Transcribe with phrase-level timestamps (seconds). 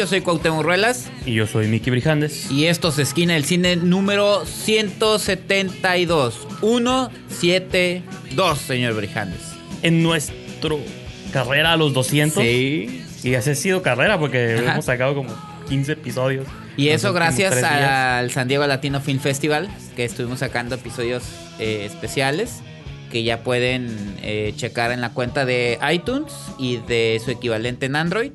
[0.00, 1.10] Yo soy Cuauhtémoc Ruelas.
[1.26, 2.50] Y yo soy Miki Brijandes.
[2.50, 6.48] Y esto es Esquina del Cine número 172.
[6.62, 9.42] 172, señor Brijandes.
[9.82, 10.80] En nuestro
[11.34, 12.42] carrera a los 200.
[12.42, 13.04] Sí.
[13.22, 15.36] Y así ha sido carrera porque hemos sacado como
[15.68, 16.46] 15 episodios.
[16.78, 21.24] Y eso gracias al San Diego Latino Film Festival, que estuvimos sacando episodios
[21.58, 22.62] eh, especiales
[23.10, 27.96] que ya pueden eh, checar en la cuenta de iTunes y de su equivalente en
[27.96, 28.32] Android.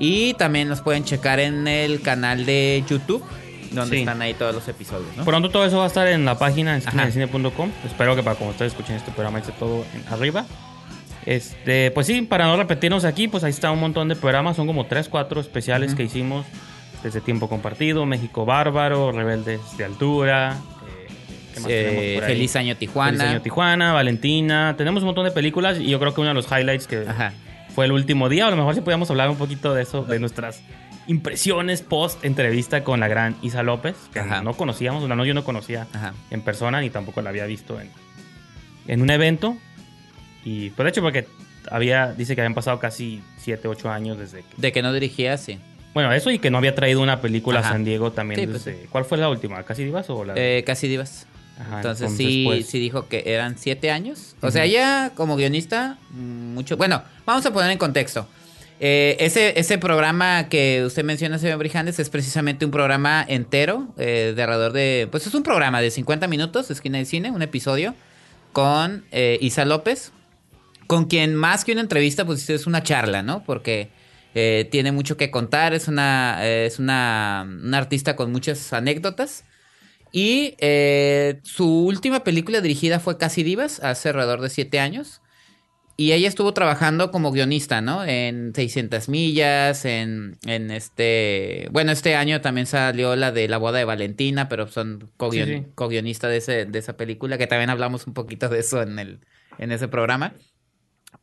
[0.00, 3.22] Y también los pueden checar en el canal de YouTube,
[3.70, 5.10] donde están ahí todos los episodios.
[5.24, 7.70] Pronto todo eso va a estar en la página en cine.com.
[7.84, 10.46] Espero que para cuando ustedes escuchen este programa esté todo en arriba.
[11.26, 14.56] Este, pues sí, para no repetirnos aquí, pues ahí está un montón de programas.
[14.56, 16.46] Son como 3, 4 especiales que hicimos
[17.02, 20.56] desde Tiempo Compartido, México Bárbaro, Rebeldes de Altura.
[21.68, 23.18] Eh, eh, Feliz Año Tijuana.
[23.18, 24.74] Feliz Año Tijuana, Valentina.
[24.78, 27.04] Tenemos un montón de películas y yo creo que uno de los highlights que
[27.74, 30.18] fue el último día, a lo mejor si podíamos hablar un poquito de eso, de
[30.18, 30.62] nuestras
[31.06, 35.86] impresiones post entrevista con la gran Isa López, que no conocíamos, no, yo no conocía
[36.30, 37.90] en persona ni tampoco la había visto en,
[38.86, 39.56] en un evento.
[40.44, 41.26] Y pues de hecho porque
[41.70, 44.54] había, dice que habían pasado casi 7, 8 años desde que...
[44.56, 45.58] De que no dirigía, sí.
[45.92, 49.04] Bueno, eso y que no había traído una película a San Diego también pues ¿Cuál
[49.04, 49.62] fue la última?
[49.64, 50.34] ¿Casi Divas o la...?
[50.36, 51.26] Eh, Casi Divas.
[51.76, 54.34] Entonces, sí, pues sí dijo que eran siete años.
[54.40, 56.76] O sea, ya como guionista, mucho...
[56.76, 58.26] Bueno, vamos a poner en contexto.
[58.80, 64.32] Eh, ese, ese programa que usted menciona, señor Brijandes, es precisamente un programa entero eh,
[64.34, 65.08] de alrededor de...
[65.10, 67.94] Pues es un programa de 50 minutos, Esquina de Cine, un episodio,
[68.52, 70.12] con Isa López,
[70.86, 73.44] con quien más que una entrevista, pues es una charla, ¿no?
[73.44, 73.90] Porque
[74.34, 77.40] eh, tiene mucho que contar, es una, es una,
[77.72, 79.44] artista con muchas anécdotas.
[80.12, 85.22] Y eh, su última película dirigida fue Casi Divas, hace alrededor de siete años.
[85.96, 88.04] Y ella estuvo trabajando como guionista, ¿no?
[88.06, 91.68] En 600 millas, en, en este...
[91.72, 96.64] Bueno, este año también salió la de La boda de Valentina, pero son co-guionista de,
[96.64, 99.20] de esa película, que también hablamos un poquito de eso en, el,
[99.58, 100.32] en ese programa.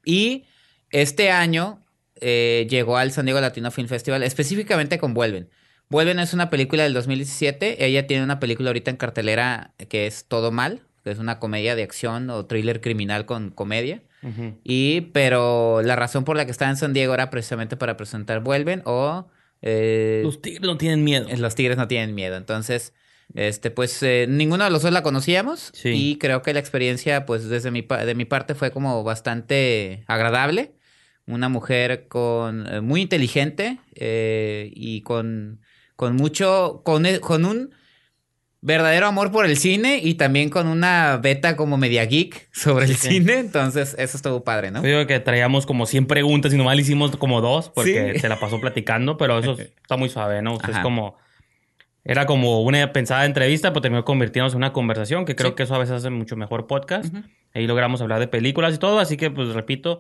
[0.06, 0.46] Y
[0.92, 1.84] este año
[2.22, 5.50] eh, llegó al San Diego Latino Film Festival, específicamente con Vuelven.
[5.90, 7.86] Vuelven es una película del 2017.
[7.86, 11.76] Ella tiene una película ahorita en cartelera que es Todo Mal, que es una comedia
[11.76, 14.02] de acción o thriller criminal con comedia.
[14.64, 18.42] Y, pero la razón por la que estaba en San Diego era precisamente para presentar
[18.42, 19.28] Vuelven o.
[19.62, 21.28] Eh, los tigres no tienen miedo.
[21.38, 22.36] Los tigres no tienen miedo.
[22.36, 22.94] Entonces,
[23.36, 25.72] este, pues eh, ninguno de los dos la conocíamos.
[25.86, 30.74] Y creo que la experiencia, pues desde mi, de mi parte, fue como bastante agradable
[31.28, 35.60] una mujer con eh, muy inteligente eh, y con,
[35.98, 37.72] con mucho, con, e, con, un
[38.62, 42.96] verdadero amor por el cine y también con una beta como media geek sobre el
[42.96, 43.40] cine.
[43.40, 44.84] Entonces, eso estuvo padre, ¿no?
[44.84, 48.30] Yo digo que traíamos como 100 preguntas y nomás le hicimos como dos porque se
[48.30, 50.58] la pasó platicando, pero eso está muy suave, ¿no?
[50.70, 51.18] es como...
[52.10, 55.76] Era como una pensada entrevista, pero terminó convirtiéndose en una conversación, que creo que eso
[55.76, 57.14] a veces hace mucho mejor podcast.
[57.54, 60.00] Ahí logramos hablar de películas y todo, así que pues repito,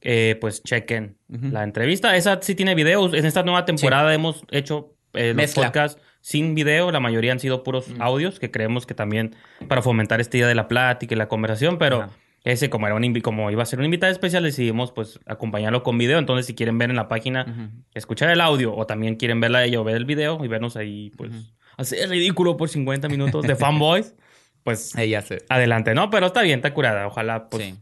[0.00, 2.16] eh, pues chequen la entrevista.
[2.16, 3.14] Esa sí tiene videos.
[3.14, 6.90] En esta nueva temporada hemos hecho eh, los podcasts sin video.
[6.90, 9.34] La mayoría han sido puros audios, que creemos que también
[9.68, 12.10] para fomentar esta idea de la plática y la conversación, pero...
[12.44, 15.98] Ese, como, era un, como iba a ser un invitado especial, decidimos pues acompañarlo con
[15.98, 16.18] video.
[16.18, 19.80] Entonces, si quieren ver en la página, escuchar el audio o también quieren verla ella
[19.80, 21.32] o ver el video y vernos ahí, pues,
[21.76, 24.14] hacer ridículo por 50 minutos de fanboys,
[24.62, 24.94] pues,
[25.48, 26.10] adelante, ¿no?
[26.10, 27.08] Pero está bien, está curada.
[27.08, 27.74] Ojalá, pues,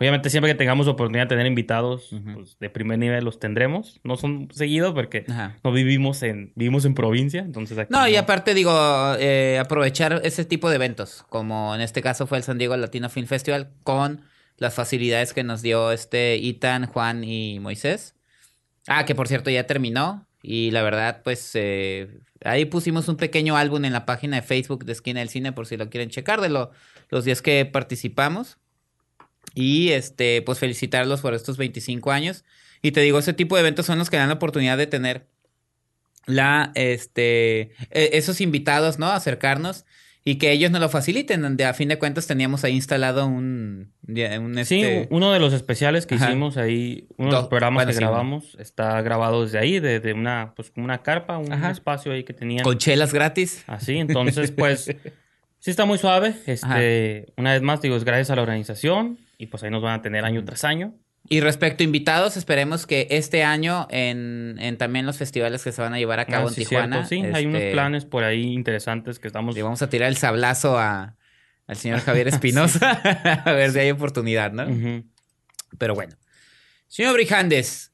[0.00, 4.00] Obviamente siempre que tengamos oportunidad de tener invitados pues, de primer nivel los tendremos.
[4.04, 5.24] No son seguidos porque
[5.64, 8.72] no vivimos en vivimos en provincia, entonces No, y aparte digo,
[9.18, 13.08] eh, aprovechar ese tipo de eventos, como en este caso fue el San Diego Latino
[13.08, 14.22] Film Festival, con
[14.56, 18.14] las facilidades que nos dio este Itan, Juan y Moisés.
[18.86, 20.26] Ah, que por cierto ya terminó.
[20.42, 24.84] Y la verdad, pues eh, ahí pusimos un pequeño álbum en la página de Facebook
[24.84, 26.70] de Esquina del Cine por si lo quieren checar de lo,
[27.10, 28.58] los días que participamos.
[29.54, 32.44] Y este, pues felicitarlos por estos 25 años.
[32.82, 35.26] Y te digo, ese tipo de eventos son los que dan la oportunidad de tener
[36.26, 39.06] la, este, e, esos invitados, ¿no?
[39.06, 39.84] Acercarnos
[40.28, 43.94] y que ellos nos lo faciliten, donde a fin de cuentas teníamos ahí instalado un...
[44.06, 47.94] un Sí, este uno de los especiales que hicimos ahí, uno de los programas que
[47.94, 52.34] grabamos, está grabado desde ahí, desde una, pues como una carpa, un espacio ahí que
[52.34, 52.62] tenían.
[52.62, 53.64] Con chelas gratis.
[53.66, 54.94] Así, entonces pues
[55.60, 56.34] sí está muy suave.
[56.44, 60.00] Este, una vez más digo, es gracias a la organización, y pues ahí nos van
[60.00, 60.94] a tener año tras año.
[61.30, 65.80] Y respecto a invitados, esperemos que este año en, en también los festivales que se
[65.82, 67.06] van a llevar a cabo ah, en Tijuana.
[67.06, 69.54] sí, hay unos este, planes por ahí interesantes que estamos.
[69.54, 71.16] Le vamos a tirar el sablazo a,
[71.66, 72.92] al señor Javier Espinosa
[73.44, 75.04] a ver si hay oportunidad, ¿no?
[75.76, 76.16] Pero bueno.
[76.86, 77.92] Señor Brijandes,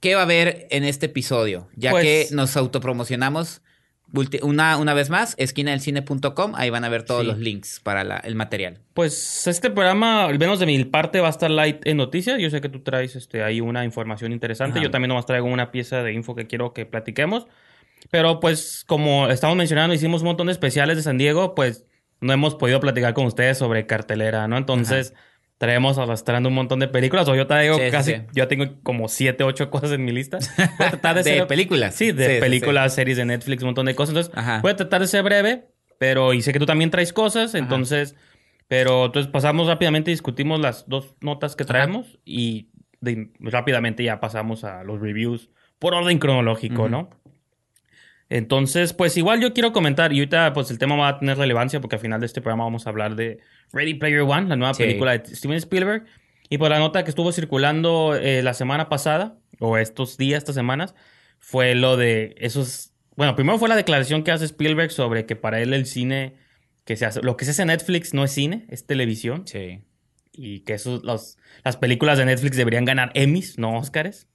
[0.00, 1.68] ¿qué va a haber en este episodio?
[1.74, 3.62] Ya Pues- que nos autopromocionamos
[4.42, 7.26] una, una vez más, esquinadelcine.com, ahí van a ver todos Sí.
[7.26, 8.78] los links para la- el material.
[8.94, 12.38] Pues este programa, al menos de mi parte, va a estar light en noticias.
[12.40, 14.78] Yo sé que tú traes este, ahí una información interesante.
[14.78, 14.84] Ajá.
[14.84, 17.46] Yo también nomás traigo una pieza de info que quiero que platiquemos.
[18.10, 21.84] Pero pues como estamos mencionando, hicimos un montón de especiales de San Diego, pues
[22.20, 24.56] no hemos podido platicar con ustedes sobre cartelera, ¿no?
[24.56, 25.12] Entonces
[25.58, 27.28] traemos arrastrando un montón de películas.
[27.28, 28.22] O yo traigo Sí, sí, casi, sí.
[28.34, 30.38] yo tengo como siete, ocho cosas en mi lista.
[30.78, 31.94] Voy a tratar de, De ser- películas.
[31.94, 34.10] Sí, de Sí, películas, series de Netflix, un montón de cosas.
[34.14, 34.60] Entonces, Ajá.
[34.62, 35.68] voy a tratar de ser breve,
[35.98, 38.16] pero y sé que tú también traes cosas, entonces,
[38.68, 42.68] pero entonces pasamos rápidamente discutimos las dos notas que traemos y
[43.00, 45.48] de- rápidamente ya pasamos a los reviews
[45.78, 46.88] por orden cronológico.
[46.88, 47.10] ¿no?
[48.28, 51.80] Entonces, pues igual yo quiero comentar, y ahorita pues el tema va a tener relevancia
[51.80, 53.38] porque al final de este programa vamos a hablar de
[53.72, 54.82] Ready Player One, la nueva Sí.
[54.84, 56.04] película de Steven Spielberg.
[56.48, 60.54] Y por la nota que estuvo circulando eh, la semana pasada, o estos días, estas
[60.54, 60.94] semanas,
[61.38, 62.92] fue lo de esos...
[63.16, 66.34] Bueno, primero fue la declaración que hace Spielberg sobre que para él el cine,
[66.84, 69.42] que se hace, lo que se hace en Netflix no es cine, es televisión.
[69.46, 69.80] Sí.
[70.32, 74.28] Y que esos, los, las películas de Netflix deberían ganar Emmys, no Oscars.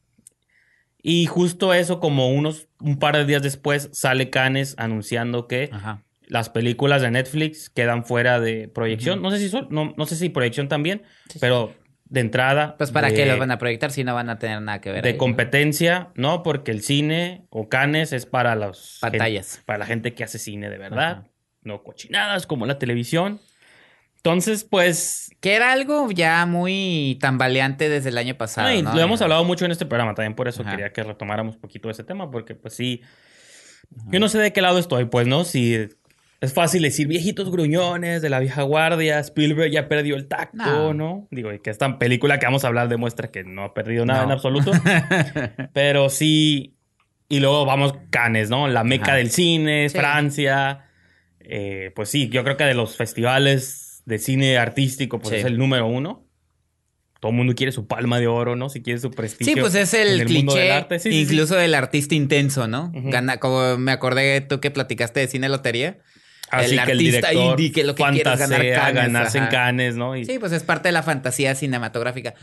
[1.03, 6.03] Y justo eso, como unos un par de días después, sale Cannes anunciando que Ajá.
[6.31, 9.21] Las películas de Netflix quedan fuera de proyección.
[9.21, 11.03] No sé si son- no, no sé si proyección también,
[11.41, 11.73] pero
[12.05, 12.77] de entrada.
[12.77, 14.93] Pues para de, qué los van a proyectar si no van a tener nada que
[14.93, 15.03] ver.
[15.03, 16.41] De competencia, ¿no?
[16.41, 19.61] Porque el cine o Cannes es para los Pantallas.
[19.65, 21.27] para la gente que hace cine de verdad,
[21.63, 23.41] no cochinadas como la televisión.
[24.15, 28.69] Entonces, pues Que era algo ya muy tambaleante desde el año pasado.
[28.69, 28.93] No, y ¿no?
[28.95, 30.71] lo hemos hablado mucho en este programa también, por eso Ajá.
[30.71, 33.01] quería que retomáramos un poquito ese tema, porque pues sí,
[34.07, 35.43] yo no sé de qué lado estoy, pues, ¿no?
[35.43, 35.89] Si
[36.41, 40.93] es fácil decir viejitos gruñones de la vieja guardia, Spielberg ya perdió el tacto, No.
[40.93, 41.27] ¿no?
[41.31, 44.21] Digo, y que esta película que vamos a hablar demuestra que no ha perdido nada
[44.21, 44.25] No.
[44.25, 44.71] en absoluto,
[45.73, 46.75] pero sí,
[47.29, 48.67] y luego vamos Cannes, ¿no?
[48.67, 49.15] La meca Ajá.
[49.15, 49.97] del cine, Sí.
[49.97, 50.85] Francia,
[51.39, 55.35] eh, pues sí, yo creo que de los festivales de cine artístico, pues Sí.
[55.35, 56.25] es el número uno.
[57.19, 58.67] Todo el mundo quiere su palma de oro, ¿no?
[58.69, 59.53] Si quiere su prestigio.
[59.53, 60.97] Sí, pues es el, del cliché, arte.
[60.97, 61.31] Sí, sí, sí.
[61.31, 62.91] incluso del artista intenso, ¿no?
[62.95, 65.99] Gana, como me acordé tú que platicaste de cine lotería.
[66.51, 68.95] Así el que el artista director indie que lo que quiere es ganar fantasea Cannes,
[68.95, 69.51] ganarse en ajá.
[69.51, 70.15] Cannes, ¿no?
[70.17, 72.33] Y- Sí, pues es parte de la fantasía cinematográfica.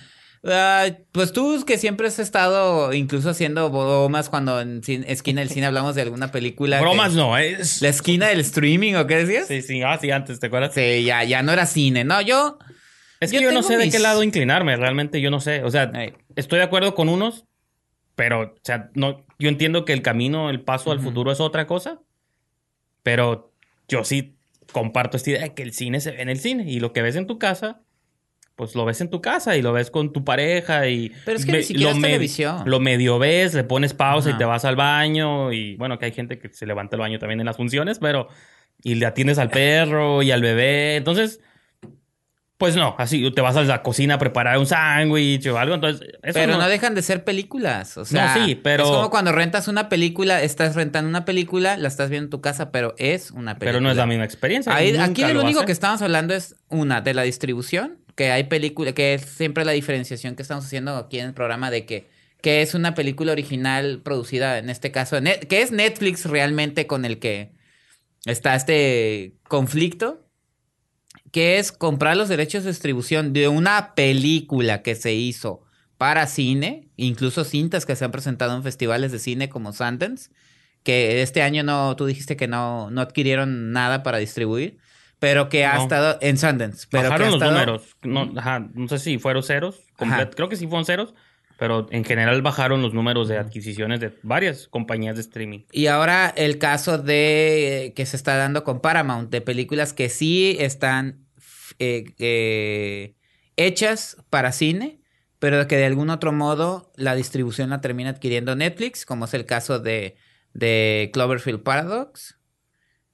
[0.45, 5.67] Ah, pues tú que siempre has estado incluso haciendo bromas cuando en esquina del cine
[5.67, 6.81] hablamos de alguna película.
[6.81, 7.83] Bromas no, es...
[7.83, 9.49] La esquina del streaming, ¿o qué decías?
[9.49, 10.73] Sí, sí, ah, sí, antes, ¿te acuerdas?
[10.75, 12.05] Sí, ya, ya no era cine.
[12.05, 12.57] No, yo.
[13.19, 15.41] Es Yo que yo, no tengo sé de mis- qué lado inclinarme, realmente yo no
[15.41, 15.65] sé.
[15.65, 16.15] O sea, Ey.
[16.37, 17.45] estoy de acuerdo con unos,
[18.15, 21.09] pero, o sea, no, yo entiendo que el camino, el paso al Ujú.
[21.09, 21.99] futuro es otra cosa,
[23.03, 23.48] pero
[23.89, 24.37] yo sí
[24.73, 27.03] comparto esta idea de que el cine se ve en el cine y lo que
[27.03, 27.81] ves en tu casa,
[28.55, 31.13] pues lo ves en tu casa y lo ves con tu pareja y...
[31.25, 32.63] Pero es que ve- ni siquiera lo es me- televisión.
[32.67, 34.37] Lo medio ves, le pones pausa Ajá.
[34.37, 37.19] y te vas al baño y bueno, que hay gente que se levanta el baño
[37.19, 38.29] también en las funciones, pero...
[38.81, 41.41] Y le atiendes al perro y al bebé, entonces...
[42.59, 46.09] Pues no, así te vas a la cocina a preparar un sándwich o algo, entonces...
[46.25, 46.59] Eso Pero no.
[46.59, 47.97] no, dejan de ser películas.
[47.97, 51.77] O sea, No, sí, pero- Es como cuando rentas una película, estás rentando una película,
[51.77, 53.69] la estás viendo en tu casa, pero es una película.
[53.69, 54.75] pero no es la misma experiencia.
[54.75, 58.43] Ahí- aquí lo, a único que estamos hablando es una de la distribución, que hay
[58.45, 62.11] película, que es siempre la diferenciación que estamos haciendo aquí en el programa de que,
[62.43, 65.17] que es una película original producida, en este caso,
[65.49, 67.53] que es Netflix realmente con el que
[68.27, 70.25] está este conflicto,
[71.33, 75.63] que es comprar los derechos de distribución de una película que se hizo
[75.99, 80.31] para cine, incluso cintas que se han presentado en festivales de cine como Sundance,
[80.85, 84.79] que este año no, tú dijiste que no, no adquirieron nada para distribuir,
[85.19, 85.83] pero que ha No.
[85.83, 86.87] estado en Sundance.
[86.89, 87.97] Pero que Bajaron ha los estado- números.
[88.03, 89.81] No, ajá, no sé si fueron ceros.
[89.99, 90.35] complet-.
[90.37, 91.15] Creo que sí fueron ceros.
[91.59, 95.61] Pero en general bajaron los números de adquisiciones de varias compañías de streaming.
[95.73, 100.57] Y ahora el caso de que se está dando con Paramount, de películas que sí
[100.61, 101.27] están
[101.81, 103.17] eh, eh,
[103.57, 105.01] hechas para cine,
[105.41, 109.45] pero que de algún otro modo la distribución la termina adquiriendo Netflix, como es el
[109.45, 110.17] caso de,
[110.55, 112.39] de Cloverfield Paradox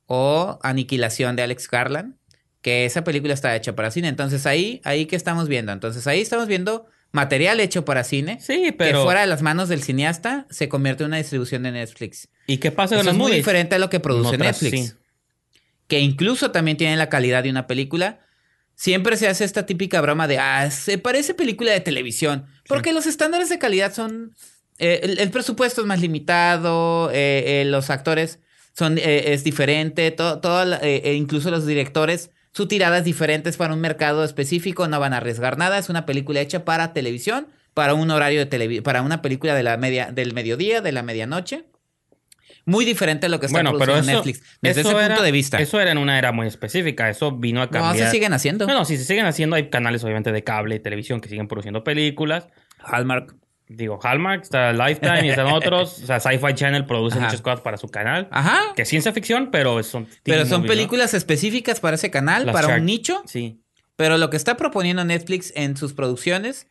[0.06, 2.16] o Aniquilación de Alex Garland,
[2.60, 4.08] que esa película está hecha para cine.
[4.08, 5.72] Entonces ahí, ahí que estamos viendo.
[5.72, 8.38] Entonces ahí estamos viendo material hecho para cine.
[8.40, 8.98] Sí, pero...
[8.98, 12.28] Que fuera de las manos del cineasta se convierte en una distribución de Netflix.
[12.46, 14.88] ¿Y qué pasa Eso con las es muy diferente a lo que produce Otras, Netflix.
[14.90, 14.96] sí.
[15.86, 18.20] Que incluso también tiene la calidad de una película.
[18.74, 22.46] Siempre se hace esta típica broma de, ah, se parece película de televisión.
[22.66, 24.34] Porque los estándares de calidad son...
[24.78, 28.40] eh, el, el presupuesto es más limitado, eh, eh, los actores
[28.76, 30.40] son, eh, es diferente, todo,
[31.12, 35.16] incluso los directores, su tirada es diferente es para un mercado específico, no van a
[35.16, 39.22] arriesgar nada, es una película hecha para televisión, para un horario de televisión, para una
[39.22, 41.64] película de la media, del mediodía, de la medianoche.
[42.64, 44.42] Muy diferente a lo que está bueno, produciendo Netflix.
[44.62, 45.58] Desde ese punto de vista.
[45.58, 47.10] Eso era en una era muy específica.
[47.10, 47.94] Eso vino a cambiar.
[47.94, 48.66] No, se siguen haciendo.
[48.66, 49.56] No, no, sí se siguen haciendo.
[49.56, 52.48] Hay canales, obviamente, de cable y televisión que siguen produciendo películas.
[52.78, 53.34] Hallmark.
[53.66, 56.02] Digo, Hallmark, está Lifetime y están otros.
[56.02, 58.28] O sea, Sci-Fi Channel produce muchas cosas para su canal.
[58.30, 58.60] Ajá.
[58.76, 60.06] Que es ciencia ficción, pero son...
[60.22, 63.22] Pero son películas específicas para ese canal, para un nicho.
[63.26, 63.62] Sí.
[63.96, 66.66] Pero lo que está proponiendo Netflix en sus producciones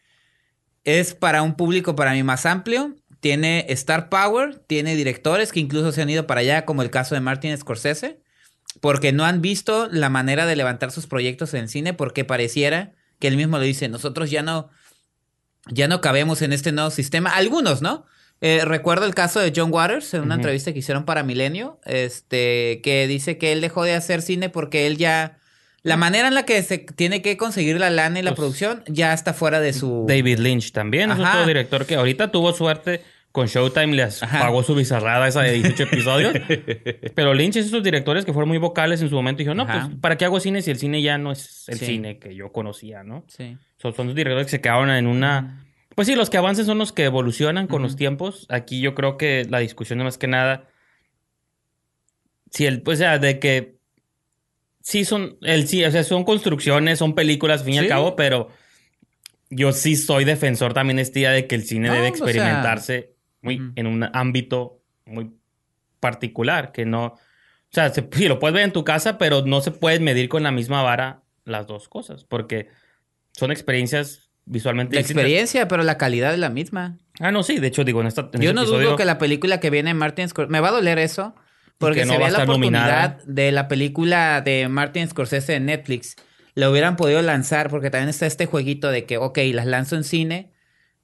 [0.83, 2.95] es para un público para mí más amplio.
[3.21, 7.15] Tiene Star Power, tiene directores que incluso se han ido para allá, como el caso
[7.15, 8.19] de Martin Scorsese,
[8.81, 13.29] porque no han visto la manera de levantar sus proyectos en cine, porque pareciera que
[13.29, 14.69] él mismo lo dice, nosotros ya no,
[15.69, 17.29] ya no cabemos en este nuevo sistema.
[17.31, 18.05] Algunos, ¿no?
[18.41, 22.81] Eh, recuerdo el caso de John Waters en una entrevista que hicieron para Milenio, este,
[22.83, 25.37] que dice que él dejó de hacer cine porque él ya
[25.81, 28.83] la manera en la que se tiene que conseguir la lana y la pues producción
[28.87, 30.05] ya está fuera de su.
[30.07, 33.01] David Lynch también es otro director que ahorita tuvo suerte
[33.33, 36.33] con Showtime, les pagó su bizarrada esa de 18 episodios.
[37.15, 39.65] Pero Lynch es esos directores que fueron muy vocales en su momento y dijo: No,
[39.65, 42.51] pues, ¿para qué hago cine si el cine ya no es el cine que yo
[42.51, 43.25] conocía, no?
[43.27, 43.57] Sí.
[43.77, 45.65] Son, son los directores que se quedaron en una.
[45.95, 48.45] Pues sí, los que avancen son los que evolucionan con los tiempos.
[48.49, 50.67] Aquí yo creo que la discusión es más que nada.
[52.51, 53.77] Si el, pues, o sea, de que
[54.79, 58.15] sí son, el, sí, o sea, son construcciones, son películas, al fin y al cabo,
[58.15, 58.49] pero
[59.49, 63.12] yo sí soy defensor también este día de que el cine debe experimentarse
[63.43, 65.31] muy, en un ámbito muy
[65.99, 67.19] particular, que no, o
[67.69, 70.51] sea, sí, lo puedes ver en tu casa, pero no se puede medir con la
[70.51, 72.69] misma vara las dos cosas, porque
[73.33, 76.97] son experiencias visualmente La experiencia, pero la calidad es la misma.
[77.19, 78.29] Ah, no, sí, de hecho, digo, en esta...
[78.33, 81.35] yo no dudo que la película que viene Martin Scorsese, me va a doler eso,
[81.77, 86.15] porque no se la oportunidad de la película de Martin Scorsese en Netflix.
[86.55, 90.03] La hubieran podido lanzar, porque también está este jueguito de que, ok, las lanzo en
[90.03, 90.52] cine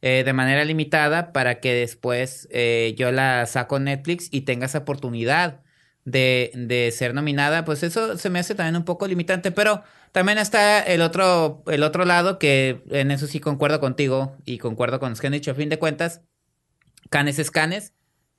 [0.01, 4.65] eh, de manera limitada para que después eh, yo la saco en Netflix y tenga
[4.65, 5.61] esa oportunidad
[6.05, 7.65] de, de, ser nominada.
[7.65, 11.83] Pues eso se me hace también un poco limitante, pero también está el otro, el
[11.83, 15.51] otro lado que en eso sí concuerdo contigo y concuerdo con los que han dicho
[15.51, 16.21] a fin de cuentas.
[17.09, 17.93] Canes es Canes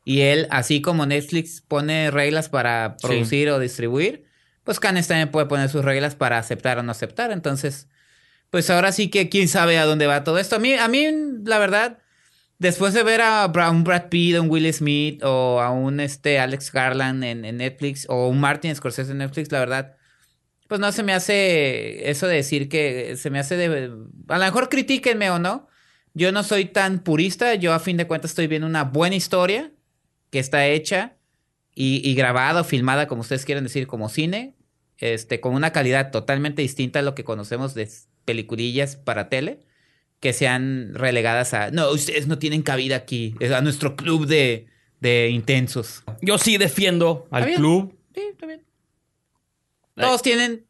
[0.05, 4.25] y él, así como Netflix pone reglas para producir o distribuir,
[4.65, 7.33] pues Canes también puede poner sus reglas para aceptar o no aceptar.
[7.33, 7.89] Entonces,
[8.51, 10.57] pues ahora sí que quién sabe a dónde va todo esto.
[10.57, 11.07] A mí, a mí
[11.45, 11.99] la verdad,
[12.59, 16.39] después de ver a un Brad Pitt, a un Will Smith o a un este,
[16.39, 19.97] Alex Garland en, Netflix o un Martin Scorsese en Netflix, la verdad,
[20.69, 23.91] pues no se me hace eso de decir que se me hace de...
[24.29, 25.69] A lo mejor critíquenme o no.
[26.13, 29.71] Yo no soy tan purista, yo a fin de cuentas estoy viendo una buena historia
[30.31, 31.17] que está hecha
[31.73, 34.57] y, y grabada o filmada, como ustedes quieren decir, como cine,
[34.99, 37.89] este, con una calidad totalmente distinta a lo que conocemos de
[38.25, 39.61] peliculillas para tele,
[40.21, 44.67] que sean relegadas a, no, ustedes no tienen cabida aquí, a nuestro club de,
[45.01, 46.05] de intensos.
[46.21, 47.99] Yo sí defiendo al club.
[48.15, 48.63] Sí, está bien.
[49.95, 50.67] Todos tienen...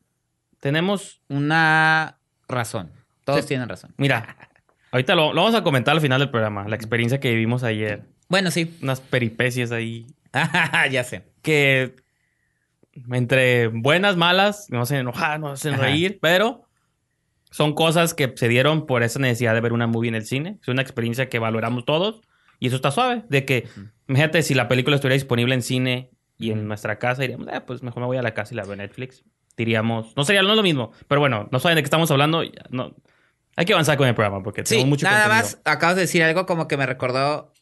[0.60, 1.20] Tenemos...
[1.28, 2.92] Una razón.
[3.24, 3.94] Todos tienen razón.
[3.96, 4.36] Mira,
[4.90, 8.04] ahorita lo, lo, vamos a comentar al final del programa, la experiencia que vivimos ayer.
[8.28, 8.76] Bueno, sí.
[8.82, 10.06] Unas peripecias ahí.
[10.90, 11.24] ya sé.
[11.42, 11.96] Que
[13.10, 16.68] entre buenas, malas, nos hacen enojar, nos hacen reír, pero
[17.50, 20.58] son cosas que se dieron por esa necesidad de ver una movie en el cine.
[20.62, 22.20] Es una experiencia que valoramos todos
[22.58, 23.24] y eso está suave.
[23.28, 23.66] De que,
[24.08, 27.82] imagínate, si la película estuviera disponible en cine y en nuestra casa, diríamos, eh, pues
[27.82, 29.24] mejor me voy a la casa y la veo en Netflix.
[29.56, 32.42] Diríamos, no sería no lo mismo, pero bueno, no saben de qué estamos hablando.
[32.70, 32.94] No,
[33.56, 36.46] hay que avanzar con el programa porque tenemos mucho Nada más, acabas de decir algo
[36.46, 37.52] como que me recordó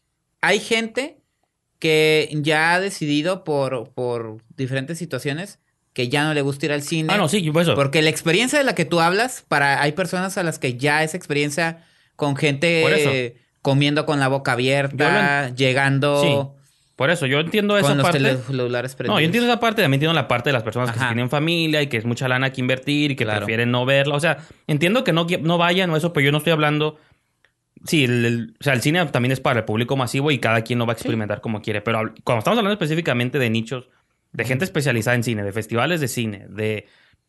[0.41, 1.21] hay gente
[1.79, 5.61] que ya ha decidido por, por diferentes situaciones
[5.99, 7.13] que ya no le gusta ir al cine.
[7.13, 7.75] Ah, no, sí, por eso.
[7.75, 11.03] Porque la experiencia de la que tú hablas, para hay personas a las que ya
[11.03, 16.23] esa experiencia con gente comiendo con la boca abierta, llegando.
[16.23, 16.61] Sí.
[16.95, 18.21] Por eso, yo entiendo esa parte.
[18.47, 21.29] celulares No, yo entiendo esa parte, también entiendo la parte de las personas que tienen
[21.31, 24.15] familia y que es mucha lana que invertir y que prefieren no verla.
[24.15, 24.39] O sea,
[24.69, 26.97] entiendo que no, no vayan o eso, pero yo no estoy hablando
[27.85, 30.79] Sí, el, o sea, el cine también es para el público masivo y cada quien
[30.79, 31.81] lo va a experimentar como quiere.
[31.81, 33.89] Pero cuando estamos hablando específicamente de nichos,
[34.39, 36.87] de gente especializada en cine, de festivales de cine, de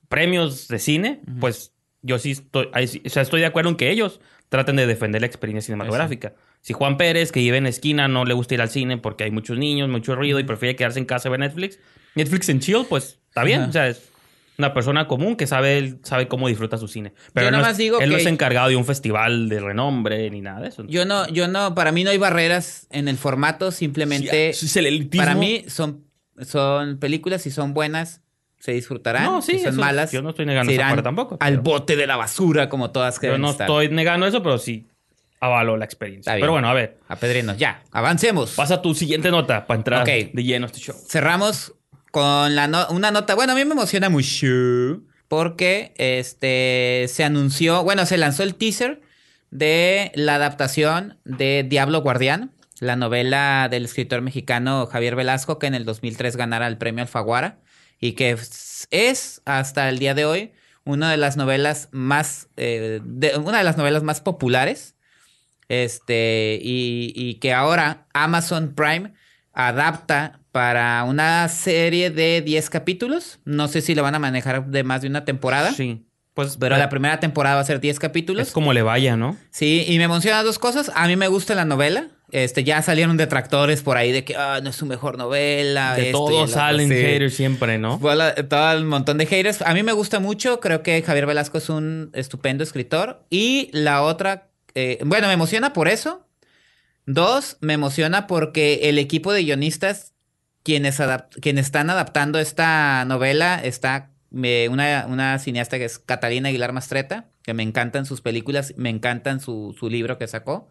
[0.10, 1.74] premios de cine, pues
[2.04, 5.26] yo sí estoy, o sea, estoy de acuerdo en que ellos traten de defender la
[5.26, 6.36] experiencia cinematográfica.
[6.62, 9.32] Si Juan Pérez, que vive en esquina, no le gusta ir al cine porque hay
[9.32, 11.80] muchos niños, mucho ruido y prefiere quedarse en casa y ver Netflix,
[12.14, 13.64] Netflix en chill, pues está bien.
[13.64, 14.12] O sea, es,
[14.60, 17.14] una persona común que sabe, sabe cómo disfruta su cine.
[17.34, 20.42] Pero él, no es, digo él no es encargado de un festival de renombre ni
[20.42, 20.86] nada de eso.
[20.86, 24.52] Yo no, yo no, para mí no hay barreras en el formato, simplemente
[25.16, 26.09] para mí son,
[26.42, 28.22] son películas y son buenas,
[28.60, 29.24] se disfrutarán.
[29.24, 30.12] No, sí, son malas.
[30.12, 31.38] Yo no estoy negando esa parte tampoco.
[31.40, 33.66] Al bote de la basura, como todas Yo no estar.
[33.66, 34.88] estoy negando eso, pero sí.
[35.40, 36.34] avaló la experiencia.
[36.34, 36.98] Pero bueno, a ver.
[37.08, 38.56] A Pedrinos, ya, avancemos.
[38.56, 40.96] Pasa tu siguiente nota para entrar de lleno a este show.
[41.08, 41.74] Cerramos
[42.12, 43.36] con la una nota.
[43.36, 49.02] Bueno, a mí me emociona mucho porque este se anunció, bueno, se lanzó el teaser
[49.52, 55.76] de la adaptación de Diablo Guardián, la novela del escritor mexicano Javier Velasco, que en
[55.76, 57.60] el 2003 ganara el premio Alfaguara
[58.00, 58.38] y que
[58.92, 60.52] es hasta el día de hoy
[60.86, 63.02] una de las novelas más, eh,
[63.44, 64.96] una de las novelas más populares,
[65.68, 69.14] este, y, y que ahora Amazon Prime
[69.54, 73.40] adapta para una serie de 10 capítulos.
[73.46, 75.72] No sé si lo van a manejar de más de una temporada.
[75.74, 76.06] Sí.
[76.34, 78.48] Pues, pero la primera temporada va a ser 10 capítulos.
[78.48, 79.38] Es como le vaya, ¿no?
[79.52, 80.92] Sí, y me emocionan dos cosas.
[80.96, 82.08] A mí me gusta la novela.
[82.32, 85.96] Este, ya salieron detractores por ahí de que ah, no es su mejor novela.
[85.96, 88.00] De todos salen haters siempre, ¿no?
[88.48, 89.62] todo el montón de haters.
[89.62, 90.60] A mí me gusta mucho.
[90.60, 93.26] Creo que Javier Velasco es un estupendo escritor.
[93.30, 96.28] Y la otra, eh, bueno, me emociona por eso.
[97.06, 100.14] Dos, me emociona porque el equipo de guionistas,
[100.62, 101.02] quienes,
[101.42, 107.56] quienes están adaptando esta novela, está una, una, cineasta que es Catalina Aguilar Mastreta, que
[107.56, 110.70] me encantan sus películas, me encantan su, su libro que sacó.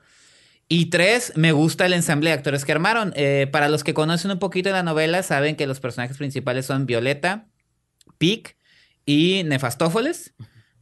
[0.69, 3.15] Y tres, me gusta el ensamble de actores que armaron.
[3.17, 6.67] Eh, para los que conocen un poquito de la novela, saben que los personajes principales
[6.67, 7.47] son Violeta,
[8.19, 8.57] Pic
[9.07, 10.35] y Nefastófoles.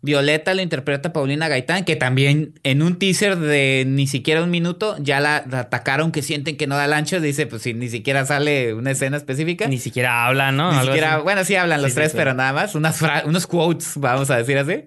[0.03, 4.97] Violeta lo interpreta Paulina Gaitán, que también en un teaser de ni siquiera un minuto
[5.01, 7.21] ya la, atacaron que sienten que no da el ancho.
[7.21, 9.69] Dice, pues si ni siquiera sale una escena específica.
[9.69, 10.73] Ni siquiera hablan, ¿no?
[10.73, 12.75] Ni siquiera, bueno, sí hablan los tres, pero nada más.
[12.75, 14.85] Unas unos quotes, vamos a decir así.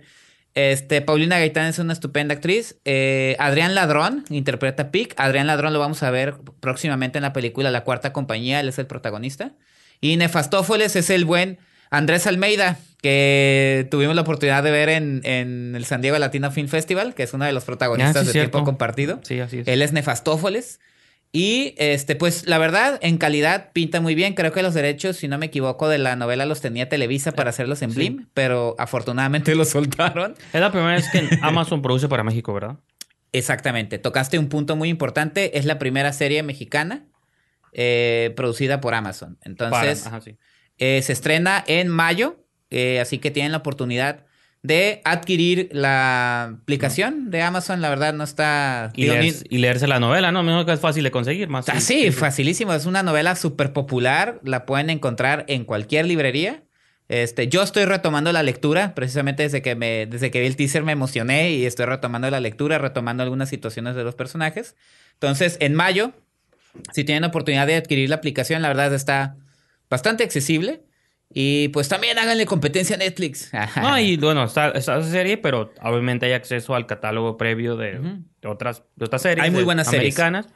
[0.67, 2.75] Este, Paulina Gaitán es una estupenda actriz.
[2.83, 5.13] Eh, Adrián Ladrón interpreta a Pic.
[5.17, 8.59] Adrián Ladrón lo vamos a ver próximamente en la película La Cuarta Compañía.
[8.59, 9.53] Él es el protagonista.
[10.01, 11.59] Y Nefastófoles es el buen
[11.91, 15.21] Andrés Almeida, que tuvimos la oportunidad de ver en,
[15.75, 18.63] el San Diego Latino Film Festival, que es uno de los protagonistas ah, de Tiempo
[18.63, 19.19] Compartido.
[19.23, 19.67] Sí, así es.
[19.67, 20.79] Él es Nefastófoles.
[21.31, 24.33] Y este, pues la verdad, en calidad pinta muy bien.
[24.33, 27.51] Creo que los derechos, si no me equivoco, de la novela los tenía Televisa para
[27.51, 30.35] hacerlos en Blim, pero afortunadamente los soltaron.
[30.53, 32.77] Es la primera vez que Amazon produce para México, ¿verdad?
[33.31, 33.99] Exactamente.
[33.99, 35.59] Tocaste un punto muy importante.
[35.59, 37.05] Es la primera serie mexicana
[37.73, 39.37] eh, producida por Amazon.
[39.43, 40.09] Entonces,
[40.79, 44.25] eh, se estrena en mayo, eh, así que tienen la oportunidad
[44.61, 47.81] de adquirir la aplicación de Amazon.
[47.81, 48.91] La verdad no está...
[48.95, 49.07] Y,
[49.57, 50.43] leerse la novela, ¿no?
[50.43, 51.47] Mejor que es fácil de conseguir.
[51.47, 52.73] Más ah, sí, facilísimo.
[52.73, 54.39] Es una novela súper popular.
[54.43, 56.63] La pueden encontrar en cualquier librería.
[57.07, 60.83] Este, yo estoy retomando la lectura, precisamente desde que, me, desde que vi el teaser
[60.83, 64.75] me emocioné y estoy retomando la lectura, retomando algunas situaciones de los personajes.
[65.13, 66.13] Entonces, en mayo,
[66.93, 69.37] si tienen oportunidad de adquirir la aplicación, la verdad está
[69.89, 70.83] bastante accesible.
[71.31, 73.51] Y pues también háganle competencia a Netflix.
[73.81, 78.01] no, y bueno, está, esa serie, pero obviamente hay acceso al catálogo previo de,
[78.43, 79.43] otras, de otras series.
[79.43, 80.47] Hay muy buenas americanas.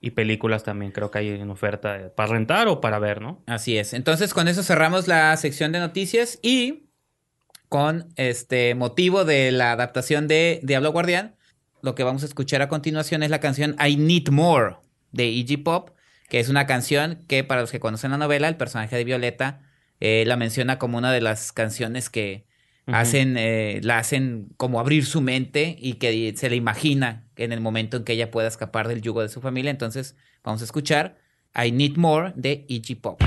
[0.00, 3.42] Y películas también creo que hay en oferta para rentar o para ver, ¿no?
[3.46, 3.94] Así es.
[3.94, 6.86] Entonces con eso cerramos la sección de noticias y
[7.68, 11.36] con este motivo de la adaptación de Diablo Guardián,
[11.82, 14.76] lo que vamos a escuchar a continuación es la canción I Need More
[15.12, 15.90] de Iggy Pop,
[16.28, 19.62] que es una canción que para los que conocen la novela, el personaje de Violeta
[20.00, 22.46] eh, la menciona como una de las canciones que
[22.86, 27.60] hacen, eh, la hacen como abrir su mente y que se le imagina en el
[27.60, 29.70] momento en que ella pueda escapar del yugo de su familia.
[29.70, 31.18] Entonces, vamos a escuchar
[31.54, 33.22] I Need More de Iggy Pop.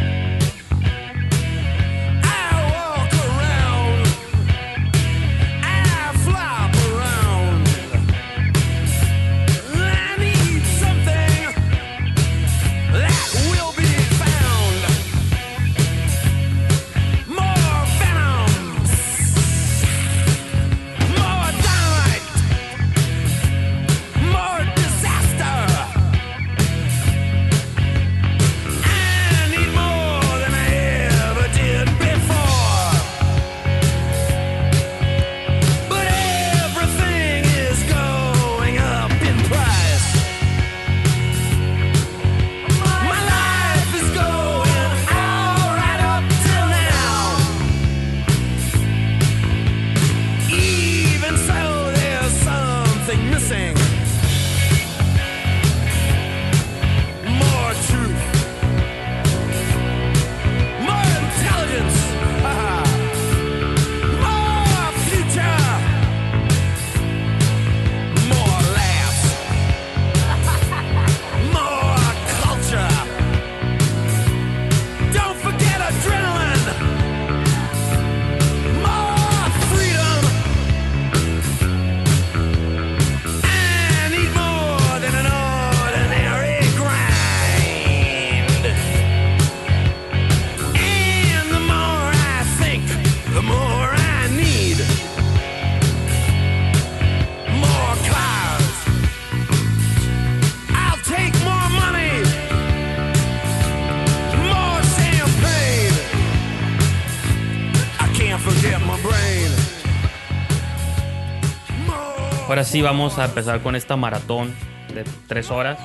[112.63, 114.53] Ahora sí vamos a empezar con esta maratón
[114.95, 115.77] de tres horas.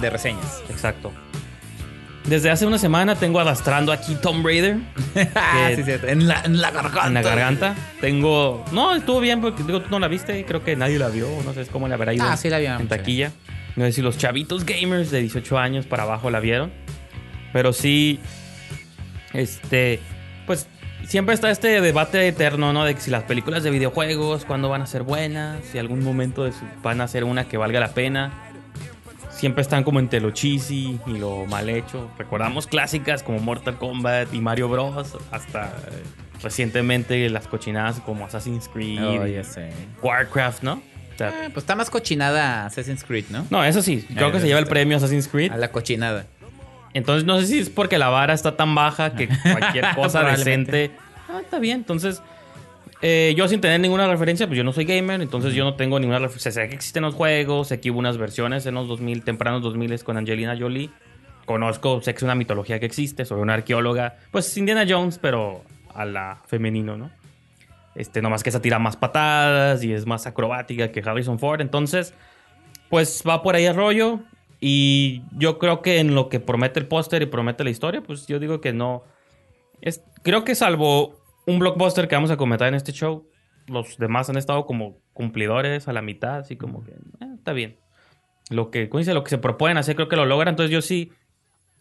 [0.00, 0.64] De reseñas.
[0.68, 1.12] Exacto.
[2.24, 4.78] Desde hace una semana tengo arrastrando aquí Tomb Raider.
[5.36, 7.06] Ah, sí, sí, en, la, en la garganta.
[7.06, 7.76] En la garganta.
[8.00, 8.64] Tengo.
[8.72, 10.44] No, estuvo bien porque digo, tú no la viste.
[10.44, 11.28] Creo que nadie la vio.
[11.44, 12.24] No sé cómo le habrá ido.
[12.26, 12.80] Ah, sí la vieron.
[12.80, 13.30] En taquilla.
[13.76, 16.72] No sé si los chavitos gamers de 18 años para abajo la vieron.
[17.52, 18.18] Pero sí.
[19.34, 20.00] Este.
[20.48, 20.66] Pues
[21.08, 22.84] siempre está este debate eterno, ¿no?
[22.84, 26.48] De que si las películas de videojuegos, cuándo van a ser buenas, si algún momento
[26.82, 28.44] van a ser una que valga la pena.
[29.30, 32.10] Siempre están como entre lo cheesy y lo mal hecho.
[32.18, 35.16] Recordamos clásicas como Mortal Kombat y Mario Bros.
[35.30, 36.02] Hasta eh,
[36.42, 39.70] recientemente las cochinadas como Assassin's Creed, Oh, y ya sé.
[40.02, 40.82] Warcraft, ¿no?
[41.14, 43.46] O sea, Ah, pues está más cochinada Assassin's Creed, ¿no?
[43.50, 45.52] no, eso sí, creo Eh, que se lleva el premio Assassin's Creed.
[45.52, 46.26] A la cochinada.
[46.94, 50.90] Entonces no sé si es porque la vara está tan baja que cualquier cosa decente.
[51.28, 51.78] Ah, está bien.
[51.78, 52.22] Entonces,
[53.00, 56.00] eh, yo sin tener ninguna referencia, pues yo no soy gamer, entonces yo no tengo
[56.00, 56.50] ninguna referencia.
[56.50, 60.02] Sé que existen los juegos, sé que hubo unas versiones en los 2000, tempranos 2000
[60.02, 60.90] con Angelina Jolie.
[61.44, 65.62] Conozco, sé que es una mitología que existe sobre una arqueóloga, pues Indiana Jones, pero
[65.94, 67.10] a la femenino, ¿no?
[67.94, 71.60] Este, nomás que esa tira más patadas y es más acrobática que Harrison Ford.
[71.60, 72.14] Entonces,
[72.90, 74.20] pues va por ahí el rollo.
[74.60, 78.26] Y yo creo que en lo que promete el póster y promete la historia, pues
[78.26, 79.04] yo digo que no.
[79.80, 83.28] Es, creo que salvo un blockbuster que vamos a comentar en este show,
[83.68, 87.76] los demás han estado como cumplidores a la mitad, así como que eh, está bien.
[88.50, 89.04] Lo que, ¿cómo?
[89.04, 90.52] Lo que se proponen hacer, creo que lo logran.
[90.52, 91.12] Entonces yo sí.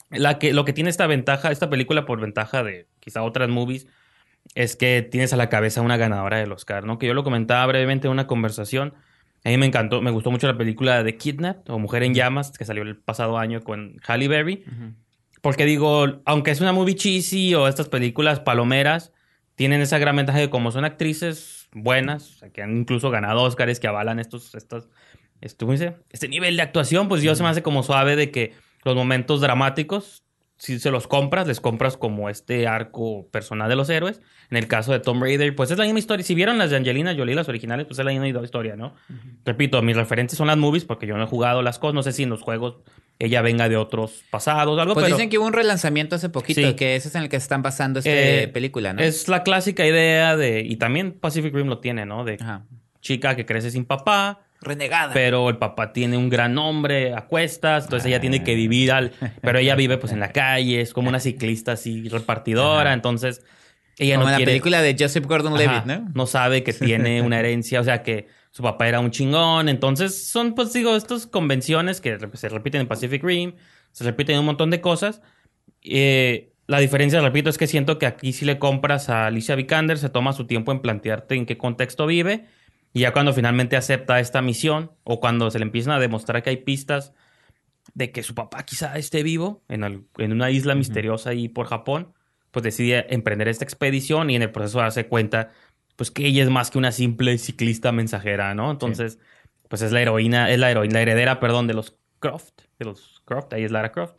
[0.10, 3.88] La que, lo que tiene esta ventaja, esta película por ventaja de quizá otras movies,
[4.56, 6.98] es que tienes a la cabeza una ganadora del Oscar, ¿no?
[6.98, 8.94] Que yo lo comentaba brevemente en una conversación.
[9.44, 12.52] A mí me encantó, me gustó mucho la película de Kidnap o Mujer en Llamas,
[12.52, 14.64] que salió el pasado año con Halle Berry.
[15.42, 19.14] Porque digo, aunque es una movie cheesy o estas películas palomeras,
[19.56, 23.42] tienen esa gran ventaja de como son actrices buenas, o sea, que han incluso ganado
[23.44, 24.90] Oscars que avalan estos, estos,
[25.42, 25.96] esto, ¿cómo dice?
[26.10, 29.42] este nivel de actuación, pues yo se me hace como suave de que los momentos
[29.42, 30.24] dramáticos,
[30.58, 34.22] si se los compras, les compras como este arco personal de los héroes.
[34.50, 36.24] En el caso de Tom Raider, pues es la misma historia.
[36.26, 38.96] Si vieron las de Angelina Jolie, las originales, pues es la misma historia, ¿no?
[39.46, 41.94] Repito, mis referentes son las movies porque yo no he jugado las cosas.
[41.96, 42.78] No sé si en los juegos
[43.20, 46.62] ella venga de otros pasados algo, Pues pero dicen que hubo un relanzamiento hace poquito,
[46.62, 46.74] Sí.
[46.76, 49.02] que ese es en el que están basando esta Eh, película, ¿no?
[49.02, 50.62] es la clásica idea de...
[50.62, 52.24] Y también Pacific Rim lo tiene, ¿no?
[52.24, 52.64] De Ajá.
[53.02, 55.14] chica que crece sin papá, Renegada.
[55.14, 59.12] pero el papá tiene un gran nombre a cuestas, entonces ella tiene que vivir al...
[59.42, 62.94] Pero ella vive pues en la calle, es como una ciclista así repartidora, Ajá.
[62.94, 63.44] entonces
[63.98, 66.10] ella Como no en la película de Joseph Gordon-Levitt, ¿no?
[66.14, 70.28] No sabe que tiene una herencia, o sea que su papá era un chingón, entonces
[70.28, 73.54] son pues digo estas convenciones que se repiten en Pacific Rim,
[73.92, 75.22] se repiten en un montón de cosas.
[75.84, 79.98] Eh, la diferencia, repito, es que siento que aquí si le compras a Alicia Vikander,
[79.98, 82.46] se toma su tiempo en plantearte en qué contexto vive.
[82.94, 86.50] Y ya cuando finalmente acepta esta misión, o cuando se le empiezan a demostrar que
[86.52, 87.14] hay pistas
[87.94, 91.68] de que su papá quizá esté vivo en, al- en una isla misteriosa ahí por
[91.68, 92.14] Japón,
[92.52, 95.52] pues decide emprender esta expedición y en el proceso darse cuenta,
[95.96, 98.72] pues que ella es más que una simple ciclista mensajera, ¿no?
[98.72, 99.20] Entonces,
[99.70, 103.22] pues es la heroína, es la heroína, la heredera, perdón, de los Croft, de los
[103.26, 104.16] Croft, ahí es Lara Croft.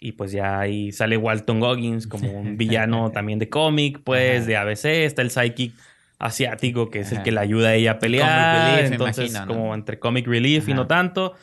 [0.00, 4.46] Y pues ya ahí sale Walton Goggins como un villano también de cómic, pues Ajá.
[4.46, 5.74] de ABC, está el psychic
[6.18, 9.60] asiático que es el que le ayuda a ella a pelear, relief, entonces imagino, ¿no?
[9.60, 11.34] como entre comic relief y no tanto.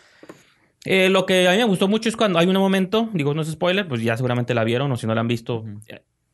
[0.83, 3.41] Eh, lo que a mí me gustó mucho es cuando hay un momento, digo, no
[3.41, 5.65] es spoiler, pues ya seguramente la vieron o si no la han visto,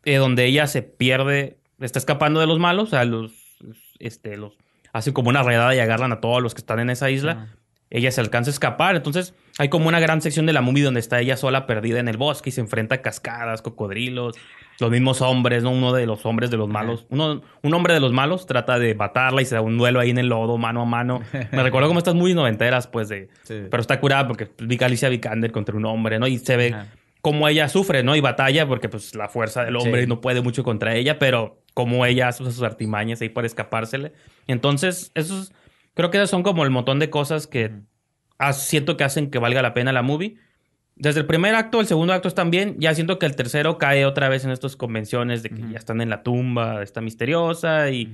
[0.04, 3.32] eh, donde ella se pierde, está escapando de los malos, o sea, los,
[3.99, 4.58] este, los,
[4.91, 7.32] hacen como una redada y agarran a todos los que están en esa isla.
[7.32, 7.56] Ajá.
[7.91, 11.01] Ella se alcanza a escapar, entonces hay como una gran sección de la movie donde
[11.01, 14.38] está ella sola perdida en el bosque y se enfrenta a cascadas, cocodrilos,
[14.82, 15.72] los mismos hombres, ¿no?
[15.72, 18.94] Uno de los hombres de los malos, uno, un hombre de los malos trata de
[18.96, 21.22] matarla y se da un duelo ahí en el lodo, mano a mano.
[21.52, 23.30] Me recuerdo como estas muy noventeras, pues, de...
[23.44, 23.62] Sí.
[23.72, 26.28] Pero está curada porque vi Alicia Vikander contra un hombre, ¿no?
[26.28, 26.88] Y se ve Ajá.
[27.22, 28.15] cómo ella sufre, ¿no?
[28.15, 30.08] Y batalla porque pues la fuerza del hombre Sí.
[30.08, 34.12] no puede mucho contra ella, pero como ella hace sus artimañas ahí para escapársele.
[34.48, 35.54] Entonces, esos
[35.94, 37.72] creo que esas son como el montón de cosas que
[38.54, 40.36] siento que hacen que valga la pena la movie.
[41.02, 42.76] Desde el primer acto, el segundo acto están bien.
[42.78, 46.00] Ya siento que el tercero cae otra vez en estas convenciones de que ya están
[46.00, 48.14] en la tumba, está misteriosa y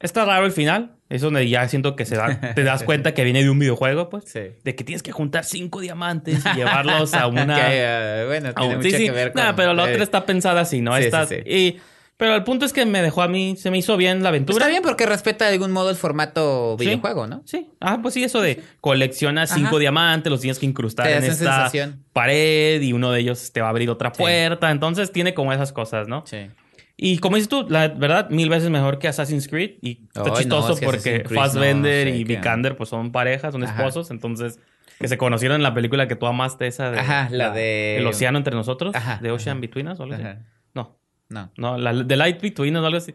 [0.00, 0.92] está raro el final.
[1.08, 4.08] Es donde ya siento que se da, te das cuenta que viene de un videojuego,
[4.08, 4.24] pues.
[4.26, 4.40] Sí.
[4.64, 7.56] De que tienes que juntar cinco diamantes y llevarlos a una...
[7.56, 9.42] Que, eh, bueno, a tiene un- mucho sí, que ver con...
[9.42, 10.94] Nah, pero la otra está pensada así, ¿no?
[10.96, 11.36] sí, sí, Esta- sí.
[11.44, 11.76] Y,
[12.16, 14.28] pero el punto es que me dejó a mí, se me hizo bien la pues
[14.28, 14.56] aventura.
[14.58, 16.86] está bien porque respeta de algún modo el formato Sí.
[16.86, 17.42] videojuego, ¿no?
[17.44, 17.68] Sí.
[17.80, 19.78] Ah, pues sí, eso de coleccionas cinco Ajá.
[19.78, 22.04] diamantes, los tienes que incrustar en esta sensación.
[22.12, 24.18] pared y uno de ellos te va a abrir otra Sí.
[24.22, 24.70] puerta.
[24.70, 26.24] Entonces tiene como esas cosas, ¿no?
[26.26, 26.48] Sí.
[26.96, 29.78] Y como dices tú, la verdad, mil veces mejor que Assassin's Creed.
[29.82, 34.12] Y está chistoso porque Fassbender y Vikander pues son parejas, son esposos.
[34.12, 34.60] Entonces,
[35.00, 37.00] que se conocieron en la película que tú amaste, esa de...
[37.00, 37.96] Ajá, la, de...
[37.98, 38.94] El océano entre nosotros.
[38.94, 39.18] Ajá.
[39.20, 40.24] De Ocean Between Us o algo así.
[40.72, 40.96] No.
[41.34, 41.50] No.
[41.56, 43.14] No, la de Light Between o algo así.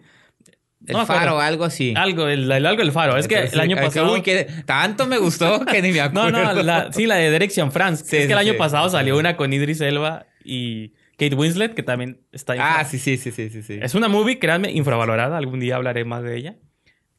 [0.85, 1.93] El faro, algo así.
[1.95, 3.17] Algo, el, algo del faro.
[3.17, 4.13] Es que el año pasado.
[4.13, 6.31] Uy, que tanto me gustó que ni me acuerdo.
[6.31, 8.03] no, no, la, sí, la de Direction France.
[8.03, 12.21] es que el año pasado salió una con Idris Elba y Kate Winslet, que también
[12.31, 12.59] está ahí.
[12.61, 15.37] Ah, sí, sí, sí, sí, sí, Es una movie, créanme, infravalorada.
[15.37, 16.55] Algún día hablaré más de ella.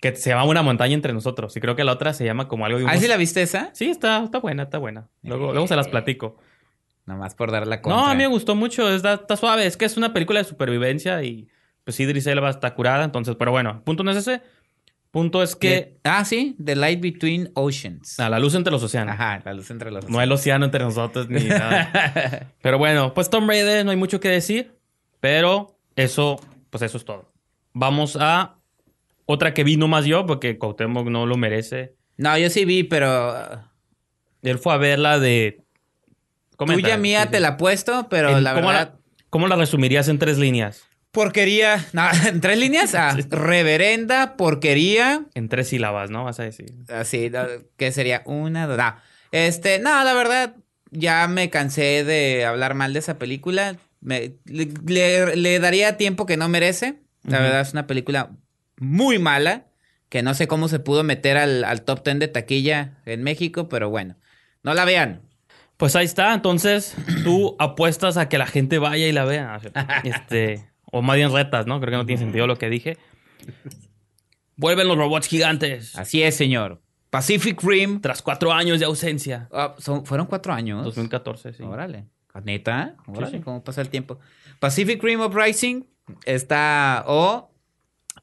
[0.01, 1.55] Que se llama Una montaña entre nosotros.
[1.55, 2.91] Y creo que la otra se llama como algo de un...
[2.91, 3.71] ¿Ah, sí la viste esa?
[3.75, 5.11] Sí, está, está buena, está buena.
[5.23, 6.39] Luego, luego se las platico.
[7.11, 8.01] Nomás por dar la contra.
[8.01, 8.89] No, a mí me gustó mucho.
[8.95, 9.67] Está, está suave.
[9.67, 11.49] Es que es una película de supervivencia y
[11.85, 14.43] pues Idris Elba está curada, entonces, pero bueno, punto no es ese.
[15.11, 15.99] Punto es que.
[16.05, 18.21] ah, sí, The Light Between Oceans.
[18.21, 19.15] Ah, la luz entre los océanos.
[19.15, 20.17] Ajá, la luz entre los océanos.
[20.17, 22.53] No el océano entre nosotros ni nada.
[22.63, 24.77] pero bueno, pues Tom Raider no hay mucho que decir,
[25.19, 27.33] pero eso, pues eso es todo.
[27.73, 28.57] Vamos a
[29.27, 31.97] otra que vi más yo, porque Cuauhtémoc no lo merece.
[32.17, 33.65] No, yo sí vi, pero.
[34.43, 35.65] Él fue a ver la de.
[36.67, 38.95] Tuya mía te la puesto, pero la verdad.
[39.31, 40.85] ¿Cómo la resumirías en tres líneas?
[41.13, 41.85] Porquería.
[42.27, 42.95] ¿En tres líneas?
[42.95, 45.25] Ah, reverenda, porquería.
[45.35, 46.25] En tres sílabas, ¿no?
[46.25, 46.75] Vas a decir.
[46.89, 47.31] Así,
[47.77, 48.23] ¿qué sería?
[48.27, 48.81] Una, dos.
[49.33, 50.57] Este, no, la verdad,
[50.91, 53.77] ya me cansé de hablar mal de esa película.
[54.03, 56.97] le, daría tiempo que no merece.
[57.23, 58.31] La verdad, es una película
[58.79, 59.67] muy mala.
[60.09, 63.69] Que no sé cómo se pudo meter al, al top ten de taquilla en México,
[63.69, 64.17] pero bueno.
[64.65, 65.23] No la vean.
[65.81, 66.35] Pues ahí está.
[66.35, 69.59] Entonces, tú apuestas a que la gente vaya y la vea.
[70.05, 70.71] Este.
[70.93, 71.81] O más bien retas, ¿no?
[71.81, 72.99] Creo que no tiene sentido lo que dije.
[74.57, 75.97] Vuelven los robots gigantes.
[75.97, 76.83] Así es, señor.
[77.09, 78.03] Pacific Rim.
[78.03, 79.49] Tras cuatro años de ausencia.
[79.53, 80.85] Ah, ¿Fueron cuatro años?
[80.85, 81.63] 2014, sí.
[81.63, 82.05] Órale.
[82.45, 82.97] ¿Neta?
[83.07, 84.19] Órale, ¿cómo pasa el tiempo?
[84.59, 85.89] Pacific Rim Uprising
[86.27, 87.05] está...
[87.07, 87.55] O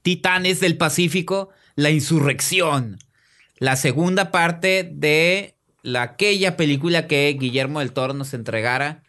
[0.04, 3.00] Titanes del Pacífico, La Insurrección.
[3.58, 9.04] La segunda parte de la, aquella película que Guillermo del Toro nos entregara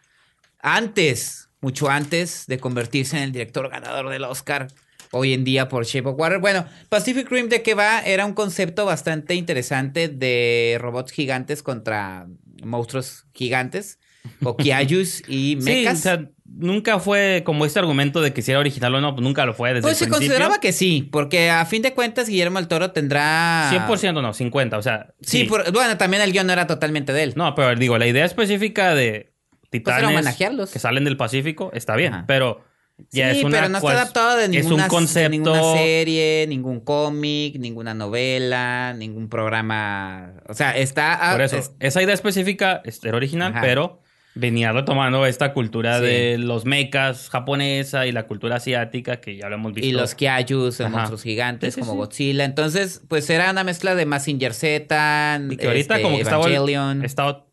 [0.61, 4.67] antes mucho antes de convertirse en el director ganador del Oscar
[5.11, 6.39] hoy en día por Shape of Water.
[6.39, 12.27] Bueno, Pacific Rim de qué va era un concepto bastante interesante de robots gigantes contra
[12.63, 13.99] monstruos gigantes
[14.43, 15.65] o y mechas.
[15.65, 19.15] Sí, o sea, nunca fue como este argumento de que si era original o no,
[19.15, 22.27] pues nunca lo fue desde pues se consideraba que sí, porque a fin de cuentas
[22.27, 26.53] Guillermo del Toro tendrá 100% no, 50, o sea, sí, bueno, también el guion no
[26.53, 27.33] era totalmente de él.
[27.35, 29.31] No, pero digo, la idea específica de
[29.69, 30.35] pues titanes
[30.71, 32.63] que salen del Pacífico, está bien, pero
[33.11, 35.29] ya es una, pero no está adaptado de ninguna, un concepto...
[35.29, 40.33] ninguna serie, ningún cómic, ninguna novela, ningún programa.
[40.47, 41.17] O sea, está.
[41.31, 44.01] Por eso, esa idea específica era original, pero
[44.39, 49.55] venía retomando esta cultura de los mechas japonesa y la cultura asiática que ya lo
[49.55, 49.87] hemos visto.
[49.87, 52.45] Y los Kyajus, monstruos gigantes como Godzilla.
[52.45, 56.37] Entonces, pues era una mezcla de Massinger Z, y que ahorita este, como que está,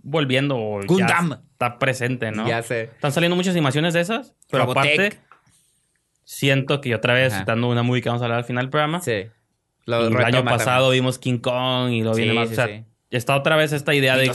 [0.02, 0.80] volviendo.
[0.86, 1.40] Gundam.
[1.52, 2.46] está presente, ¿no?
[2.48, 2.84] Ya sé.
[2.84, 5.18] Están saliendo muchas animaciones de esas, pero aparte
[6.24, 9.00] siento que otra vez, dando una movie que vamos a hablar al final del programa.
[9.00, 9.26] Sí.
[9.86, 12.50] el año pasado vimos King Kong y lo viene más.
[12.50, 14.30] Sí, está otra vez esta idea de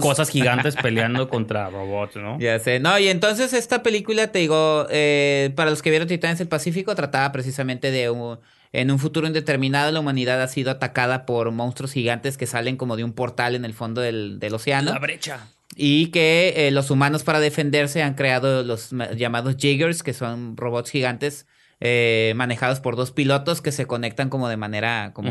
[0.00, 2.38] cosas gigantes peleando contra robots, ¿no?
[2.38, 2.80] Ya sé.
[2.80, 6.94] No, y entonces esta película, te digo, eh, para los que vieron Titanes del Pacífico,
[6.94, 8.38] trataba precisamente de un,
[8.72, 12.96] en un futuro indeterminado la humanidad ha sido atacada por monstruos gigantes que salen como
[12.96, 14.92] de un portal en el fondo del, del océano.
[14.92, 15.48] La brecha.
[15.74, 20.90] Y que eh, los humanos para defenderse han creado los llamados Jiggers, que son robots
[20.90, 21.46] gigantes
[21.80, 25.30] eh, manejados por dos pilotos que se conectan como de manera, como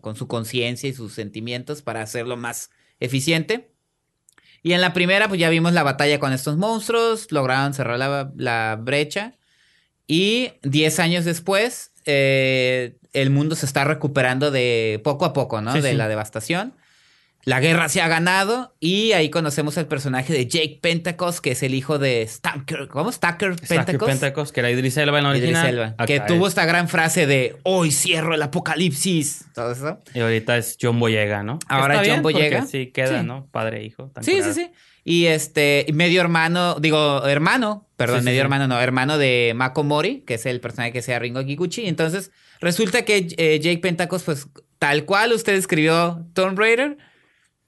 [0.00, 3.72] con, su conciencia y sus sentimientos para hacerlo más eficiente.
[4.62, 8.76] Y en la primera, pues ya vimos la batalla con estos monstruos, lograron cerrar la,
[8.80, 9.34] brecha.
[10.06, 15.74] Y 10 años después, eh, el mundo se está recuperando de poco a poco, ¿no?
[15.74, 16.74] de la devastación.
[17.44, 21.62] La guerra se ha ganado y ahí conocemos al personaje de Jake Pentecost, que es
[21.62, 23.12] el hijo de Stacker, ¿cómo?
[23.12, 24.10] Stacker Pentecost.
[24.10, 25.64] Pentecost, que era Idris Elba en original.
[25.66, 29.44] Idris Elba, que tuvo esta gran frase de hoy cierro el apocalipsis.
[29.54, 30.00] Todo eso.
[30.14, 31.58] Y ahorita es John Boyega, ¿no?
[31.68, 32.66] Ahora John Boyega.
[32.66, 33.46] Sí, queda, ¿no?
[33.50, 34.10] Padre e hijo.
[34.22, 34.70] sí, sí, sí.
[35.06, 40.34] Y este, medio hermano, digo, hermano, perdón, medio hermano, no, hermano de Mako Mori, que
[40.34, 41.86] es el personaje que sea Ringo Kikuchi.
[41.86, 42.30] Entonces,
[42.60, 46.96] resulta que eh, Jake Pentecost, pues, tal cual usted escribió Tomb Raider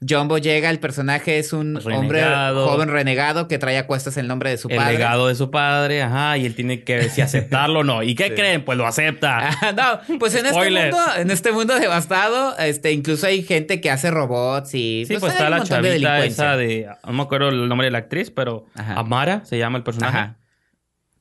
[0.07, 4.51] Jumbo llega, el personaje es un hombre joven renegado que trae a cuestas el nombre
[4.51, 4.91] de su padre.
[4.91, 8.03] El legado de su padre, ajá, y él tiene que ver si aceptarlo o no.
[8.03, 8.63] ¿Y qué creen?
[8.63, 9.49] Pues lo acepta.
[9.75, 14.11] no, pues en este mundo, en este mundo devastado, este, incluso hay gente que hace
[14.11, 17.85] robots y Sí, pues, pues está la chavita esa de, no me acuerdo el nombre
[17.85, 20.35] de la actriz, pero Amara se llama el personaje.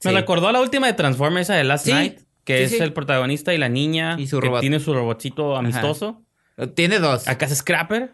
[0.04, 3.54] Me recordó a la última de Transformers, esa de Last Night, que es el protagonista
[3.54, 6.22] y la niña y su que tiene su robotcito amistoso.
[6.74, 7.26] Tiene dos.
[7.26, 8.12] Acá es Scrapper.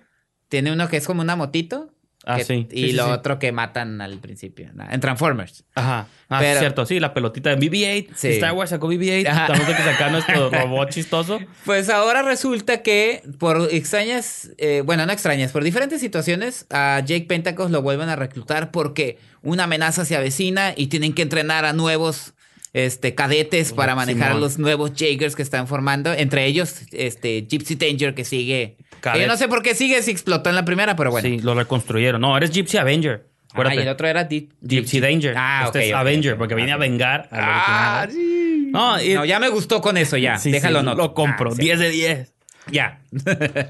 [0.53, 1.89] Tiene uno que es como una motito.
[2.27, 2.69] Ah, sí.
[2.71, 4.69] Y lo otro que matan al principio.
[4.91, 5.65] En Transformers.
[5.75, 6.09] Ajá.
[6.29, 6.85] Ah, Pero, cierto.
[6.85, 8.25] Sí, la pelotita de BB-8.
[8.35, 9.29] Star Wars sacó BB-8.
[9.31, 11.41] Estamos que sacar nuestro robot chistoso.
[11.65, 14.51] Pues ahora resulta que por extrañas...
[14.59, 15.53] Eh, bueno, no extrañas.
[15.53, 20.75] Por diferentes situaciones a Jake Pentacos lo vuelven a reclutar porque una amenaza se avecina
[20.77, 22.35] y tienen que entrenar a nuevos
[22.73, 26.13] este, cadetes para manejar a los nuevos Jagers que están formando.
[26.13, 28.77] Entre ellos, este, Gypsy Danger que sigue.
[29.03, 31.29] yo no sé por qué sigue si explotó en la primera, pero bueno.
[31.29, 32.21] Sí, lo reconstruyeron.
[32.21, 33.27] No, eres Gypsy Avenger.
[33.55, 35.35] Ah, y el otro era Gypsy Danger.
[35.37, 38.71] Ah, este es Avenger, porque viene a vengar ah, sí.
[38.73, 40.39] No, ya me gustó con eso, ya.
[40.43, 40.95] Déjalo, no.
[40.95, 41.55] Lo compro.
[41.55, 42.33] 10 ah, de 10.
[42.71, 43.01] Ya.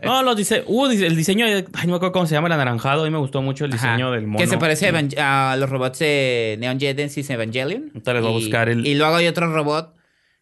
[0.05, 3.03] no, los dice, uh, el diseño, ay, no me acuerdo cómo se llama, el anaranjado.
[3.03, 4.39] A mí me gustó mucho el diseño del mono.
[4.39, 7.91] Que se parece a, los robots de Neon Genesis Evangelion.
[7.95, 8.87] Entonces voy a buscar el...
[8.87, 9.95] Y luego hay otro robot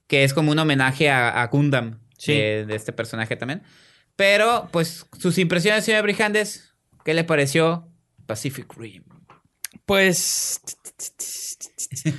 [0.07, 3.63] que es como un homenaje a, a Gundam de, este personaje también.
[4.17, 7.89] Pero, pues, sus impresiones, señor Brijandes, ¿qué le pareció
[8.27, 9.05] Pacific Rim?
[9.87, 10.61] Pues...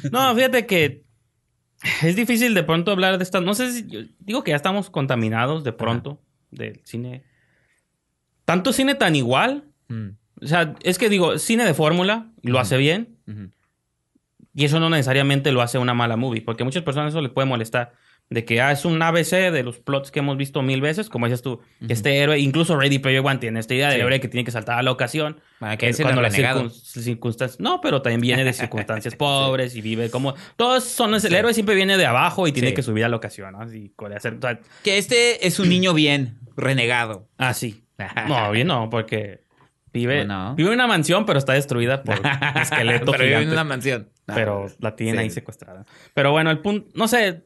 [0.11, 1.03] no, fíjate que
[2.03, 3.41] es difícil de pronto hablar de esta.
[3.41, 4.13] No sé si.
[4.19, 7.23] digo que ya estamos contaminados de pronto del cine.
[8.45, 9.65] Tanto cine tan igual.
[9.87, 10.09] Mm.
[10.41, 13.17] O sea, es que digo, cine de fórmula, lo hace bien.
[14.53, 17.31] Y eso no necesariamente lo hace una mala movie, porque a muchas personas eso les
[17.31, 17.93] puede molestar
[18.31, 21.25] de que ah, es un ABC de los plots que hemos visto mil veces, como
[21.25, 24.45] dices tú, este héroe, incluso Ready Player One tiene esta idea del héroe que tiene
[24.45, 25.41] que saltar a la ocasión.
[25.59, 27.59] Para que es cuando las circunstancias.
[27.59, 30.33] No, pero también viene de circunstancias pobres y vive como.
[30.55, 31.13] Todos son.
[31.13, 33.59] El héroe siempre viene de abajo y tiene que subir a la ocasión, ¿no?
[34.15, 34.39] Hacer,
[34.81, 37.27] que este es un niño bien, renegado.
[37.37, 37.83] Ah, sí.
[38.27, 39.41] No, bien no, porque.
[39.93, 42.15] Vive, vive en una mansión, pero está destruida por
[42.61, 44.09] esqueleto pero vive en una mansión.
[44.25, 45.83] pero la tiene ahí secuestrada.
[46.13, 47.43] Pero bueno, el punto, no sé,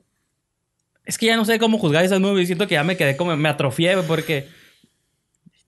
[1.06, 2.48] es que ya no sé cómo juzgar esas movies.
[2.48, 3.36] Siento que ya me quedé como...
[3.38, 4.48] Me atrofié porque...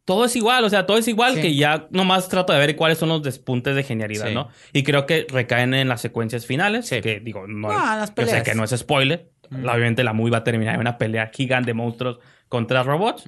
[0.06, 2.98] Todo es igual, o sea, todo es igual que ya nomás trato de ver cuáles
[2.98, 4.48] son los despuntes de genialidad, ¿no?
[4.72, 8.56] Y creo que recaen en las secuencias finales, que digo, no, las yo sé que
[8.56, 9.30] no es spoiler.
[9.52, 13.26] Obviamente la movie va a terminar en una pelea gigante de monstruos contra robots.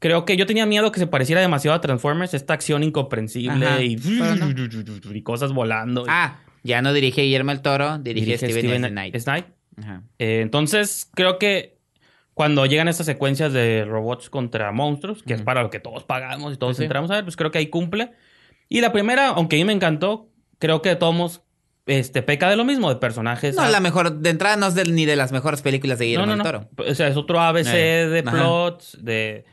[0.00, 3.96] Creo que yo tenía miedo que se pareciera demasiado a Transformers, esta acción incomprensible y,
[5.12, 6.06] y, cosas volando.
[6.08, 9.14] Ah, ya no dirige Guillermo el Toro, dirige, Steven, Knight.
[10.18, 11.78] Eh, entonces, creo que
[12.34, 16.54] cuando llegan estas secuencias de robots contra monstruos, que es para lo que todos pagamos
[16.54, 18.12] y todos entramos a ver, pues creo que ahí cumple.
[18.68, 21.42] Y la primera, aunque a mí me encantó, creo que todos
[21.86, 23.56] este, peca de lo mismo, de personajes.
[23.56, 26.42] No, la mejor, de entrada no es ni de las mejores películas de Guillermo del
[26.42, 26.68] Toro.
[26.78, 29.44] O sea, es otro ABC eh, de plots, de...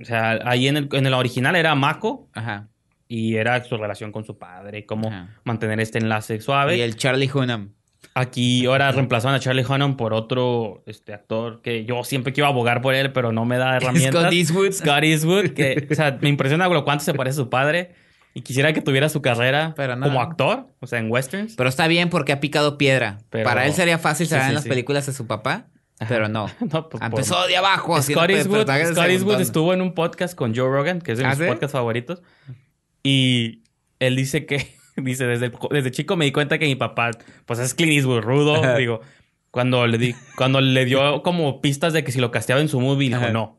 [0.00, 2.28] O sea, ahí en el, en el original era Mako.
[2.34, 2.68] Ajá.
[3.08, 5.10] Y era su relación con su padre, cómo
[5.44, 6.76] mantener este enlace suave.
[6.76, 7.72] Y el Charlie Hunnam.
[8.18, 12.82] Aquí ahora reemplazaron a Charlie Hunnam por otro este, actor que yo siempre quiero abogar
[12.82, 14.22] por él, pero no me da herramientas.
[14.22, 14.72] Scott Eastwood.
[14.72, 17.94] Scott Eastwood, que o sea, me impresiona lo cuánto se parece a su padre.
[18.34, 21.54] Y quisiera que tuviera su carrera como actor, o sea, en westerns.
[21.54, 23.18] Pero está bien porque ha picado piedra.
[23.30, 25.66] Para él sería fácil salir en las películas de su papá.
[26.08, 26.50] Pero no.
[26.90, 28.02] pues Empezó de abajo.
[28.02, 31.30] Scott Eastwood, Scott Eastwood estuvo en un podcast con Joe Rogan, que es de ¿Ah,
[31.30, 32.22] mis podcasts favoritos.
[33.04, 33.62] Y
[34.00, 37.10] él dice que Dice, desde, desde chico me di cuenta que mi papá,
[37.46, 38.76] pues es Clint Eastwood, rudo.
[38.76, 39.00] digo,
[39.50, 42.80] cuando le, di, cuando le dio como pistas de que si lo casteaba en su
[42.80, 43.58] movie, dijo, no.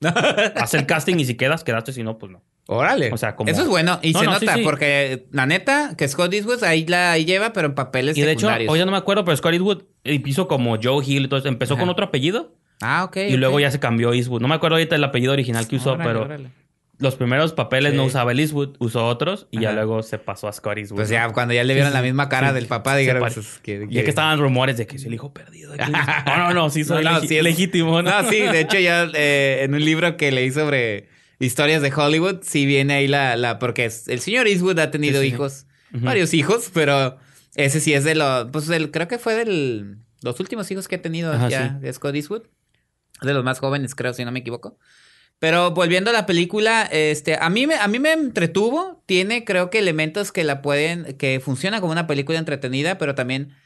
[0.56, 2.42] Haz el casting y si quedas, quedaste, si no, pues no.
[2.66, 3.12] Órale.
[3.12, 3.50] O sea, como...
[3.50, 3.98] Eso es bueno.
[4.00, 8.16] Y se nota, porque la neta, que Scott Eastwood ahí la lleva, pero en papeles
[8.16, 11.24] Y de hecho, hoy ya no me acuerdo, pero Scott Eastwood hizo como Joe Hill,
[11.24, 12.54] entonces empezó con otro apellido.
[12.80, 13.16] Ah, ok.
[13.28, 14.40] Y luego ya se cambió Eastwood.
[14.40, 16.28] No me acuerdo ahorita el apellido original que usó, pero
[17.00, 20.52] los primeros papeles no usaba el Eastwood, usó otros y ya luego se pasó a
[20.52, 20.98] Scott Eastwood.
[20.98, 24.04] Pues ya, cuando ya le vieron la misma cara del papá, dijeron pues, que, Ya
[24.04, 25.74] que estaban rumores de que es el hijo perdido.
[26.26, 27.02] no, no, no, sí soy
[27.42, 28.02] legítimo.
[28.02, 28.10] ¿no?
[28.28, 32.66] sí, de hecho ya eh, en un libro que leí sobre historias de Hollywood, sí
[32.66, 33.34] viene ahí la...
[33.36, 37.16] la porque el señor Eastwood ha tenido hijos, varios hijos, pero
[37.54, 38.50] ese sí es de los...
[38.50, 42.14] Pues el, creo que fue de los últimos hijos que ha tenido ya de Scott
[42.14, 42.42] Eastwood.
[43.22, 44.78] De los más jóvenes, creo, si no me equivoco.
[45.40, 49.02] Pero volviendo a la película, este, a mí me, a mí me entretuvo.
[49.06, 53.56] Tiene, creo que, elementos que la pueden, que funciona como una película entretenida, pero también,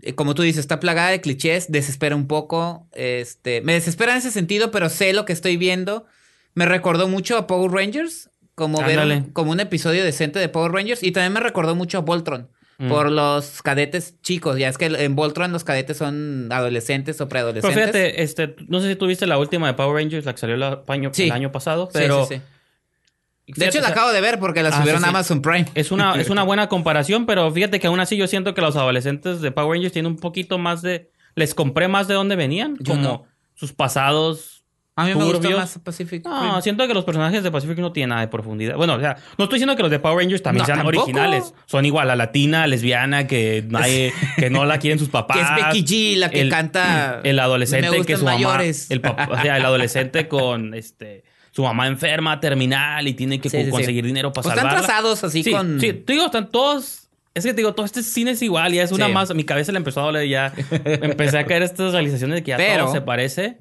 [0.00, 2.86] eh, como tú dices, está plagada de clichés, desespera un poco.
[2.92, 6.06] Este, me desespera en ese sentido, pero sé lo que estoy viendo.
[6.54, 11.02] Me recordó mucho a Power Rangers, como ver como un episodio decente de Power Rangers,
[11.02, 12.48] y también me recordó mucho a Voltron.
[12.80, 12.88] Mm.
[12.88, 14.56] por los cadetes chicos.
[14.56, 17.74] Ya es que en Voltron los cadetes son adolescentes o preadolescentes.
[17.74, 20.54] Pero fíjate, este, no sé si tuviste la última de Power Rangers, la que salió
[20.54, 24.78] el año, el año pasado, pero De hecho, la acabo de ver porque la ah,
[24.78, 25.66] subieron a Amazon Prime.
[25.74, 28.76] Es una, es una buena comparación, pero fíjate que aún así yo siento que los
[28.76, 31.10] adolescentes de Power Rangers tienen un poquito más de...
[31.34, 34.57] Les compré más de dónde venían, como sus pasados
[34.98, 38.10] a mí me gusta más Pacific No, siento que los personajes de Pacific no tienen
[38.10, 38.74] nada de profundidad.
[38.74, 41.54] Bueno, o sea, no estoy diciendo que los de Power Rangers también sean originales.
[41.66, 45.36] Son igual, la latina, lesbiana, que, nadie, que no la quieren sus papás.
[45.54, 47.20] que es Becky G, la que canta.
[47.22, 48.60] El adolescente que su mamá.
[48.64, 51.22] El, o sea, el adolescente con este
[51.52, 55.80] su mamá enferma, terminal, y tiene que conseguir dinero para pues Están trazados así con.
[55.80, 57.08] Sí, te digo, están todos.
[57.34, 59.32] Es que te digo, todo este cine es igual, ya es una más.
[59.32, 60.52] Mi cabeza le empezó a doler ya.
[60.84, 63.60] Empecé a caer estas realizaciones de que ya todo se parece.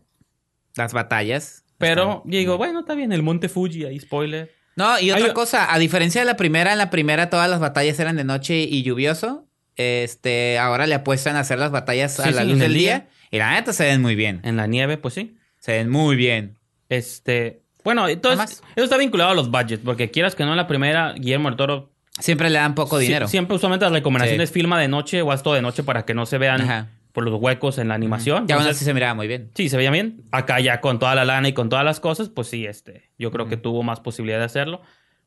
[0.78, 1.64] Las batallas.
[1.78, 4.52] Pero digo, bueno, está bien, el Monte Fuji, ahí spoiler.
[4.76, 8.00] No, y otra cosa, a diferencia de la primera, en la primera todas las batallas
[8.00, 9.48] eran de noche y lluvioso.
[9.76, 13.10] Este, ahora le apuestan a hacer las batallas a la luz del día.
[13.32, 14.40] Y la neta se ven muy bien.
[14.44, 15.36] En la nieve, pues sí.
[15.60, 16.58] Se ven muy bien.
[16.90, 20.68] Este, bueno, entonces, eso está vinculado a los budgets, porque quieras que no, en la
[20.68, 21.92] primera, Guillermo del Toro.
[22.20, 23.28] Siempre le dan poco dinero.
[23.28, 26.26] siempre, usualmente las recomendaciones filma de noche o haz todo de noche para que no
[26.26, 28.46] se vean por los huecos en la animación.
[28.46, 29.50] Ya aún así se miraba muy bien.
[29.56, 30.22] Sí, se veía bien.
[30.32, 33.32] Acá ya con toda la lana y con todas las cosas, pues sí, este, yo
[33.32, 34.82] creo que tuvo más posibilidad de hacerlo.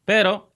[0.05, 0.55] Pero,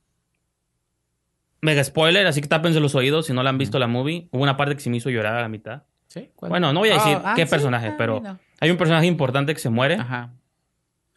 [1.61, 4.29] mega spoiler, así que tápense los oídos si no la han visto la movie.
[4.31, 5.83] Hubo una parte que se me hizo llorar a la mitad.
[6.07, 6.31] ¿Sí?
[6.39, 8.23] Bueno, no voy a decir ah, qué personaje, ah, pero
[8.61, 9.97] hay un personaje importante que se muere.
[9.97, 10.35] Ajá.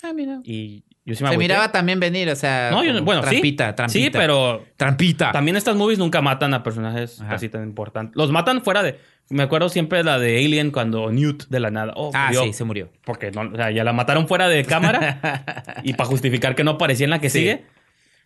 [0.01, 0.39] Ah, mira.
[0.43, 0.83] Y
[1.15, 2.69] se miraba también venir, o sea.
[2.71, 3.75] No, bueno, trampita, sí.
[3.75, 4.65] Trampita, Sí, pero.
[4.75, 5.31] Trampita.
[5.31, 8.15] También estas movies nunca matan a personajes así tan importantes.
[8.15, 8.99] Los matan fuera de.
[9.29, 11.93] Me acuerdo siempre de la de Alien cuando Newt de la nada.
[11.95, 12.89] Oh, ah, sí, se murió.
[13.03, 15.79] Porque no, o sea, ya la mataron fuera de cámara.
[15.83, 17.65] y para justificar que no aparecía en la que sigue.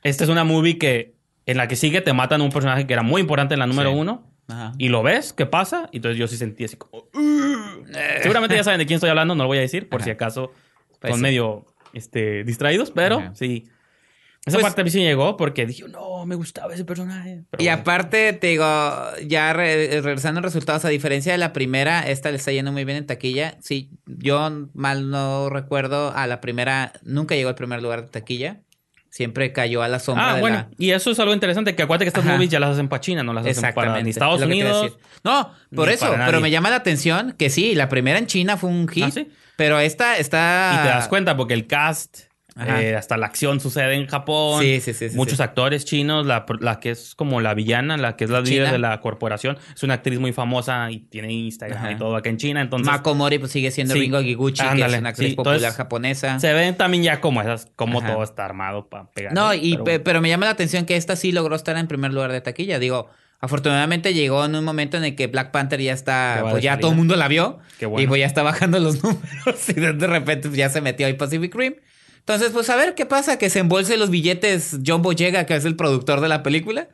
[0.04, 1.16] Esta es una movie que
[1.46, 3.68] en la que sigue te matan a un personaje que era muy importante en la
[3.68, 4.28] número uno.
[4.48, 4.74] Ajá.
[4.78, 5.88] Y lo ves, ¿qué pasa?
[5.92, 7.06] Y entonces yo sí sentí así como.
[8.22, 10.52] Seguramente ya saben de quién estoy hablando, no lo voy a decir, por si acaso
[11.02, 13.66] pues son medio este, distraídos, pero sí.
[14.44, 17.44] Esa pues parte a mí sí llegó porque dije, no, me gustaba ese personaje.
[17.60, 18.66] y aparte, te digo,
[19.28, 22.98] ya regresando a resultados, a diferencia de la primera, esta le está yendo muy bien
[22.98, 23.58] en taquilla.
[23.62, 28.62] Sí, yo mal no recuerdo, a la primera nunca llegó al primer lugar de taquilla.
[29.12, 30.70] Siempre cayó a la sombra ah, bueno.
[30.78, 33.24] Y eso es algo interesante, que acuérdate que estas movies ya las hacen para China,
[33.24, 34.98] no las hacen para Estados Unidos.
[35.24, 38.72] No, por eso, pero me llama la atención que sí, la primera en China fue
[38.72, 39.04] un hit.
[39.04, 39.22] ¿Ah,
[39.62, 40.72] pero esta está.
[40.74, 42.32] Y te das cuenta porque el cast.
[42.60, 44.62] Eh, hasta la acción sucede en Japón.
[44.62, 45.08] Sí, sí, sí.
[45.16, 46.26] Muchos actores chinos.
[46.26, 46.46] La,
[46.82, 49.94] que es como la villana, la que es la líder de la corporación, es una
[49.94, 52.60] actriz muy famosa y tiene Instagram y todo acá en China.
[52.60, 56.40] Entonces, Mako pues, sigue siendo Ringo Giguchi, que es una actriz popular japonesa.
[56.40, 59.34] Se ven también ya como esas, como todo está armado para pegar.
[59.34, 62.32] No, y, pero, me llama la atención que esta sí logró estar en primer lugar
[62.32, 62.80] de taquilla.
[62.80, 63.10] Digo,
[63.44, 66.92] Afortunadamente llegó en un momento en el que Black Panther ya está, pues ya todo
[66.92, 67.58] el mundo la vio.
[67.80, 71.54] Y pues ya está bajando los números y de repente ya se metió ahí Pacific
[71.56, 71.74] Rim.
[72.20, 75.66] Entonces, pues a ver qué pasa, que se embolse los billetes John Boyega, que es
[75.66, 76.90] el productor de la película.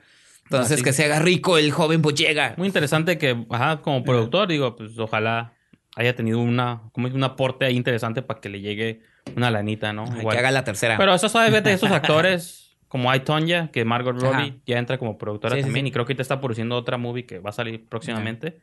[0.46, 2.54] Entonces, que se haga rico el joven Boyega.
[2.56, 5.54] Muy interesante que, ajá, como productor, digo, pues ojalá
[5.98, 9.02] haya tenido una, como un aporte ahí interesante para que le llegue
[9.36, 10.06] una lanita, ¿no?
[10.06, 10.96] que haga la tercera.
[10.98, 15.18] Pero eso sabes, de esos actores como hay Tonya, que Margot Robbie ya entra como
[15.18, 15.88] productora también.
[15.88, 18.60] Y creo que te está produciendo otra movie que va a salir próximamente.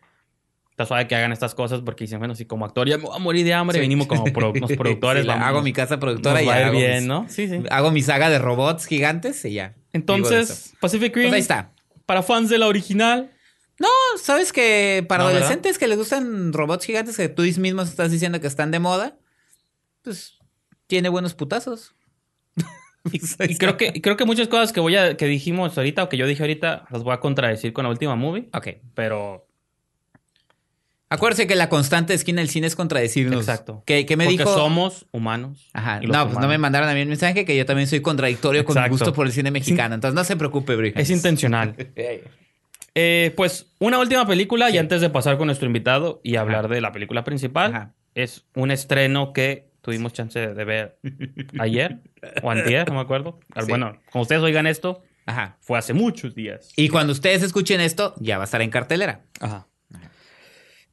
[0.70, 3.14] Está suave que hagan estas cosas porque dicen, bueno, si como actor ya me voy
[3.14, 5.28] a morir de hambre, venimos como productores.
[5.28, 7.26] hago mi casa productora y hago, bien, ¿no?
[7.28, 7.62] Sí, sí.
[7.70, 9.74] hago mi saga de robots gigantes y ya.
[9.92, 11.26] Entonces, Pacific Rim.
[11.26, 11.70] Pues ahí está.
[12.06, 13.30] Para fans de la original.
[13.78, 13.88] No,
[14.20, 18.46] sabes que para adolescentes que les gustan robots gigantes que tú mismo estás diciendo que
[18.46, 19.16] están de moda,
[20.02, 20.38] pues
[20.86, 21.93] tiene buenos putazos.
[23.12, 26.16] Y, creo que creo que muchas cosas que voy a que dijimos ahorita o que
[26.16, 28.48] yo dije ahorita las voy a contradecir con la última movie.
[28.52, 28.68] Ok.
[28.94, 29.46] Pero
[31.14, 33.40] Acuérdese que la constante esquina del cine es contradecirnos.
[33.40, 33.82] Exacto.
[33.86, 34.52] ¿Qué, me Porque dijo?
[34.52, 35.68] somos humanos.
[35.72, 36.00] Ajá.
[36.00, 38.82] No, pues no me mandaron a mí el mensaje que yo también soy contradictorio con
[38.82, 39.94] mi gusto por el cine mexicano.
[39.94, 40.98] Entonces no se preocupe, Brick.
[40.98, 41.76] Es intencional.
[42.94, 46.80] eh, pues una última película y antes de pasar con nuestro invitado y hablar de
[46.80, 47.92] la película principal.
[48.16, 50.98] Es un estreno que tuvimos chance de ver
[51.60, 52.00] ayer
[52.42, 53.38] o antier, no me acuerdo.
[53.68, 55.58] Bueno, como ustedes oigan esto, Ajá.
[55.60, 56.72] fue hace muchos días.
[56.74, 59.26] Y cuando ustedes escuchen esto, ya va a estar en cartelera.
[59.40, 59.68] Ajá.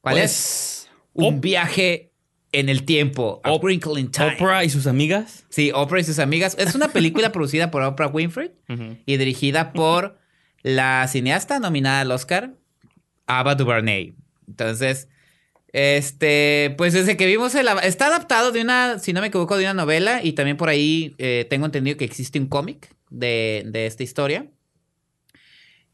[0.00, 0.90] ¿Cuál pues, es?
[1.14, 2.12] Un viaje
[2.52, 3.40] en el tiempo.
[3.44, 3.52] A
[3.98, 4.34] in Time.
[4.34, 5.46] Oprah y sus amigas.
[5.48, 6.54] Sí, Oprah y sus amigas.
[6.58, 8.52] Es una película producida por Oprah Winfrey
[9.06, 10.18] y dirigida por
[10.62, 12.54] la cineasta nominada al Oscar,
[13.26, 14.14] Ava DuVernay.
[14.46, 15.08] Entonces,
[15.72, 17.68] este, pues desde que vimos el...
[17.82, 21.14] Está adaptado de una, si no me equivoco, de una novela y también por ahí
[21.18, 24.46] eh, tengo entendido que existe un cómic de, de, esta historia.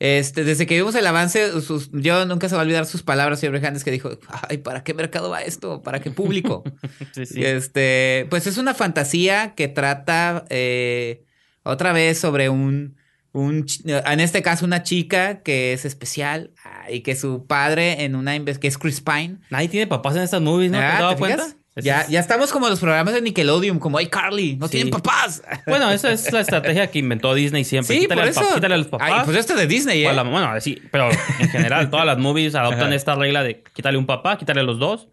[0.00, 1.50] Este, desde que vimos el avance,
[1.92, 4.10] yo nunca se va a olvidar sus palabras, señor Brejandes, que dijo,
[4.48, 5.82] ay, ¿para qué mercado va esto?
[5.82, 6.64] ¿Para qué público?
[7.14, 7.44] sí, sí.
[7.44, 10.44] Este, pues es una fantasía que trata...
[10.50, 11.24] Eh,
[11.68, 12.96] otra vez sobre un,
[13.32, 16.52] un, en este caso una chica que es especial
[16.90, 19.36] y que su padre en una que es Chris Pine.
[19.50, 20.78] Nadie tiene papás en estas movies, ¿no?
[20.78, 21.46] ¿Te has dado cuenta?
[21.76, 25.42] Ya, ya estamos como los programas de Nickelodeon, como ay Carly, no tienen papás.
[25.66, 27.94] Bueno, esa es la estrategia que inventó Disney siempre.
[27.94, 28.54] Sí, quítale, por eso.
[28.54, 29.10] quítale a los papás.
[29.12, 30.12] Ay, pues esto de Disney, ¿eh?
[30.12, 34.38] bueno, sí, pero en general todas las movies adoptan esta regla de quítale un papá,
[34.38, 35.08] quítale los dos.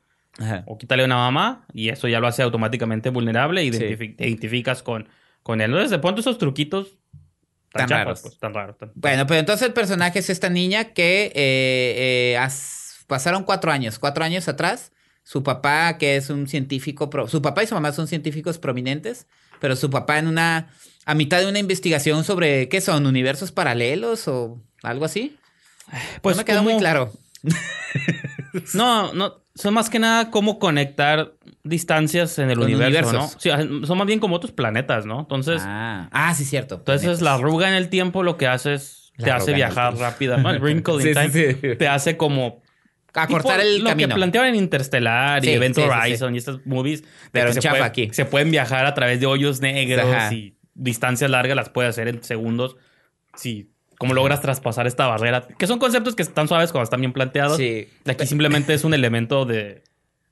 [0.65, 5.07] O quítale una mamá y eso ya lo hace automáticamente vulnerable y te identificas con,
[5.43, 5.71] con él.
[5.71, 6.97] Entonces, de pronto esos truquitos
[7.79, 8.21] tan, raros.
[8.21, 8.75] Pues, tan raros.
[8.95, 12.47] Bueno, pero entonces el personaje es esta niña que eh, eh,
[13.07, 14.91] pasaron cuatro años, cuatro años atrás
[15.25, 19.25] su papá, que es un científico, su papá y su mamá son científicos prominentes,
[19.59, 20.69] pero su papá en una,
[21.05, 23.07] a mitad de una investigación sobre, ¿qué son?
[23.07, 25.35] ¿Universos paralelos o algo así?
[26.21, 27.11] Pues no me quedó muy claro.
[28.75, 31.33] no, no, son más que nada cómo conectar
[31.65, 33.27] distancias en el universo, ¿no?
[33.27, 33.49] Sí,
[33.83, 35.19] son más bien como otros planetas, ¿no?
[35.19, 35.61] Entonces.
[35.65, 36.75] Ah, ah sí, cierto.
[36.75, 39.11] Entonces, la arruga en el tiempo lo que hace es.
[39.17, 40.35] te hace viajar rápido.
[40.35, 41.75] El wrinkle in time.
[41.75, 42.61] Te hace como
[43.13, 44.09] acortar el lo camino.
[44.09, 47.03] que planteaban en Interstellar y Event Horizon y estas movies.
[47.31, 48.09] Pero se, puede, aquí.
[48.11, 52.23] se pueden viajar a través de hoyos negros y distancias largas las puede hacer en
[52.23, 52.77] segundos.
[53.35, 53.71] Sí.
[53.97, 55.47] Cómo logras traspasar esta barrera.
[55.57, 57.57] Que son conceptos que están suaves cuando están bien planteados.
[57.57, 57.87] Sí.
[58.05, 59.83] Aquí simplemente es un elemento de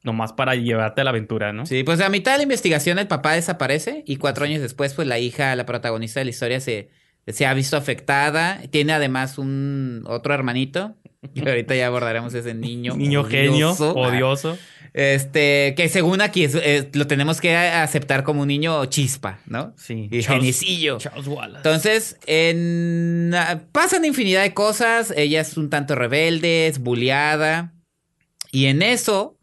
[0.04, 1.66] nomás para llevarte a la aventura, ¿no?
[1.66, 5.08] Sí, pues a mitad de la investigación el papá desaparece y cuatro años después, pues
[5.08, 6.90] la hija, la protagonista de la historia, se,
[7.26, 8.62] se ha visto afectada.
[8.70, 10.96] Tiene además un otro hermanito
[11.34, 12.96] y ahorita ya abordaremos ese niño.
[12.96, 14.58] Niño genio, odioso.
[14.94, 16.48] Este, que según aquí
[16.94, 19.74] lo tenemos que aceptar como un niño chispa, ¿no?
[19.76, 20.08] Sí.
[20.12, 21.00] Y geniecillo.
[21.56, 23.34] Entonces, en,
[23.72, 25.12] pasan infinidad de cosas.
[25.18, 27.74] Ella es un tanto rebelde, es bulleada.
[28.52, 29.40] Y en eso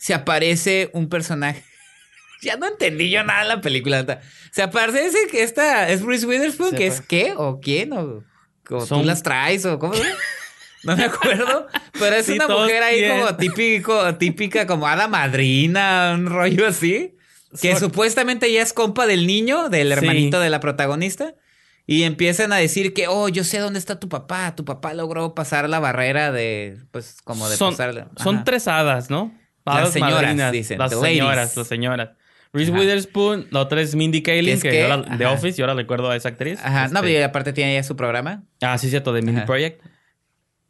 [0.00, 1.62] se aparece un personaje.
[2.42, 4.20] ya no entendí yo nada en la película.
[4.50, 8.24] Se aparece que esta es Bruce Witherspoon, que es qué o quién o,
[8.64, 9.94] tú las traes o cómo.
[10.82, 11.66] No me acuerdo,
[11.98, 17.16] pero es una mujer ahí como típico, típica como hada madrina, un rollo así.
[17.60, 21.34] Que supuestamente ya es compa del niño, del hermanito de la protagonista.
[21.86, 24.54] Y empiezan a decir que, oh, yo sé dónde está tu papá.
[24.54, 28.08] Tu papá logró pasar la barrera de, pues, como de son, pasar.
[28.16, 29.34] Son tres hadas, ¿no?
[29.64, 30.78] Las señoras, dicen.
[30.78, 32.10] Las señoras, las señoras.
[32.52, 36.16] Reese Witherspoon, la otra es Mindy Kaling, que, que de Office, yo ahora recuerdo a
[36.16, 36.58] esa actriz.
[36.60, 38.42] Ajá, no, este pero aparte tiene ya su programa.
[38.60, 39.80] Ah, sí, cierto, de Mindy Project.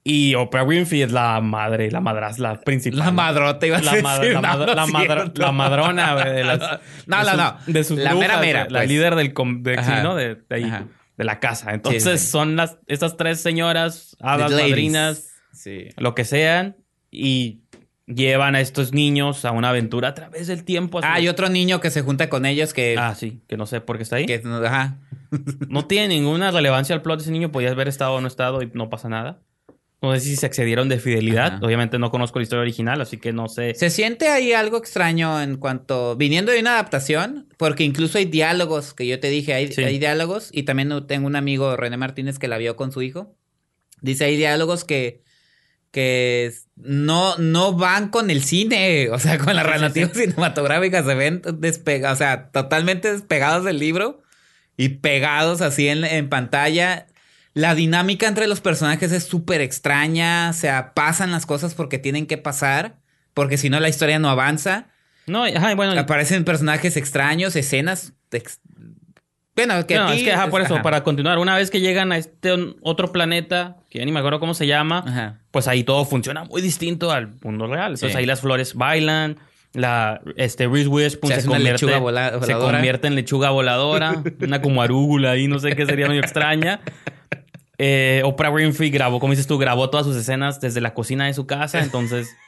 [0.03, 2.99] Y Oprah Winfrey es la madre, la madras, la principal.
[2.99, 4.33] La madrota iba a la decir.
[4.33, 6.59] la, la, madrona de las...
[7.07, 7.57] No, no, no.
[7.67, 8.67] De sus la mera mera.
[8.71, 8.89] La pues.
[8.89, 9.35] líder del...
[9.35, 10.15] De, ¿no?
[10.15, 10.73] de, ahí,
[11.17, 11.73] de la casa.
[11.75, 15.29] Entonces son las, estas tres señoras, hadas, madrinas,
[15.97, 16.77] lo que sean.
[17.11, 17.61] Y
[18.15, 21.01] llevan a estos niños a una aventura a través del tiempo.
[21.03, 22.97] Ah, hay otro niño que se junta con ellos que...
[22.99, 23.41] Ah, sí.
[23.47, 24.27] Que no sé por qué está ahí.
[24.27, 24.99] Que, ajá.
[25.69, 27.53] no tiene ninguna relevancia al plot de ese niño.
[27.53, 29.41] Podías haber estado o no estado y no pasa nada.
[30.03, 31.63] No sé si se excedieron de fidelidad.
[31.63, 33.75] Obviamente no conozco la historia original, así que no sé.
[33.75, 36.17] Se siente ahí algo extraño en cuanto.
[36.17, 40.49] viniendo de una adaptación, porque incluso hay diálogos que yo te dije, hay, hay diálogos,
[40.53, 43.37] y también tengo un amigo, René Martínez, que la vio con su hijo.
[44.01, 45.23] Dice, hay diálogos que
[45.91, 51.43] que no, no van con el cine, o sea, con la narrativa cinematográfica se ven
[51.59, 54.23] despegados, o sea, totalmente despegados del libro
[54.77, 57.07] y pegados así en, en pantalla.
[57.53, 62.27] La dinámica entre los personajes es súper extraña, o sea, pasan las cosas porque tienen
[62.27, 62.97] que pasar,
[63.35, 64.87] porque si no la historia no avanza.
[65.27, 65.99] No, ajá, bueno.
[65.99, 68.13] Aparecen personajes extraños, escenas.
[69.67, 72.17] Bueno, que no, es que, ajá, por eso, para continuar, una vez que llegan a
[72.17, 76.45] este otro planeta, que ya ni me acuerdo cómo se llama, pues ahí todo funciona
[76.45, 77.93] muy distinto al mundo real.
[77.93, 79.39] Entonces ahí las flores bailan,
[79.73, 81.87] la este Reese Witherspoon se, convierte,
[82.43, 86.81] se convierte en lechuga voladora, una como arúgula ahí, no sé qué sería muy extraña.
[87.79, 91.35] Eh, Oprah Winfrey grabó, como dices tú, grabó todas sus escenas desde la cocina de
[91.35, 92.29] su casa, entonces...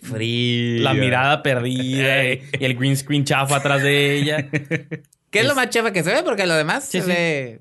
[0.00, 0.84] Frío.
[0.84, 4.48] La mirada perdida y, el green screen chafa atrás de ella.
[5.30, 6.22] ¿Qué es, lo más chafa que se ve?
[6.22, 7.60] Porque lo demás se ve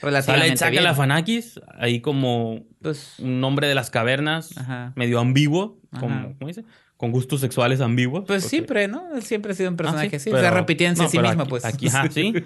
[0.00, 4.54] relativamente Sale, saca la Fanakis, ahí como pues, un nombre de las cavernas,
[4.94, 6.64] medio ambiguo, como, ¿cómo dice?
[6.96, 8.24] Con gustos sexuales ambiguos.
[8.26, 9.14] Pues siempre, ¿no?
[9.14, 10.30] Él siempre ha sido un ah, personaje así.
[10.30, 11.64] se repitiendo en sí mismo, pues.
[11.64, 12.34] Aquí, sí.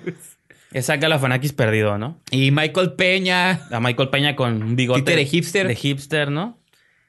[0.73, 2.21] Es Galafanakis perdido, ¿no?
[2.31, 3.61] Y Michael Peña.
[3.73, 5.17] A Michael Peña con un bigote.
[5.17, 5.67] de hipster.
[5.67, 6.61] De hipster, ¿no?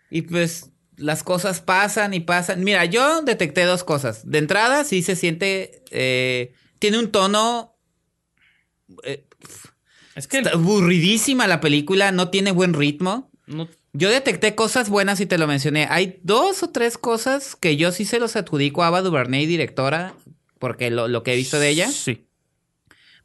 [0.09, 2.63] Y pues las cosas pasan y pasan.
[2.63, 4.29] Mira, yo detecté dos cosas.
[4.29, 5.83] De entrada, sí se siente.
[5.91, 7.77] Eh, tiene un tono.
[9.03, 9.25] Eh,
[10.15, 10.39] es que.
[10.39, 13.31] Está aburridísima la película, no tiene buen ritmo.
[13.93, 15.87] Yo detecté cosas buenas y te lo mencioné.
[15.89, 20.13] Hay dos o tres cosas que yo sí se los adjudico a Ava DuVernay, directora,
[20.59, 21.89] porque lo, lo que he visto de ella.
[21.89, 22.27] Sí.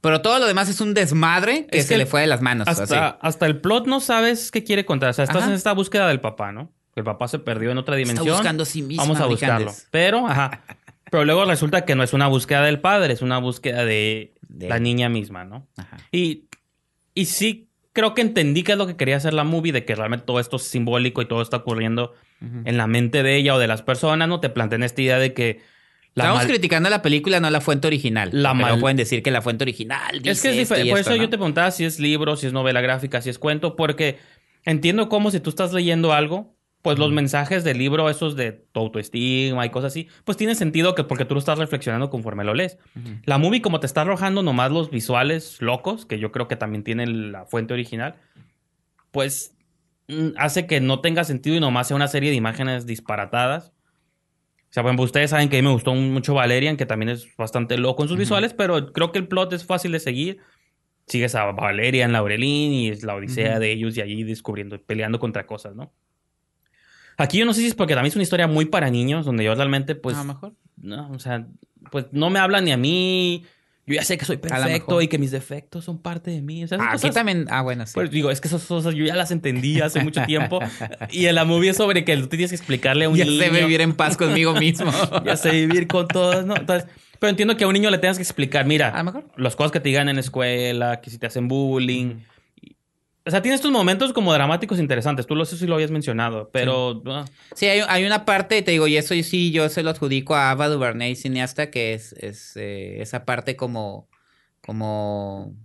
[0.00, 2.68] Pero todo lo demás es un desmadre que se le fue de las manos.
[2.68, 5.10] Hasta, hasta el plot no sabes qué quiere contar.
[5.10, 6.72] O sea, estás en esta búsqueda del papá, ¿no?
[6.94, 8.26] El papá se perdió en otra dimensión.
[8.26, 9.02] Está buscando a sí mismo.
[9.02, 9.72] Vamos a buscarlo.
[9.90, 10.62] Pero, ajá.
[11.16, 14.78] Pero luego resulta que no es una búsqueda del padre, es una búsqueda de, la
[14.78, 15.66] niña misma, ¿no?
[15.78, 15.96] Ajá.
[16.12, 16.44] Y,
[17.14, 19.94] y sí creo que entendí qué es lo que quería hacer la movie, de que
[19.94, 22.12] realmente todo esto es simbólico y todo está ocurriendo
[22.42, 24.40] en la mente de ella o de las personas, ¿no?
[24.40, 25.62] Te plantean esta idea de que...
[26.14, 28.28] Estamos criticando la película, no la fuente original.
[28.34, 30.90] La pero pueden decir que la fuente original Es que es diferente.
[30.90, 33.74] Por eso yo te preguntaba si es libro, si es novela gráfica, si es cuento,
[33.74, 34.18] porque
[34.66, 38.78] entiendo cómo si tú estás leyendo algo pues los mensajes del libro, esos de tu
[38.78, 42.54] autoestima y cosas así, pues tiene sentido que porque tú lo estás reflexionando conforme lo
[42.54, 42.78] lees.
[43.24, 46.84] La movie, como te está arrojando nomás los visuales locos, que yo creo que también
[46.84, 48.14] tiene la fuente original,
[49.10, 49.56] pues
[50.06, 53.72] mm, hace que no tenga sentido y nomás sea una serie de imágenes disparatadas.
[54.70, 57.34] O sea, ejemplo, ustedes saben que a mí me gustó mucho Valerian, que también es
[57.36, 60.38] bastante loco en sus visuales, pero creo que el plot es fácil de seguir.
[61.08, 65.46] Sigues a Valerian, Laurelín y es la odisea de ellos y allí descubriendo, peleando contra
[65.46, 65.92] cosas, ¿no?
[67.16, 69.44] Aquí yo no sé si es porque también es una historia muy para niños, donde
[69.44, 70.16] yo realmente, pues.
[70.16, 70.54] A lo mejor.
[70.76, 71.46] No, o sea,
[71.90, 73.44] pues no me habla ni a mí.
[73.86, 76.64] Yo ya sé que soy perfecto y que mis defectos son parte de mí.
[76.64, 77.46] ah, aquí también.
[77.48, 77.92] Ah, bueno, sí.
[77.94, 80.58] Pues digo, es que esas cosas yo ya las entendí hace mucho tiempo.
[81.10, 83.30] y en la movie es sobre que tú tienes que explicarle a un niño.
[83.30, 84.90] Ya sé vivir en paz conmigo mismo.
[85.24, 86.56] ya sé vivir con todos, ¿no?
[86.56, 86.88] Entonces.
[87.20, 89.24] Pero entiendo que a un niño le tengas que explicar, mira, a lo mejor.
[89.36, 92.16] las cosas que te digan en la escuela, que si te hacen bullying.
[93.26, 95.26] O sea, tiene estos momentos como dramáticos interesantes.
[95.26, 97.02] Tú lo sé si lo habías mencionado, pero...
[97.56, 97.86] Sí, ah.
[97.88, 101.16] hay, una parte, te digo, y eso sí, yo se lo adjudico a Ava DuVernay,
[101.16, 104.08] cineasta, que es, es eh, esa parte como...
[104.60, 105.56] como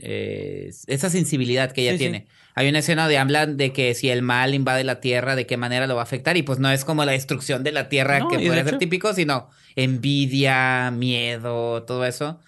[0.00, 2.26] eh, esa sensibilidad que ella tiene.
[2.56, 5.56] Hay una escena donde hablan de que si el mal invade la tierra, de qué
[5.56, 6.36] manera lo va a afectar.
[6.36, 9.50] Y pues no es como la destrucción de la tierra que puede ser típico, sino
[9.76, 12.40] envidia, miedo, todo eso.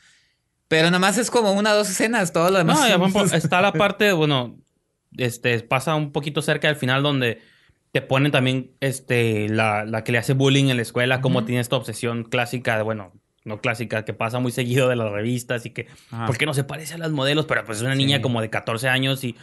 [0.70, 2.78] Pero nada más es como una o dos escenas, todo lo demás.
[2.96, 4.56] No, está la parte, bueno,
[5.18, 7.42] este, pasa un poquito cerca del final donde
[7.90, 11.60] te ponen también este, la, la que le hace bullying en la escuela, como tiene
[11.60, 13.12] esta obsesión clásica, de, bueno,
[13.44, 15.88] no clásica, que pasa muy seguido de las revistas y que,
[16.24, 17.46] ¿por qué no se parece a las modelos?
[17.46, 19.34] Pero pues es una niña como de 14 años y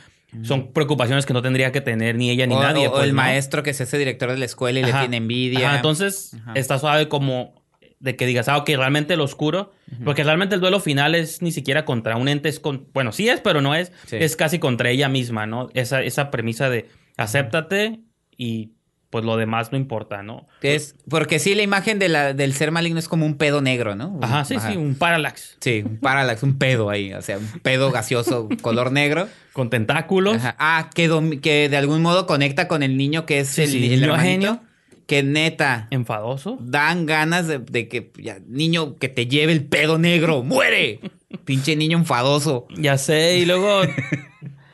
[0.44, 2.88] son preocupaciones que no tendría que tener ni ella ni nadie.
[2.88, 5.76] O, pues, el maestro que es ese director de la escuela y le tiene envidia.
[5.76, 7.57] entonces está suave como
[8.00, 9.74] de que digas, ah, ok, realmente lo oscuro,
[10.04, 13.28] porque realmente el duelo final es ni siquiera contra un ente, es con, bueno, sí
[13.30, 15.70] es, pero no es, es casi contra ella misma, ¿no?
[15.74, 18.02] Esa, esa premisa de acéptate
[18.38, 18.74] y
[19.10, 20.48] pues lo demás no importa, ¿no?
[20.62, 23.96] Es, porque sí, la imagen de la, del ser maligno es como un pedo negro,
[23.96, 24.20] ¿no?
[24.22, 25.58] Ajá, sí, sí, un parallax.
[25.62, 29.28] Sí, un parallax, un pedo ahí, o sea, un pedo gaseoso color negro.
[29.54, 30.38] Con tentáculos.
[30.44, 34.62] Ah, que, que de algún modo conecta con el niño que es el, el, genio
[35.08, 35.88] que neta.
[35.90, 36.58] Enfadoso.
[36.60, 41.00] Dan ganas de, que, ya, niño, que te lleve el pedo negro, muere.
[41.46, 42.68] Pinche niño enfadoso.
[42.78, 43.82] Ya sé, y luego.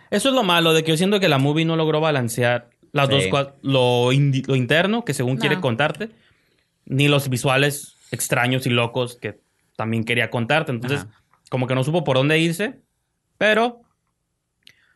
[0.10, 3.10] eso es lo malo, de que yo siento que la movie no logró balancear las
[3.10, 3.54] dos cosas.
[3.62, 6.10] Lo, lo, interno, que según quiere contarte,
[6.86, 9.40] ni los visuales extraños y locos que
[9.76, 10.72] también quería contarte.
[10.72, 11.06] Entonces,
[11.50, 12.82] como que no supo por dónde irse,
[13.38, 13.83] pero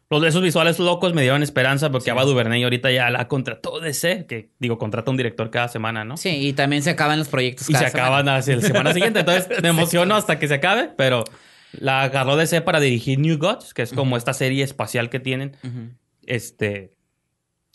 [0.09, 2.09] los de esos visuales locos me dieron esperanza porque sí.
[2.11, 6.15] Ava DuVernay ahorita ya la contrató DC, que digo, contrata un director cada semana, ¿no?
[6.15, 9.19] Sí, y también se acaban los proyectos y se acaban hacia la semana siguiente.
[9.19, 11.25] Entonces me emociono hasta que se acabe, pero
[11.73, 15.57] la agarró DC para dirigir New Gods, que es como esta serie espacial que tienen.
[16.25, 16.93] Este.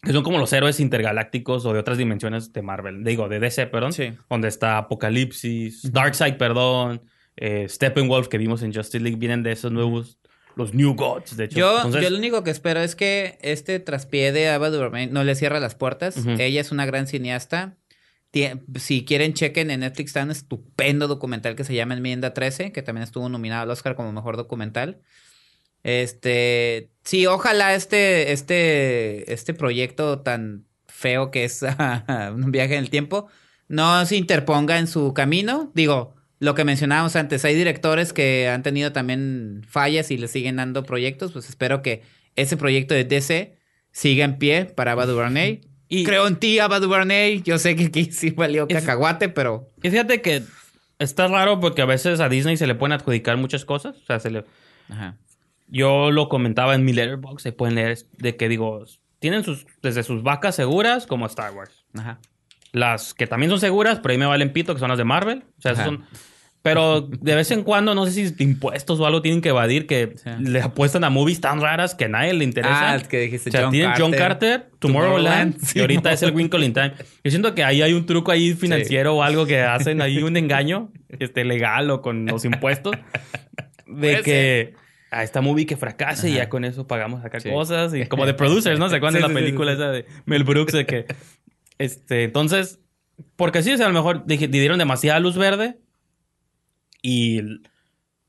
[0.03, 3.05] Que son como los héroes intergalácticos o de otras dimensiones de Marvel.
[3.05, 3.93] Digo, de DC, perdón.
[3.93, 4.15] Sí.
[4.29, 7.03] Donde está Apocalipsis, Darkseid, perdón.
[7.37, 10.19] Eh, Steppenwolf que vimos en Justice League vienen de esos nuevos
[10.57, 11.59] los New Gods, de hecho.
[11.59, 15.35] Yo, yo lo único que espero es que este traspié de Ava DuVernay no le
[15.35, 16.17] cierre las puertas.
[16.27, 17.77] Ella es una gran cineasta.
[18.77, 22.83] si quieren, chequen en Netflix, está un estupendo documental que se llama Enmienda 13, que
[22.83, 25.01] también estuvo nominado al Oscar como mejor documental.
[25.83, 31.63] Este, sí, ojalá este, este, este proyecto tan feo que es
[32.35, 33.29] un viaje en el tiempo
[33.73, 35.73] no se interponga en su camino.
[35.75, 40.57] Digo, lo que mencionábamos antes, hay directores que han tenido también fallas y le siguen
[40.57, 42.03] dando proyectos, pues espero que
[42.35, 43.57] ese proyecto de DC
[43.93, 45.61] siga en pie para Ava DuVernay.
[45.89, 47.43] Y creo en ti, Ava DuVernay.
[47.43, 49.69] Yo sé que aquí sí valió cacahuate, pero...
[49.83, 50.43] Y fíjate que
[50.99, 53.97] está raro porque a veces a Disney se le pueden adjudicar muchas cosas.
[53.99, 54.47] O sea, se le...
[54.89, 55.19] Ajá.
[55.69, 58.87] Yo lo comentaba en mi letterbox, se pueden leer de que digo,
[59.19, 61.85] tienen sus, desde sus vacas seguras como Star Wars.
[61.93, 62.19] Ajá.
[62.73, 65.45] Las que también son seguras, pero ahí me valen pito, que son las de Marvel.
[65.59, 66.07] O sea, son
[66.63, 70.15] pero de vez en cuando, no sé si impuestos o algo tienen que evadir, que
[70.39, 72.93] le apuestan a movies tan raras que a nadie le interesa.
[72.93, 74.05] Ah, es que dijiste o sea, John tienen Carter.
[74.05, 76.93] John Carter, Tomorrowland, y ahorita es el Winkle in Time.
[77.25, 80.37] Yo siento que ahí hay un truco ahí financiero o algo que hacen ahí un
[80.37, 82.95] engaño este, legal o con los impuestos.
[83.87, 84.75] de que
[85.11, 87.93] a esta movie que fracase y ya con eso pagamos acá cosas.
[87.93, 88.89] Y como de producers, ¿no?
[88.89, 90.73] ¿Se acuerdan de la película esa de Mel Brooks?
[90.73, 91.07] De que,
[91.79, 92.79] este, entonces,
[93.35, 95.82] porque sí, o sea, a lo mejor dieron demasiada luz verde
[97.03, 97.61] y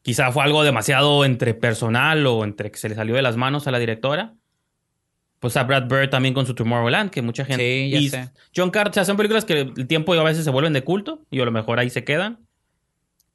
[0.01, 3.67] quizá fue algo demasiado entre personal o entre que se le salió de las manos
[3.67, 4.34] a la directora.
[5.39, 7.63] Pues a Brad Bird también con su Tomorrowland, que mucha gente...
[7.63, 8.32] Sí, ya sé.
[8.55, 11.26] John Carter, o sea, son películas que el tiempo a veces se vuelven de culto
[11.30, 12.39] y a lo mejor ahí se quedan.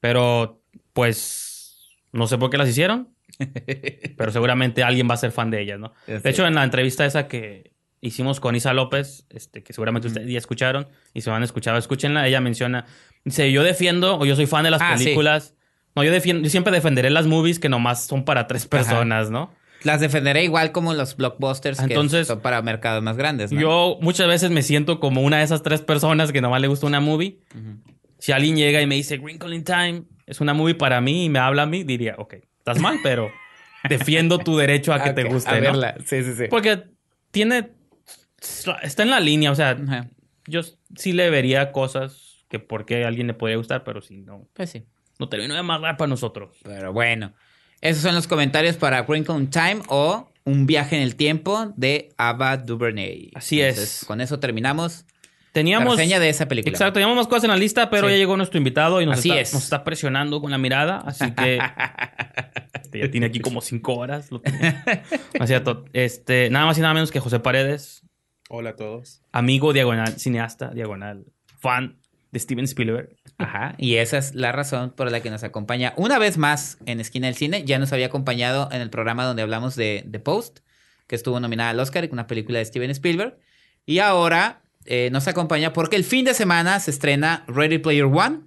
[0.01, 0.62] Pero,
[0.95, 3.14] pues, no sé por qué las hicieron.
[4.16, 5.93] pero seguramente alguien va a ser fan de ellas, ¿no?
[6.07, 10.30] De hecho, en la entrevista esa que hicimos con Isa López, este, que seguramente ustedes
[10.30, 12.86] ya escucharon y se van a escuchar, escúchenla, ella menciona,
[13.29, 15.55] dice, yo defiendo o yo soy fan de las ah, películas.
[15.95, 19.51] No, yo, defiendo, yo siempre defenderé las movies que nomás son para tres personas, ¿no?
[19.83, 23.53] Las defenderé igual como los blockbusters Entonces, que son para mercados más grandes.
[23.53, 23.61] ¿no?
[23.61, 26.87] Yo muchas veces me siento como una de esas tres personas que nomás le gusta
[26.87, 27.39] una movie.
[28.18, 31.29] Si alguien llega y me dice Wrinkle in Time es una movie para mí y
[31.29, 33.31] me habla a mí, diría, ok, estás mal, pero
[33.89, 35.51] defiendo tu derecho a que te guste.
[35.51, 35.97] A verla.
[36.05, 36.45] Sí, sí, sí.
[36.51, 36.85] Porque
[37.31, 37.70] tiene.
[38.83, 39.76] Está en la línea, o sea,
[40.47, 40.61] yo
[40.97, 44.49] sí le vería cosas que por qué a alguien le podría gustar, pero si no.
[44.55, 44.85] Pues sí.
[45.19, 46.57] No termino de amarrar para nosotros.
[46.63, 47.35] Pero bueno.
[47.81, 52.09] Esos son los comentarios para Wrinkle in Time o Un viaje en el tiempo de
[52.17, 53.31] Ava DuVernay.
[53.35, 54.05] Así es.
[54.07, 55.05] Con eso terminamos.
[55.53, 55.95] Teníamos.
[55.95, 56.73] La reseña de esa película.
[56.73, 59.35] Exacto, teníamos más cosas en la lista, pero ya llegó nuestro invitado y nos, está,
[59.35, 60.99] nos está presionando con la mirada.
[60.99, 61.59] Así que.
[62.75, 64.31] este, ya tiene aquí como cinco horas.
[64.31, 64.41] Lo
[65.41, 65.55] así
[65.93, 68.03] Este, nada más y nada menos que José Paredes.
[68.49, 69.21] Hola a todos.
[69.33, 71.27] Amigo diagonal, cineasta, diagonal,
[71.59, 71.98] fan
[72.31, 73.16] de Steven Spielberg.
[73.39, 77.01] Ajá, y esa es la razón por la que nos acompaña una vez más en
[77.01, 77.64] Esquina del Cine.
[77.64, 80.61] Ya nos había acompañado en el programa donde hablamos de The Post,
[81.07, 83.39] que estuvo nominada al Oscar, una película de Steven Spielberg.
[83.87, 88.41] Y ahora eh, nos acompaña porque el fin de semana se estrena Ready Player One,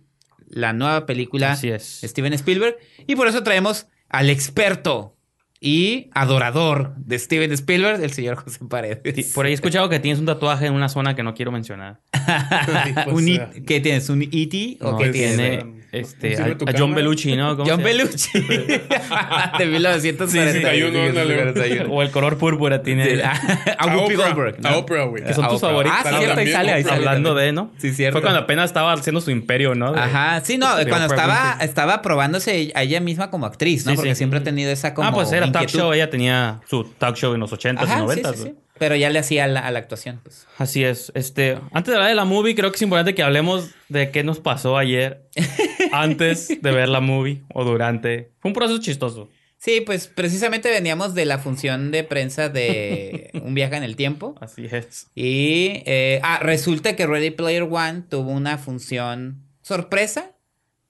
[0.47, 2.77] la nueva película de Steven Spielberg.
[3.07, 5.17] Y por eso traemos al experto
[5.63, 9.31] y adorador de Steven Spielberg, el señor José Paredes.
[9.31, 11.99] por ahí he escuchado que tienes un tatuaje en una zona que no quiero mencionar.
[13.67, 14.09] ¿Qué tienes?
[14.09, 14.79] ¿Un E.T.
[14.81, 15.81] o qué tiene?
[15.91, 17.57] Este, a, John Belushi, ¿no?
[17.65, 18.39] John Belushi.
[19.59, 21.93] de 1941.
[21.93, 23.21] o el color púrpura tiene.
[23.77, 24.65] a Whoopi Goldberg.
[24.65, 25.25] A Oprah, güey.
[25.25, 25.99] Que son tus favoritos.
[26.01, 26.85] Ah, cierto, y sale ahí.
[26.89, 27.71] Hablando de, ¿no?
[27.77, 28.13] Sí, cierto.
[28.13, 29.93] Fue cuando apenas estaba haciendo su imperio, ¿no?
[29.93, 30.39] Ajá.
[30.45, 33.93] Sí, no, cuando estaba, estaba probándose a ella misma como actriz, ¿no?
[33.95, 35.09] Porque siempre ha tenido esa como.
[35.09, 35.93] Ah, pues era talk show.
[35.93, 38.55] Ella tenía su talk show en los 80s y 90s.
[38.77, 40.47] Pero ya le hacía a la, actuación, pues.
[40.57, 41.11] Así es.
[41.13, 44.23] Este, antes de hablar de la movie, creo que es importante que hablemos de qué
[44.23, 45.29] nos pasó ayer
[45.91, 48.31] antes de ver la movie o durante.
[48.39, 49.29] Fue un proceso chistoso.
[49.61, 54.33] Sí, pues precisamente veníamos de la función de prensa de Un viaje en el tiempo.
[54.41, 55.11] Así es.
[55.13, 60.30] Y eh, ah, resulta que Ready Player One tuvo una función sorpresa,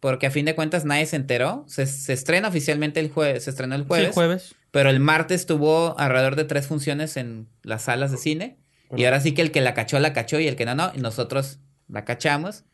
[0.01, 1.63] porque a fin de cuentas nadie se enteró.
[1.67, 4.09] Se, estrena oficialmente el jueves, se estrenó el jueves.
[4.09, 4.55] Sí, jueves.
[4.71, 8.57] Pero el martes tuvo alrededor de tres funciones en las salas de cine.
[8.97, 10.91] Y ahora sí que el que la cachó, la cachó y el que no, no.
[10.95, 12.65] Y nosotros la cachamos.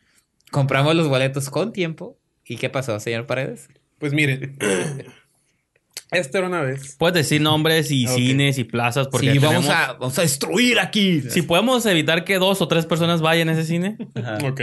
[0.51, 2.17] Compramos los boletos con tiempo.
[2.45, 3.67] ¿Y qué pasó, señor Paredes?
[3.99, 4.57] Pues miren.
[6.11, 6.95] Esta era una vez.
[6.97, 11.21] Puedes decir nombres y cines y plazas porque sí, vamos, a, vamos a destruir aquí.
[11.21, 13.97] Si podemos evitar que dos o tres personas vayan a ese cine.
[14.49, 14.61] Ok.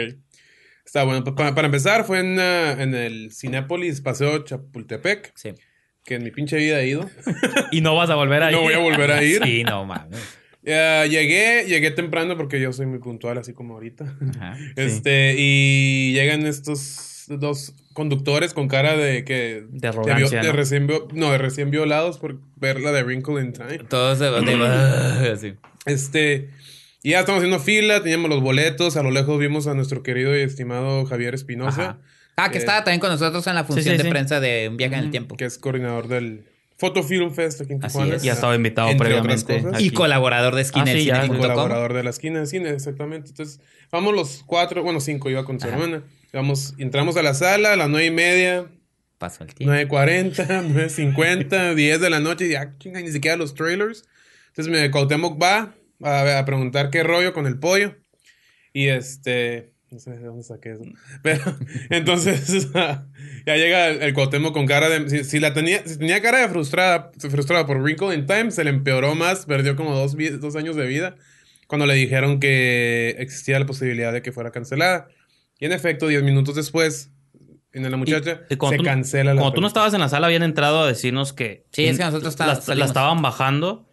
[0.85, 1.24] Está bueno.
[1.35, 5.32] Para, empezar, fue en, uh, en el Cinépolis Paseo Chapultepec.
[5.35, 5.55] Sí
[6.05, 7.09] que en mi pinche vida he ido.
[7.72, 8.57] y no vas a volver a ir.
[8.57, 9.43] No voy a volver a ir.
[9.43, 10.20] sí, no mames.
[10.62, 14.16] llegué, llegué temprano porque yo soy muy puntual, así como ahorita.
[14.76, 19.64] este, y llegan estos dos conductores con cara de que.
[19.70, 20.43] De arrogancia.
[20.43, 23.78] De, recién, no, de recién violados por ver la de Wrinkle in Time.
[23.89, 25.55] Todos de, de así.
[25.87, 26.51] Este.
[27.05, 30.34] Y ya estamos haciendo fila, teníamos los boletos, a lo lejos vimos a nuestro querido
[30.34, 31.98] y estimado Javier Espinosa.
[32.34, 35.05] Ah, que estaba también con nosotros en la función de prensa de Un viaje en
[35.05, 35.36] el tiempo.
[35.36, 36.46] Que es coordinador del
[36.78, 38.16] Photo Film Fest aquí en Tijuana.
[38.16, 39.62] Ya estaba invitado previamente.
[39.80, 43.28] Y colaborador de Esquina ah, sí, colaborador de la Esquina de Cine, exactamente.
[43.28, 43.61] Entonces,
[43.92, 46.05] vamos los cuatro, bueno, cinco, iba con su hermana.
[46.32, 48.64] Vamos, entramos a la sala a las nueve y media.
[49.18, 49.74] Pasó el tiempo.
[49.74, 52.46] 9.40, 9.50, 10 de la noche.
[52.46, 54.05] Y ya, chinga, ni siquiera los trailers.
[54.48, 55.74] Entonces, me Cuauhtémoc va
[56.05, 57.96] a, a preguntar qué rollo con el pollo.
[58.72, 59.72] Y este...
[59.90, 60.82] No sé de dónde saqué eso.
[61.22, 61.40] Pero
[61.90, 62.72] entonces
[63.46, 65.22] ya llega el, el con cara de.
[65.22, 68.70] Si, la tenía, si tenía cara de frustrada, frustrada por Wrinkle in Time, se le
[68.70, 71.14] empeoró más, perdió como dos, dos años de vida
[71.66, 75.09] cuando le dijeron que existía la posibilidad de que fuera cancelada.
[75.59, 77.11] Y en efecto, diez minutos después,
[77.72, 79.40] en la muchacha, se cancela la.
[79.40, 81.66] Cuando tú no estabas en la sala, habían entrado a decirnos que.
[81.72, 82.68] Sí, es que nosotros estábamos.
[82.68, 83.84] la estaban bajando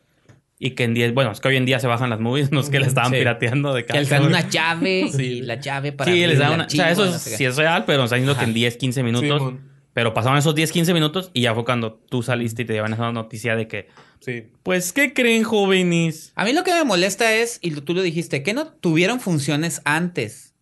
[0.63, 2.59] y que en 10, bueno, es que hoy en día se bajan las movies, no
[2.59, 3.93] es que le estaban pirateando de casa.
[3.93, 6.11] Que les dan una llave y la llave para.
[6.11, 6.65] Sí, les dan una.
[6.67, 9.55] O sea, eso sí es real, pero nos están diciendo que en 10, 15 minutos
[9.93, 12.93] Pero pasaron esos 10, 15 minutos y ya fue cuando tú saliste y te llevan
[12.93, 13.87] esa noticia de que.
[14.19, 14.51] Sí.
[14.61, 16.31] Pues, ¿qué creen, jóvenes?
[16.35, 19.81] A mí lo que me molesta es, y tú lo dijiste, que no tuvieron funciones
[19.83, 20.53] antes.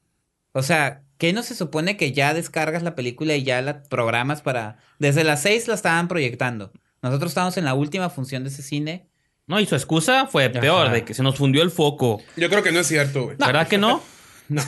[0.53, 4.41] O sea, ¿qué no se supone que ya descargas la película y ya la programas
[4.41, 4.77] para.
[4.97, 6.71] Desde las 6 la estaban proyectando.
[7.01, 9.08] Nosotros estábamos en la última función de ese cine.
[9.49, 12.21] No, y su excusa fue peor, de que se nos fundió el foco.
[12.37, 13.35] Yo creo que no es cierto, güey.
[13.37, 14.01] ¿Verdad que no?
[14.47, 14.63] No.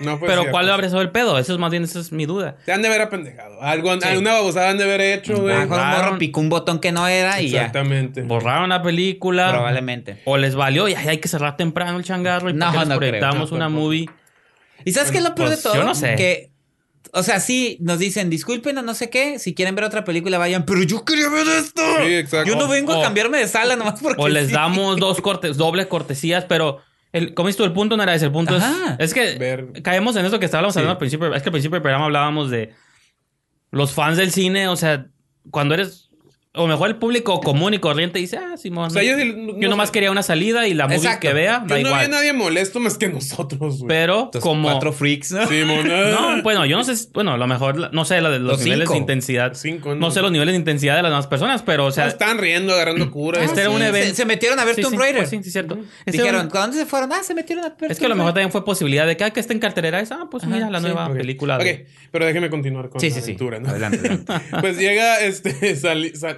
[0.00, 0.52] No fue Pero cierto.
[0.52, 1.38] ¿cuál habría sido el pedo?
[1.38, 2.56] Eso es más bien, esa es mi duda.
[2.64, 3.60] Se han de haber apendejado.
[3.62, 5.54] Algo, Alguna babosada han de haber hecho, güey.
[5.54, 7.58] A lo mejor un morro picó un botón que no era y ya.
[7.66, 8.22] Exactamente.
[8.22, 9.50] Borraron la película.
[9.50, 10.22] Probablemente.
[10.24, 12.96] O les valió y ay, hay que cerrar temprano el changarro y No, no creo.
[12.98, 14.08] proyectamos No, una movie.
[14.86, 15.74] ¿Y sabes qué es lo peor Pues, de todo?
[15.74, 16.14] yo no sé.
[16.14, 16.49] Que,
[17.12, 20.38] o sea, sí, nos dicen, disculpen o no sé qué, si quieren ver otra película
[20.38, 21.82] vayan, pero yo quería ver esto.
[22.04, 22.48] Sí, exacto.
[22.48, 24.52] Yo no vengo O- a cambiarme de sala nomás porque O les sí.
[24.52, 26.78] damos dos cortes, dobles cortesías, pero
[27.12, 28.26] el, como dices tú, el punto no era ese.
[28.26, 28.96] El punto Ajá.
[28.98, 29.06] es.
[29.06, 29.82] Es que Ver.
[29.82, 30.78] caemos en eso que estábamos Sí.
[30.78, 31.34] hablando al principio.
[31.34, 32.74] Es que al principio del programa hablábamos de
[33.72, 34.68] los fans del cine.
[34.68, 35.06] O sea,
[35.50, 36.09] cuando eres.
[36.52, 38.86] O mejor el público común y corriente dice, ah, Simón.
[38.86, 39.92] O sea, yo, sí- yo no nomás sé.
[39.92, 41.20] quería una salida y la movie Exacto.
[41.28, 41.94] que vea, Yo da no igual.
[41.94, 43.86] había nadie molesto más que nosotros, güey.
[43.86, 44.68] Pero Estos como.
[44.68, 45.46] cuatro freaks, ¿no?
[45.46, 46.10] Sí, mona.
[46.10, 48.64] No, bueno, yo no sé, bueno, a lo mejor, no sé la de los, Los
[48.64, 48.92] niveles cinco.
[48.94, 49.54] de intensidad.
[49.54, 49.94] Cinco, no.
[49.94, 50.10] ¿no?
[50.10, 53.08] sé los niveles de intensidad de las demás personas, pero, o sea, Estaban riendo, agarrando
[53.12, 53.44] cura.
[53.44, 54.08] Este era un Sí, evento.
[54.08, 55.16] Se, se metieron a ver Sí, Tomb sí, Raider.
[55.18, 55.78] pues sí, sí, cierto.
[56.00, 57.12] Este Dijeron, era un- ¿dónde se fueron?
[57.12, 59.22] Ah, se metieron a ver Es que a lo mejor también fue posibilidad de que,
[59.22, 60.86] ah, que está en cartelera esa, ah, pues Ajá, mira la sí.
[60.86, 61.58] nueva película.
[61.58, 61.64] Ok,
[62.10, 63.24] pero déjeme continuar con Sí, la sí, sí.
[63.26, 63.68] aventura, ¿no?
[63.68, 64.32] Adelante, adelante.
[64.60, 65.76] Pues llega, este,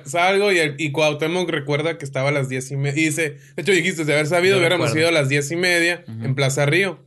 [0.07, 3.01] salgo y, el- y Cuauhtémoc recuerda que estaba a las diez y media.
[3.03, 5.09] Y dice, de hecho dijiste, de haber sabido, Yo hubiéramos recuerdo.
[5.11, 6.99] ido a las diez y media en Plaza Río.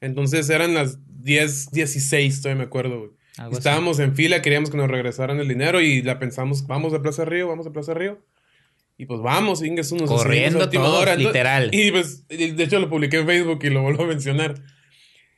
[0.00, 3.10] Entonces eran las diez, dieciséis, todavía me acuerdo, güey.
[3.38, 3.54] Así.
[3.56, 7.24] Estábamos en fila, queríamos que nos regresaran el dinero y la pensamos, vamos a Plaza
[7.24, 8.24] Río, vamos a Plaza Río.
[8.96, 11.70] Y pues vamos, Inges, unos Corriendo todos, literal.
[11.74, 14.54] Y pues, de hecho lo publiqué en Facebook y lo vuelvo a mencionar.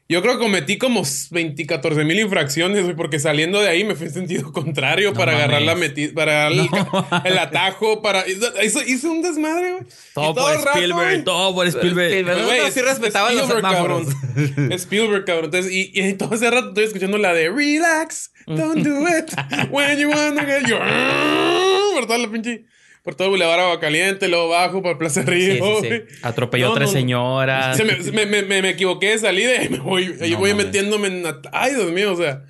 [0.08, 1.02] Yo creo que cometí como
[1.32, 5.16] 20, 14 mil infracciones, güey, porque saliendo de ahí me fui en sentido contrario No
[5.18, 5.88] para agarrar la mames.
[5.88, 6.68] metida, para el,
[7.24, 8.24] el atajo, para...
[8.28, 9.84] Hizo, hizo un desmadre, güey.
[10.14, 12.06] Todo Y por el rato, Spielberg, güey, todo por Spielberg.
[12.12, 12.36] Spielberg.
[12.44, 14.06] güey, Nosotros sí respetaban los Spielberg, semáforos.
[14.14, 14.72] cabrón.
[14.78, 15.44] Spielberg, cabrón.
[15.46, 19.32] Entonces, y, y todo ese rato estoy escuchando la de Relax, don't do it
[19.72, 20.78] when you wanna get your...
[21.94, 22.64] Por toda la pinche...
[23.06, 25.86] Por todo Boulevard Agua Caliente, luego bajo por Plaza Río, Sí, sí, sí.
[25.86, 26.02] güey.
[26.22, 27.76] Atropelló No, tres no, señoras.
[27.76, 30.38] Se me, me, me, me- me equivoqué de salida y ahí me voy, ahí No
[30.38, 30.66] voy mames.
[30.66, 31.22] metiéndome en...
[31.52, 32.42] Ay, Dios mío, o sea...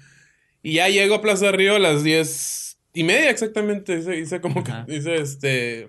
[0.62, 3.98] Y ya llego a Plaza Río a las diez y media exactamente.
[3.98, 4.72] Hice, hice como que...
[4.88, 5.88] Hice este...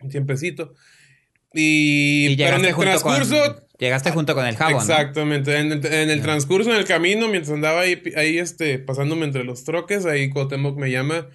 [0.00, 0.72] Un tiempecito.
[1.52, 2.28] Y...
[2.30, 3.54] Y pero en el junto transcurso...
[3.54, 3.64] con...
[3.78, 4.78] Llegaste junto con el jabo, ¿no?
[4.80, 5.58] Exactamente.
[5.58, 9.44] En, el- en el transcurso, en el camino, mientras andaba ahí, ahí este, pasándome entre
[9.44, 11.26] los troques, ahí Cuauhtémoc me llama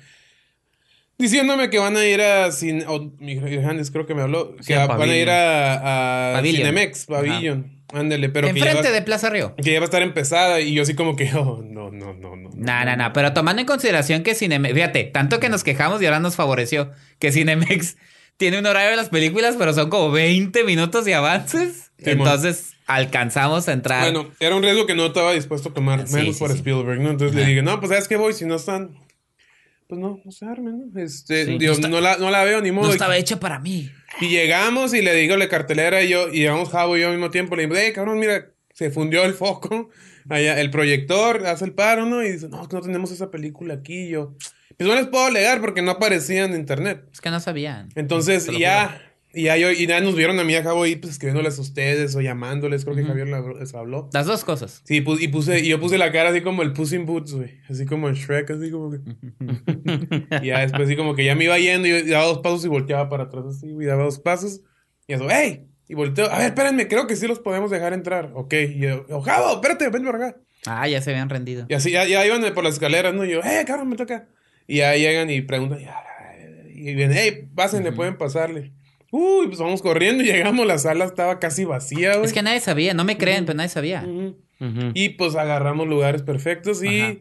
[1.19, 2.85] diciéndome que van a ir a Cine...
[2.87, 4.55] o Miguel Hernández creo que me habló.
[4.65, 6.57] Que a- van a ir a, a Pavilion.
[6.67, 7.79] Cinemex, Pavilion.
[7.91, 9.55] Ándale, pero Enfrente va, de Plaza Río.
[9.55, 12.35] que ya va a estar empezada y yo así como que, oh, no, no, no,
[12.35, 12.49] no.
[12.53, 16.05] No, no, no, pero tomando en consideración que Cinemex, fíjate, tanto que nos quejamos y
[16.05, 17.97] ahora nos favoreció que Cinemex
[18.37, 21.91] tiene un horario de las películas, pero son como 20 minutos de avances.
[21.97, 24.03] Sí, Entonces alcanzamos a entrar.
[24.03, 26.57] Bueno, era un riesgo que no estaba dispuesto a tomar, menos sí, por sí.
[26.57, 27.09] Spielberg, ¿no?
[27.09, 27.41] Entonces Ajá.
[27.45, 28.91] le dije, no, pues sabes que voy, si no están,
[29.89, 31.01] pues no, no se armen, ¿no?
[31.01, 31.57] Este, Sí.
[31.57, 32.85] digo, No está- no, la, no la veo ni modo.
[32.87, 33.89] no estaba hecha para mí.
[34.21, 37.13] Y llegamos y le digo la cartelera y yo, y llegamos Javo y yo al
[37.13, 37.55] mismo tiempo.
[37.55, 39.89] Le digo, hey, cabrón, mira, se fundió el foco.
[40.29, 42.23] Allá, el proyector hace el paro, ¿no?
[42.23, 44.03] Y dice, no, que no tenemos esa película aquí.
[44.05, 44.35] Y yo,
[44.77, 47.03] pues no les puedo alegar porque no aparecía en internet.
[47.11, 47.89] Es que no sabían.
[47.95, 50.95] Entonces, ya, y ya, yo, y ya nos vieron a mí y a Javo ahí,
[50.95, 52.83] pues escribiéndoles a ustedes o llamándoles.
[52.83, 54.09] Creo que Javier les habló.
[54.11, 54.81] Las dos cosas.
[54.85, 57.59] Sí, y puse, y yo puse la cara así como el Puss in Boots, güey.
[57.69, 58.97] Así como en Shrek, así como que.
[60.41, 62.67] y ya después así como que ya me iba yendo y daba dos pasos y
[62.69, 64.61] volteaba para atrás así, güey, daba dos pasos.
[65.07, 65.67] Y eso, ¡hey!
[65.87, 68.31] Y volteo, a ver, espérenme, creo que sí los podemos dejar entrar.
[68.35, 70.37] Ok, y yo, "Oh, Javo, espérate, ven por acá.
[70.65, 71.65] Ah, ya se habían rendido.
[71.69, 73.25] Y así, ya, ya iban por las escaleras, ¿no?
[73.25, 74.27] Y yo, ¡eh, cabrón, me toca!
[74.67, 75.95] Y ya llegan y preguntan, ya,
[76.73, 78.73] y vienen, ¡hey, pásenle, pueden pasarle!
[79.11, 82.25] Uy, pues vamos corriendo y llegamos, la sala estaba casi vacía, güey.
[82.25, 84.05] Es que nadie sabía, no me creen, pero nadie sabía.
[84.93, 87.01] Y pues agarramos lugares perfectos y.
[87.01, 87.15] Ajá.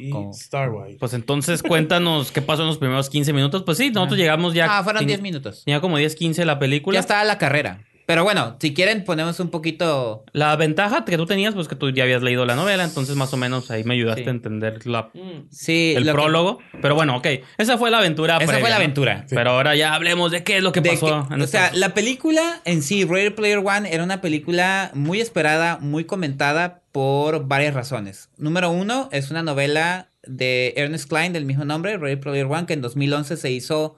[0.00, 0.96] Y Como- Starway.
[0.96, 3.64] Pues entonces cuéntanos qué pasó en los primeros 15 minutos.
[3.64, 4.78] Pues sí, nosotros llegamos ya.
[4.78, 5.62] Ah, fueron tenía- 10 minutos.
[5.64, 6.94] Tenía como 10, 15 la película.
[6.94, 7.84] Ya estaba la carrera.
[8.08, 10.24] Pero bueno, si quieren ponemos un poquito...
[10.32, 13.34] La ventaja que tú tenías, pues que tú ya habías leído la novela, entonces más
[13.34, 14.28] o menos ahí me ayudaste Sí.
[14.28, 15.10] a entender la-
[15.50, 16.58] Sí, el lo que- prólogo.
[16.80, 17.26] Pero bueno, ok.
[17.58, 18.36] Esa fue la aventura.
[18.38, 18.82] Esa previa, fue la ¿no?
[18.82, 19.26] aventura.
[19.28, 21.26] Pero ahora ya hablemos de qué es lo que de pasó.
[21.28, 25.20] que- en o sea, la película en sí, Ready Player One, era una película muy
[25.20, 28.30] esperada, muy comentada por varias razones.
[28.38, 32.72] Número uno, es una novela de Ernest Klein del mismo nombre, Ready Player One, que
[32.72, 33.96] en 2011 se hizo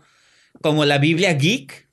[0.62, 1.88] como la Biblia Geek.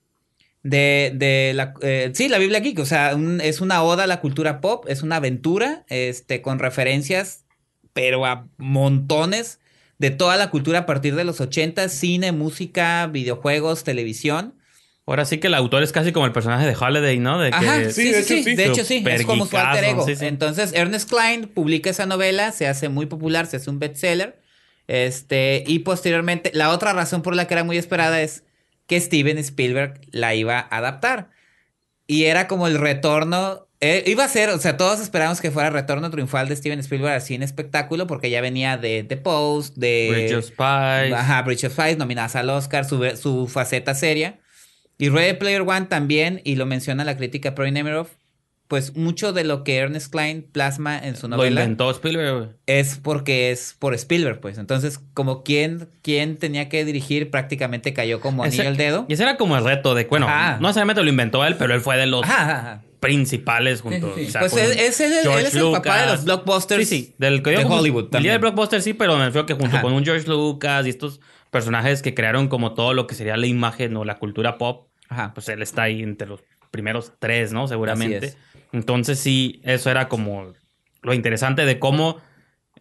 [0.68, 4.06] De, de la, eh, sí, la Biblia Geek, o sea, un- es una oda a
[4.06, 7.44] la cultura pop, es una aventura este, con referencias
[7.94, 9.58] pero a montones
[9.98, 14.54] de toda la cultura a partir de los 80, cine, música, videojuegos, televisión.
[15.04, 17.40] Ahora sí que el autor es casi como el personaje de Holiday, ¿no?
[17.40, 18.54] De que sí, de, hecho, sí.
[18.54, 19.02] de hecho sí.
[19.04, 20.06] es como su alter ego.
[20.20, 24.38] Entonces, Ernest Klein publica esa novela, se hace muy popular, se hace un bestseller.
[24.86, 28.44] Este, y posteriormente, la otra razón por la que era muy esperada es
[28.88, 31.30] que Steven Spielberg la iba a adaptar.
[32.08, 33.68] Y era como el retorno.
[33.80, 36.80] Eh, iba a ser, o sea, todos esperábamos que fuera el retorno triunfal de Steven
[36.80, 40.08] Spielberg así en espectáculo, porque ya venía de The Post, de.
[40.10, 41.12] Bridge of Spies.
[41.14, 44.40] Ajá, Bridge of Spies, nominadas al Oscar, su, su faceta seria.
[44.96, 48.10] Y Ready Player One también, y lo menciona la crítica Pro Nemiroff,
[48.68, 51.50] pues mucho de lo que Ernest Klein plasma en su novela.
[51.50, 52.56] Lo inventó Spielberg.
[52.66, 54.58] Es porque es por Spielberg, pues.
[54.58, 59.06] Entonces, como quien, quien tenía que dirigir, prácticamente cayó como anillo al dedo.
[59.08, 61.80] Y ese era como el reto de, bueno, no necesariamente lo inventó él, pero él
[61.80, 62.24] fue de los
[63.00, 64.12] principales juntos.
[64.14, 66.88] pues es el, él es el papá de los blockbusters.
[66.88, 67.14] Sí, sí.
[67.18, 68.32] Del, de Hollywood también.
[68.32, 72.02] del blockbuster sí, pero me refiero que junto con un George Lucas y estos personajes
[72.02, 75.32] que crearon como todo lo que sería la imagen o la cultura pop Ajá.
[75.34, 77.66] Pues él está ahí entre los primeros tres, ¿no?
[77.66, 78.34] Seguramente.
[78.72, 80.52] Entonces sí, eso era como
[81.02, 82.18] lo interesante de cómo,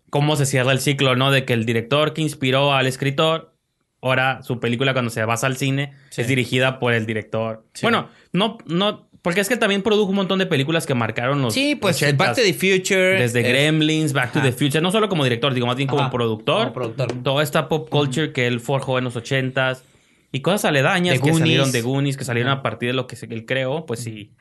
[0.09, 1.31] cómo se cierra el ciclo, ¿no?
[1.31, 3.53] De que el director que inspiró al escritor,
[4.01, 7.65] ahora su película cuando se basa al cine es dirigida por el director.
[7.81, 11.53] Bueno, no, no, porque es que también produjo un montón de películas que marcaron los.
[11.53, 13.19] Sí, pues Back to the Future.
[13.19, 14.81] Desde Gremlins, Back to the Future.
[14.81, 16.59] No solo como director, digo, más bien como productor.
[16.59, 17.11] Como productor.
[17.23, 19.83] Toda esta pop culture que él forjó en los ochentas.
[20.31, 23.45] Y cosas aledañas que salieron de Goonies, que salieron a partir de lo que él
[23.45, 24.31] creó, pues sí.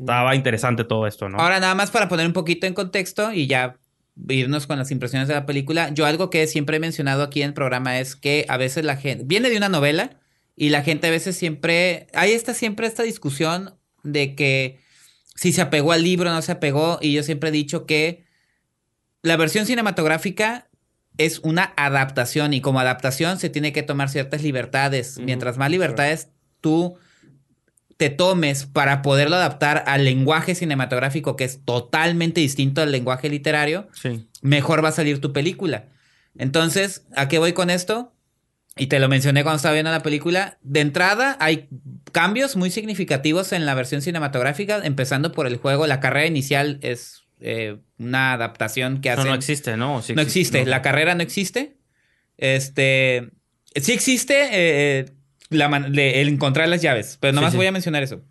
[0.00, 1.38] Estaba interesante todo esto, ¿no?
[1.38, 3.76] Ahora, nada más para poner un poquito en contexto y ya
[4.28, 5.90] irnos con las impresiones de la película.
[5.90, 8.96] Yo algo que siempre he mencionado aquí en el programa es que a veces la
[8.96, 10.18] gente viene de una novela
[10.56, 14.80] y la gente a veces siempre hay esta siempre esta discusión de que
[15.36, 18.24] si se apegó al libro o no se apegó y yo siempre he dicho que
[19.22, 20.68] la versión cinematográfica
[21.16, 25.18] es una adaptación y como adaptación se tiene que tomar ciertas libertades.
[25.18, 26.30] Mientras más libertades
[26.60, 26.96] tú
[27.98, 33.88] te tomes para poderlo adaptar al lenguaje cinematográfico que es totalmente distinto al lenguaje literario,
[34.40, 35.86] mejor va a salir tu película.
[36.38, 38.14] Entonces, ¿a qué voy con esto?
[38.76, 40.58] Y te lo mencioné cuando estaba viendo la película.
[40.62, 41.68] De entrada, hay
[42.12, 45.88] cambios muy significativos en la versión cinematográfica, empezando por el juego.
[45.88, 49.24] La carrera inicial es eh, una adaptación que hace.
[49.24, 50.00] No, no existe, ¿no?
[50.14, 50.64] no existe.
[50.66, 51.76] La carrera no existe.
[52.36, 53.32] Este.
[53.74, 55.06] Sí existe eh,
[55.50, 58.22] el encontrar las llaves, pero nomás voy a mencionar eso.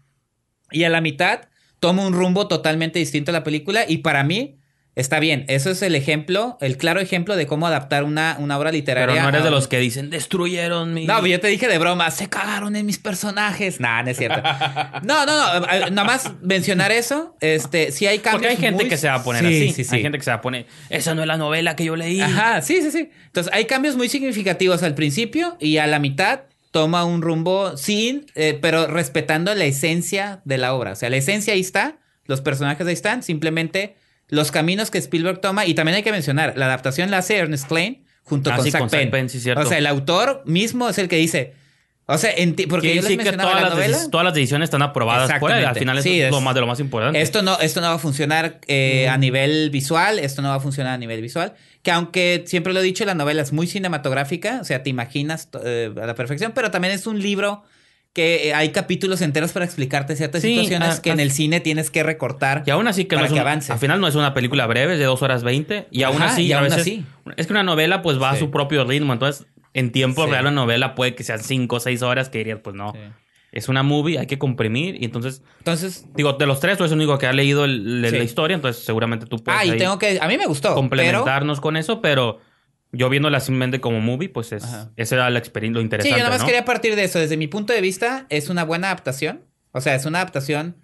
[0.71, 1.41] Y a la mitad
[1.79, 4.57] toma un rumbo totalmente distinto a la película y para mí
[4.97, 8.71] Está bien, eso es el ejemplo, el claro ejemplo de cómo adaptar una, una obra
[8.71, 9.13] literaria.
[9.13, 11.05] Pero no eres de los que dicen, destruyeron mi...
[11.05, 13.79] No, yo te dije de broma, se cagaron en mis personajes.
[13.79, 14.41] Nah, no es cierto.
[15.03, 18.97] no, no, no, nada más mencionar eso, este, sí hay cambios Porque hay gente que
[18.97, 19.71] se va a poner así.
[19.71, 19.95] Sí, sí.
[19.95, 22.19] Hay gente que se va a poner, esa no es la novela que yo leí.
[22.19, 23.11] Ajá, sí, sí, sí.
[23.27, 26.39] Entonces, hay cambios muy significativos al principio y a la mitad
[26.71, 30.91] toma un rumbo sin, eh, pero respetando la esencia de la obra.
[30.91, 33.95] O sea, la esencia ahí está, los personajes ahí están, simplemente
[34.27, 37.67] los caminos que Spielberg toma, y también hay que mencionar, la adaptación la hace Ernest
[37.67, 39.27] Klein junto ah, con, Zach, Penn.
[39.57, 41.53] o sea, el autor mismo es el que dice,
[42.09, 42.31] o sea,
[42.69, 45.65] porque yo sí que todas, las todas las decisiones están aprobadas por él.
[45.65, 47.21] Al final es, lo más de lo más importante.
[47.21, 50.59] Esto no, esto no va a funcionar eh, a nivel visual, esto no va a
[50.61, 51.53] funcionar a nivel visual.
[51.87, 55.47] Que aunque siempre lo he dicho, la novela es muy cinematográfica, o sea, te imaginas
[55.63, 57.63] eh, a la perfección, pero también es un libro
[58.11, 61.23] que hay capítulos enteros para explicarte ciertas situaciones ah, que en ah.
[61.23, 62.63] el cine tienes que recortar.
[62.65, 63.71] Y aún así que no avance.
[63.71, 65.87] Al final no es una película breve de dos horas veinte.
[65.89, 67.05] Y aún así, a veces,
[67.37, 69.13] Es que una novela pues va a su propio ritmo.
[69.13, 72.59] Entonces, en tiempo real la novela puede que sean cinco o seis horas que dirías,
[72.61, 72.91] pues no.
[73.57, 75.01] Es una movie, hay que comprimir.
[75.01, 78.09] Y entonces, entonces digo, de los tres, tú eres el único que ha leído la
[78.19, 78.53] historia.
[78.53, 79.59] Entonces, seguramente tú puedes.
[79.59, 80.19] Ah, y tengo que.
[80.21, 80.75] A mí me gustó.
[80.75, 82.39] Complementarnos con eso, pero
[82.91, 84.63] yo viéndola simplemente como movie, pues es,
[84.95, 86.13] esa era la experiencia, lo interesante.
[86.13, 87.17] Sí, yo nada más quería partir de eso.
[87.17, 89.41] Desde mi punto de vista, es una buena adaptación.
[89.71, 90.75] O sea, es una adaptación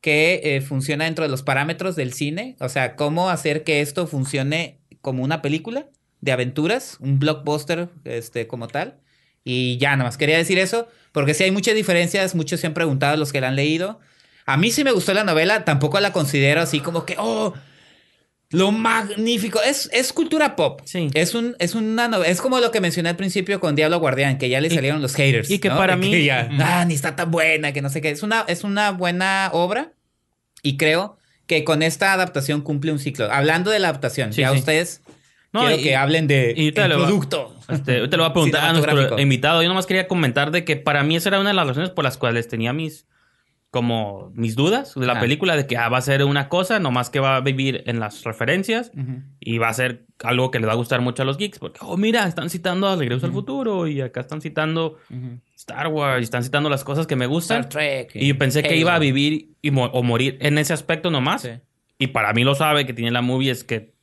[0.00, 2.56] que eh, funciona dentro de los parámetros del cine.
[2.58, 5.90] O sea, cómo hacer que esto funcione como una película
[6.22, 9.02] de aventuras, un blockbuster este, como tal.
[9.44, 12.74] Y ya, nada más quería decir eso, porque si hay muchas diferencias, muchos se han
[12.74, 14.00] preguntado los que la han leído.
[14.46, 17.54] A mí sí me gustó la novela, tampoco la considero así como que, oh,
[18.50, 19.62] lo magnífico.
[19.62, 20.80] Es, es cultura pop.
[20.84, 21.10] Sí.
[21.14, 24.48] Es, un, es una Es como lo que mencioné al principio con Diablo Guardián, que
[24.48, 25.48] ya le salieron los haters.
[25.52, 26.10] Y que para mí.
[26.10, 28.10] Que ya, ah, ni está tan buena, que no sé qué.
[28.10, 29.92] Es una, es una buena obra.
[30.64, 33.30] Y creo que con esta adaptación cumple un ciclo.
[33.30, 35.00] Hablando de la adaptación, ya ustedes.
[35.54, 37.54] No, quiero que hablen de el producto.
[37.68, 39.62] Este, te lo voy a preguntar a nuestro invitado.
[39.62, 42.02] Yo nomás quería comentar de que para mí esa era una de las razones por
[42.02, 43.06] las cuales tenía mis
[43.70, 47.10] como mis dudas de la película de que ah, va a ser una cosa, nomás
[47.10, 48.92] que va a vivir en las referencias
[49.40, 51.80] y va a ser algo que le va a gustar mucho a los geeks porque,
[51.82, 54.98] oh, mira, están citando a Regreso al Futuro y acá están citando
[55.56, 57.62] Star Wars y están citando las cosas que me gustan.
[57.62, 58.10] Star Trek.
[58.14, 61.48] Y, yo pensé que iba a vivir y o morir en ese aspecto nomás.
[61.98, 63.93] Y para mí lo sabe que tiene la movie es que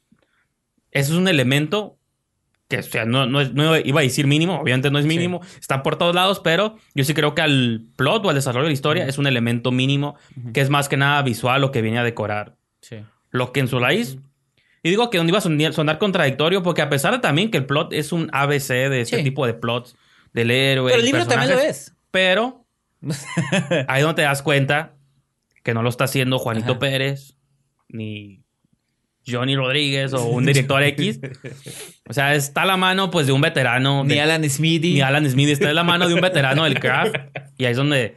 [0.92, 1.98] eso es un elemento
[2.72, 5.98] que o sea, no, no, iba a decir mínimo, obviamente no es mínimo, está por
[5.98, 9.06] todos lados, pero yo sí creo que al plot o al desarrollo de la historia
[9.06, 10.16] es un elemento mínimo
[10.54, 12.56] que es más que nada visual lo que viene a decorar.
[13.30, 14.18] Lo que en su raíz.
[14.84, 17.66] Y digo que no iba a sonar, contradictorio porque a pesar de también que el
[17.66, 19.96] plot es un ABC de este tipo de plots
[20.34, 20.92] del héroe.
[20.92, 21.94] Pero el libro también lo es.
[22.10, 22.66] Pero
[23.88, 24.94] ahí donde te das cuenta
[25.64, 27.36] que no lo está haciendo Juanito Pérez
[27.90, 28.42] ni
[29.28, 31.20] Johnny Rodríguez o un director X.
[32.08, 34.04] O sea, está a la mano pues de un veterano.
[34.04, 34.94] Ni Alan Smithy.
[34.94, 35.52] Ni Alan Smithy.
[35.52, 37.16] Está en la mano de un veterano del craft.
[37.58, 38.16] Y ahí es donde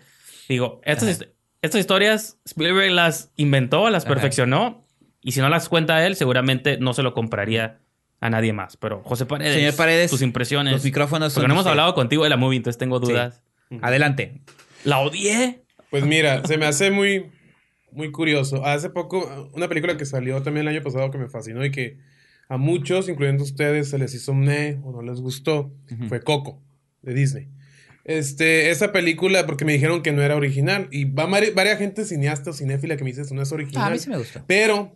[0.48, 1.26] digo, estas,
[1.62, 4.84] estas historias Spielberg las inventó, las perfeccionó.
[5.20, 7.78] Y si no las cuenta él, seguramente no se lo compraría
[8.20, 8.76] a nadie más.
[8.76, 10.72] Pero José Paredes, Señor Paredes tus impresiones.
[10.72, 13.42] Los micrófonos Porque no hemos hablado contigo de la movie, entonces tengo dudas.
[13.80, 14.42] Adelante.
[14.84, 15.62] La odié.
[15.90, 17.30] Pues mira, se me hace muy
[17.94, 18.64] muy curioso.
[18.64, 21.98] Hace poco, una película que salió también el año pasado que me fascinó y que
[22.48, 25.72] a muchos, incluyendo ustedes, se les hizo me o no les gustó,
[26.08, 26.62] fue Coco,
[27.02, 27.48] de Disney.
[28.04, 30.88] Este, esa película, porque me dijeron que no era original.
[30.90, 33.86] Y va varias gente cineasta o cinéfila que me dice eso no es original.
[33.86, 34.44] a mí sí me gusta.
[34.46, 34.94] Pero,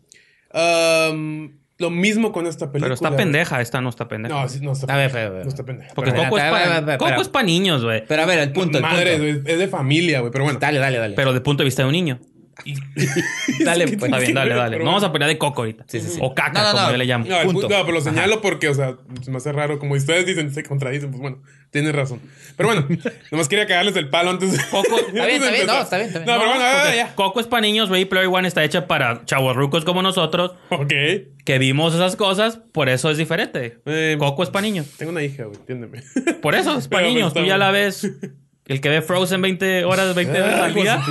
[1.79, 2.87] lo mismo con esta película.
[2.87, 4.35] Pero está pendeja, esta no está pendeja.
[4.35, 4.95] No, no está pendeja.
[4.95, 5.95] A ver, a ver, no está pendeja.
[5.95, 8.05] Porque Coco, es para, Coco es para niños, güey.
[8.07, 8.81] Pero a ver, el punto.
[8.81, 10.31] Madre, es de familia, güey.
[10.31, 10.59] Pero bueno.
[10.59, 11.15] Dale, dale, dale.
[11.15, 12.21] Pero de punto de vista de un niño.
[13.65, 14.79] dale, pues, está bien, dale, dale.
[14.79, 15.85] Vamos a poner de coco ahorita.
[15.87, 16.19] Sí, sí, sí.
[16.21, 17.25] O caca, como yo le llamo.
[17.27, 19.79] No, no, pero lo señalo porque, o sea, se me hace raro.
[19.79, 21.11] Como ustedes dicen, se contradicen.
[21.11, 22.21] Pues bueno, tienes razón.
[22.57, 22.87] Pero bueno,
[23.31, 24.59] nomás quería cagarles el palo antes de.
[24.71, 24.99] Coco.
[24.99, 25.67] está bien, está bien.
[25.67, 26.31] No, está bien, está bien.
[26.31, 27.15] No, pero bueno, ya.
[27.15, 29.23] Coco es para niños, Ready Player One está hecha para
[29.55, 30.53] rucos como nosotros.
[30.71, 30.93] Ok.
[31.45, 33.79] Que vimos esas cosas, por eso es diferente.
[33.87, 34.87] Eh, Coco es para niños.
[34.99, 36.03] Tengo una hija, güey, entiéndeme.
[36.43, 37.33] Por eso es para niños.
[37.33, 38.07] Tú ya la ves
[38.69, 41.03] el que ve Frozen 20 horas, 20 horas al día.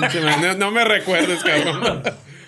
[0.57, 2.03] No, me recuerdes, cabrón.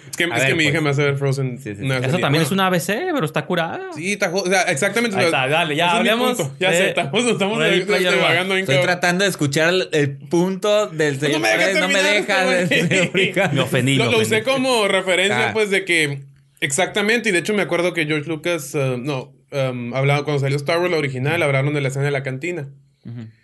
[0.10, 0.84] Es que, es que mi hija pues.
[0.84, 1.60] me hace ver Frozen.
[1.64, 3.90] Eso también es una ABC, pero está curada.
[3.96, 5.18] Sí, está, o sea, exactamente.
[5.18, 6.38] Ahí está, dale, ya hablemos.
[6.60, 11.40] Ya sé, estamos, estamos divagando Estoy tratando de escuchar el, punto del señor.
[11.42, 13.50] No me, no me deja.
[13.54, 13.96] me ofendí.
[13.96, 15.54] Lo, lo usé como referencia, ah.
[15.54, 16.30] pues, de que.
[16.62, 20.58] Exactamente, y de hecho me acuerdo que George Lucas, uh, no, um, hablaba cuando salió
[20.58, 22.68] Star Wars la original, hablaron de la escena de la cantina.
[23.06, 23.39] Uh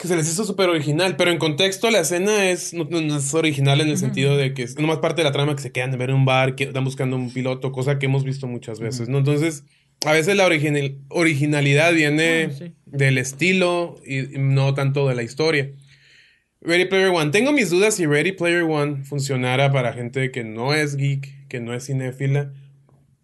[0.00, 3.82] que se les hizo súper original, pero en contexto la escena es no, es original
[3.82, 5.98] en el sentido de que es nomás parte de la trama que se quedan de
[5.98, 9.18] ver un bar, que están buscando un piloto, cosa que hemos visto muchas veces, ¿no?
[9.18, 9.64] Entonces,
[10.06, 15.70] a veces la originalidad viene ah, del estilo y, no tanto de la historia.
[16.62, 17.30] Ready Player One.
[17.30, 21.60] Tengo mis dudas si Ready Player One funcionara para gente que no es geek, que
[21.60, 22.54] no es cinéfila.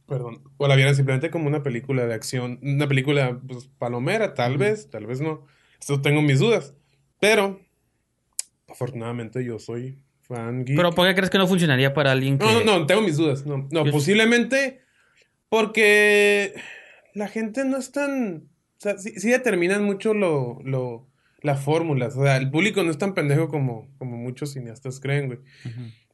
[0.07, 0.43] Perdón.
[0.59, 2.59] O la vieran simplemente como una película de acción.
[2.63, 5.47] Una película pues, palomera, tal vez, tal vez no.
[5.81, 6.75] Esto tengo mis dudas.
[7.21, 7.61] Pero,
[8.69, 10.77] afortunadamente yo soy fan geek.
[10.77, 12.45] ¿Pero por qué crees que no funcionaría para alguien que...
[12.45, 13.47] No, no, no tengo mis dudas.
[13.47, 14.81] No, no posiblemente
[15.49, 16.55] porque
[17.15, 18.49] la gente no es tan...
[18.79, 21.09] O sea, sí, determinan mucho lo, lo,
[21.41, 22.15] las fórmulas.
[22.17, 25.39] O sea, el público no es tan pendejo como, como muchos cineastas creen, güey.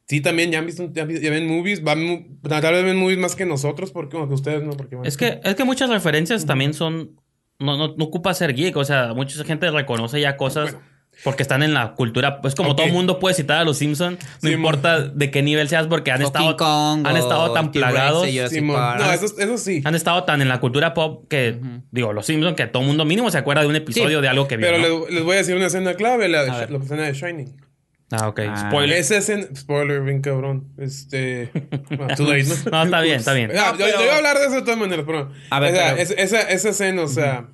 [0.06, 3.47] Sí, también ya han visto, ya, ven movies, van, tal vez ven movies más que
[3.47, 7.20] nosotros, porque que ustedes no, porque es que es que muchas referencias también son
[7.62, 10.76] no, no, no, ocupa ser geek, o sea, mucha gente reconoce ya cosas
[11.24, 14.18] porque están en la cultura, pues como todo el mundo puede citar a los Simpsons,
[14.40, 18.26] no importa de qué nivel seas porque han estado han estado tan plagados.
[18.62, 19.82] no, eso, sí.
[19.84, 21.60] Han estado tan en la cultura pop que
[21.90, 24.48] digo, los Simpsons que todo el mundo mínimo se acuerda de un episodio de algo
[24.48, 24.68] que vio.
[24.68, 27.72] Pero les, voy a decir una escena clave, la, la escena de Shining.
[28.12, 28.40] Ah, ok.
[28.48, 28.68] Ah.
[28.68, 28.98] Spoiler.
[28.98, 30.68] Esa escena, spoiler, bien cabrón.
[30.78, 31.47] Este.
[32.16, 32.70] too late, ¿no?
[32.70, 33.51] no, está bien, está bien.
[33.59, 35.32] Ah, yo, voy a hablar de eso de todas maneras, pero.
[35.51, 37.48] A ver, esa, esa escena, o sea.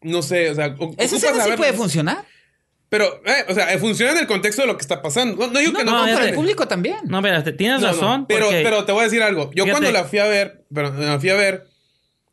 [0.00, 0.74] No sé, o sea.
[0.96, 2.24] ¿Esa escena sí puede funcionar?
[2.88, 5.46] Pero, eh, o sea, funciona en el contexto de lo que está pasando.
[5.46, 6.06] No, digo que no.
[6.06, 6.96] no para el público también.
[7.04, 8.26] No, mira, tienes razón.
[8.26, 9.50] Pero, pero te voy a decir algo.
[9.54, 11.66] Yo cuando la fui a ver, pero la fui a ver,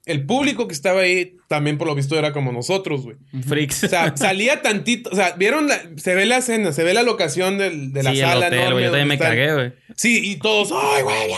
[0.06, 3.18] el público que estaba ahí también por lo visto era como nosotros, güey.
[3.48, 3.86] Freaks.
[3.86, 7.04] O sea, salía tantito, o sea, vieron la, se ve la escena, se ve la
[7.04, 9.74] locación del, de la sí, sala, el hotel, Yo también me cagué, güey.
[9.96, 11.32] Sí, y todos, ay, güey,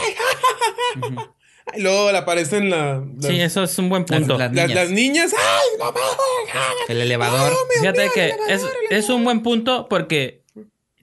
[1.76, 4.38] Y luego le aparecen la, sí, eso es un buen punto.
[4.38, 5.34] Las, niñas.
[5.34, 6.00] ¡Ay, mamá!
[6.88, 7.54] El elevador.
[7.80, 10.44] Fíjate que es, es un buen punto porque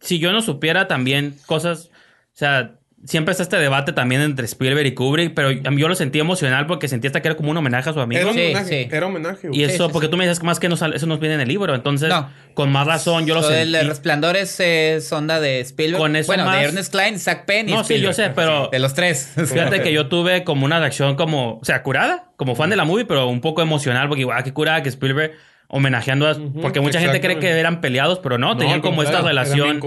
[0.00, 4.86] si yo no supiera también cosas, o sea, siempre está este debate también entre Spielberg
[4.86, 7.90] y Kubrick, pero yo lo sentí emocional porque sentí hasta que era como un homenaje
[7.90, 8.20] a su amigo.
[8.20, 9.48] Era un homenaje, era homenaje.
[9.52, 11.74] Y eso, porque tú me dices más que no eso nos viene en el libro,
[11.74, 12.12] entonces
[12.54, 13.62] con más razón yo lo, sé.
[13.62, 16.00] El Resplandor es onda de Spielberg.
[16.00, 18.68] Con eso bueno, de Ernest Klein, Zach Penn y No, sí, yo sé, pero...
[18.70, 19.32] De los tres.
[19.34, 22.84] Fíjate que yo tuve como una reacción como, o sea, curada, como fan de la
[22.84, 25.32] movie, pero un poco emocional porque igual, ah, qué curada que Spielberg
[25.68, 26.36] homenajeando a...
[26.60, 29.80] porque mucha gente cree que eran peleados, pero no, tenían como esta relación...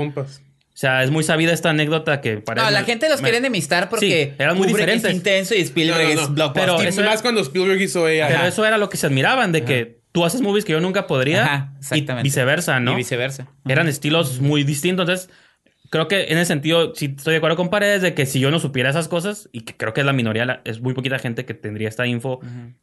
[0.77, 2.63] O sea, es muy sabida esta anécdota que parece.
[2.63, 5.09] No, la gente los quiere enemistar porque eran muy diferentes.
[5.09, 6.93] es intenso y Spielberg es blockbuster.
[6.95, 8.27] Pero más cuando Spielberg hizo ella.
[8.27, 11.07] Pero eso era lo que se admiraban, de que tú haces movies que yo nunca
[11.07, 11.43] podría.
[11.45, 12.27] Ajá, exactamente.
[12.27, 12.93] Y viceversa, ¿no?
[12.93, 13.47] Y viceversa.
[13.67, 15.09] Eran estilos muy distintos.
[15.09, 15.31] Entonces,
[15.89, 18.51] creo que en ese sentido, sí estoy de acuerdo con Paredes de que si yo
[18.51, 21.43] no supiera esas cosas, y que creo que es la minoría, es muy poquita gente
[21.45, 22.39] que tendría esta info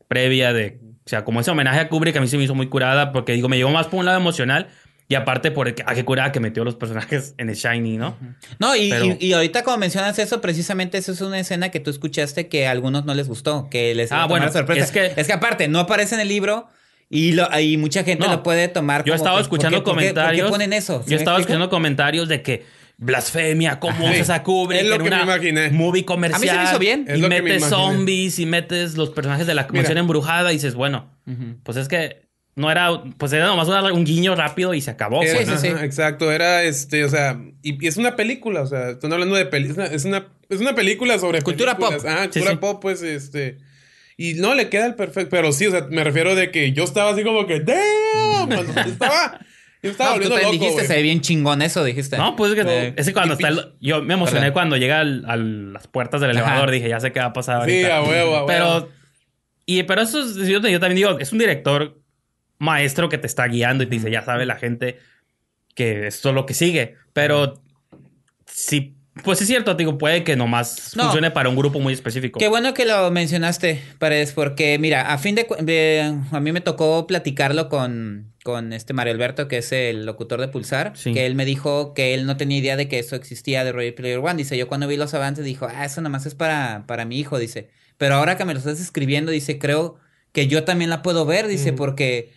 [0.08, 0.80] previa de.
[1.06, 3.34] O sea, como ese homenaje a Kubrick a mí se me hizo muy curada porque
[3.34, 4.66] digo, me llevó más por un lado emocional
[5.06, 7.98] y aparte por el que, ah, qué curada que metió los personajes en el Shiny,
[7.98, 8.16] ¿no?
[8.58, 12.48] No, y, y, ahorita como mencionas eso, precisamente eso es una escena que tú escuchaste
[12.48, 14.84] que a algunos no les gustó, que les ah, bueno, sorpresa.
[14.84, 16.68] Es que, es que aparte, no aparece en el libro
[17.10, 19.08] y, lo, y mucha gente lo puede tomar como...
[19.08, 20.48] Yo estaba escuchando comentarios...
[20.48, 21.04] ¿por qué, ponen eso?
[21.06, 22.64] Yo estaba escuchando comentarios de que
[22.96, 25.70] blasfemia, cómo usas a Kubrick es lo que me imaginé.
[25.70, 26.40] movie comercial.
[26.40, 27.06] A mí se me hizo bien.
[27.14, 31.10] y metes zombies y metes los personajes de la convención embrujada y dices, bueno,
[31.62, 32.23] pues es que
[32.56, 35.18] no era, pues era nomás un guiño rápido y se acabó.
[35.18, 35.48] Pues.
[35.48, 39.34] sí, sí, exacto, era este, o sea, y, es una película, o sea, están hablando
[39.34, 41.94] de película, es una, es una película sobre cultura pop.
[42.06, 43.58] Ah, cultura pop, pues este.
[44.16, 46.84] Y no le queda el perfecto, pero sí, o sea, me refiero de que yo
[46.84, 48.52] estaba así como que, ¡damn!
[48.86, 49.40] estaba.
[49.82, 52.16] Yo estaba no, volviendo tú loco, dijiste, se ve bien chingón eso, dijiste.
[52.16, 55.88] No, pues es que, es cuando está el, Yo me emocioné cuando llega a las
[55.88, 57.88] puertas del elevador, dije, ya sé qué va a pasar ahorita.
[57.88, 58.46] Sí, a huevo, a huevo.
[58.46, 58.88] Pero...
[59.66, 61.98] Y, pero eso, yo, yo también digo, es un director
[62.64, 64.98] maestro que te está guiando y te dice, ya sabe la gente
[65.74, 66.96] que esto es lo que sigue.
[67.12, 67.62] Pero
[68.46, 72.40] sí, pues es cierto, digo, puede que nomás funcione para un grupo muy específico.
[72.40, 77.06] Qué bueno que lo mencionaste, Paredes, porque mira, a fin de, a mí me tocó
[77.06, 81.44] platicarlo con, con este Mario Alberto, que es el locutor de Pulsar, que él me
[81.44, 84.34] dijo que él no tenía idea de que eso existía de Ready Player One.
[84.34, 87.38] Dice, yo cuando vi los avances dijo, ah, eso nomás es para, para mi hijo,
[87.38, 87.70] dice.
[87.98, 89.96] Pero ahora que me lo estás escribiendo, dice, creo
[90.32, 92.32] que yo también la puedo ver, dice, porque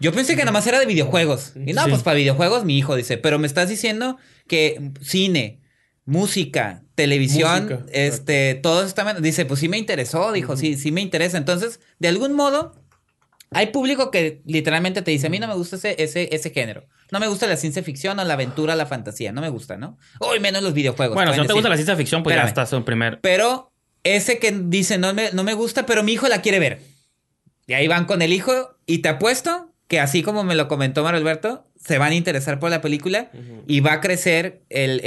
[0.00, 1.52] yo pensé que nada más era de videojuegos.
[1.54, 4.16] Y no, pues para videojuegos mi hijo dice, pero me estás diciendo
[4.46, 5.60] que cine,
[6.04, 11.38] música, televisión, este, todo está dice, pues sí me interesó, dijo, sí, sí me interesa.
[11.38, 12.74] Entonces, de algún modo,
[13.50, 16.86] hay público que literalmente te dice, a mí no me gusta ese, ese, ese género.
[17.10, 19.32] No me gusta la ciencia ficción o la aventura, la fantasía.
[19.32, 19.98] No me gusta, ¿no?
[20.18, 21.14] Hoy menos los videojuegos.
[21.14, 23.20] Bueno, si no te gusta la ciencia ficción, pues ya estás en primer.
[23.20, 26.80] Pero ese que dice, no me, no me gusta, pero mi hijo la quiere ver.
[27.66, 31.04] Y ahí van con el hijo y te apuesto que así como me lo comentó
[31.04, 33.30] Mario Alberto, se van a interesar por la película
[33.66, 35.00] y va a crecer el,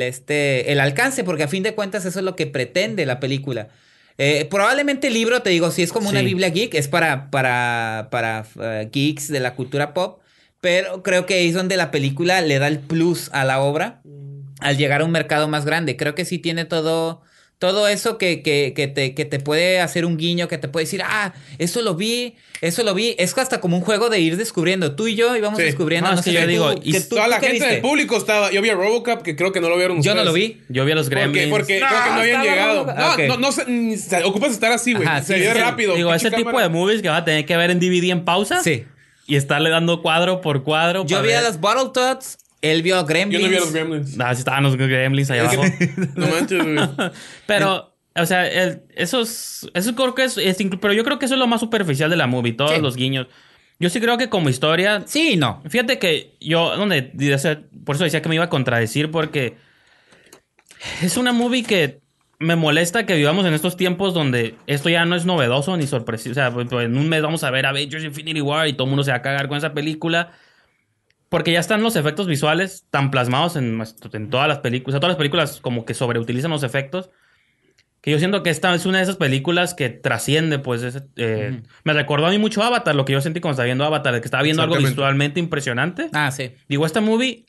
[0.00, 3.68] este, el alcance, porque a fin de cuentas eso es lo que pretende la película.
[4.16, 8.08] Eh, probablemente el libro, te digo, si es como una Biblia geek, es para, para,
[8.10, 10.22] para uh, geeks de la cultura pop,
[10.62, 14.54] pero creo que es donde la película le da el plus a la obra mm.
[14.60, 15.98] al llegar a un mercado más grande.
[15.98, 17.20] Creo que sí tiene todo
[17.62, 20.84] todo eso que, que, que, te, que te puede hacer un guiño, que te puede
[20.84, 23.14] decir, ah, eso lo vi, eso lo vi.
[23.20, 24.96] Es hasta como un juego de ir descubriendo.
[24.96, 26.10] Tú y yo íbamos descubriendo.
[26.10, 28.50] No, sé, yo digo, y toda la gente del público estaba.
[28.50, 30.12] Yo vi a Robocop, que creo que no lo vieron ustedes.
[30.12, 30.60] Yo no lo vi.
[30.70, 31.50] Yo vi a los Gremlins.
[31.50, 32.84] Porque, porque creo que no habían llegado.
[32.84, 35.06] No, no, no, se, ocupas estar así, güey.
[35.22, 35.94] Se ve rápido.
[35.94, 38.60] Digo, ese tipo de movies que va a tener que ver en DVD en pausa.
[38.60, 38.86] Sí.
[39.28, 41.06] Y estarle dando cuadro por cuadro.
[41.06, 43.42] Yo vi a los Battletoads él vio a Gremlins.
[43.42, 44.18] Yo no vi a los Gremlins.
[44.18, 45.62] Ah, sí estaban los Gremlins allá abajo.
[46.14, 47.10] no manches, güey.
[47.46, 50.38] Pero o sea, eso es, eso creo que es,
[50.80, 53.26] pero yo creo que eso es lo más superficial de la movie, todos los guiños.
[53.78, 55.02] Yo sí creo que como historia.
[55.06, 55.62] Sí, no.
[55.68, 57.02] Fíjate que yo, donde,
[57.84, 59.56] por eso decía que me iba a contradecir, porque
[61.00, 62.00] es una movie que
[62.38, 66.32] me molesta que vivamos en estos tiempos donde esto ya no es novedoso ni sorpresivo.
[66.32, 68.84] O sea, pues, pues, en un mes vamos a ver Avengers Infinity War y todo
[68.84, 70.32] el mundo se va a cagar con esa película.
[71.32, 73.82] Porque ya están los efectos visuales tan plasmados en,
[74.12, 74.92] en todas las películas.
[74.92, 77.10] O sea, todas las películas como que sobreutilizan los efectos
[78.02, 80.82] que yo siento que esta es una de esas películas que trasciende, pues,
[81.16, 84.20] eh, me recordó a mí mucho Avatar, lo que yo sentí cuando estaba viendo Avatar,
[84.20, 86.10] que estaba viendo algo visualmente impresionante.
[86.12, 86.52] Ah, sí.
[86.68, 87.46] Digo, esta movie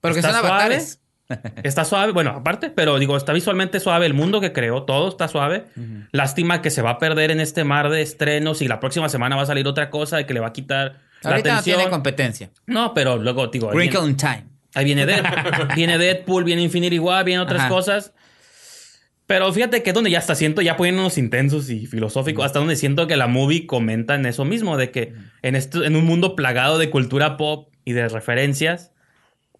[0.00, 0.78] Porque está suave,
[1.64, 5.26] está suave, bueno, aparte, pero digo, está visualmente suave, el mundo que creó, todo está
[5.26, 5.64] suave.
[6.12, 9.34] Lástima que se va a perder en este mar de estrenos y la próxima semana
[9.34, 11.56] va a salir otra cosa y que le va a quitar la atención.
[11.56, 12.50] no tiene competencia.
[12.66, 13.70] No, pero luego, digo...
[13.70, 14.44] Wrinkle in Time.
[14.74, 18.12] Ahí viene Deadpool, viene Deadpool, viene Infinity War, vienen otras cosas.
[19.26, 22.76] Pero fíjate que es donde ya está siento, ya poniéndonos intensos y filosóficos, hasta donde
[22.76, 25.12] siento que la movie comenta en eso mismo, de que
[25.42, 28.92] en, esto, en un mundo plagado de cultura pop y de referencias,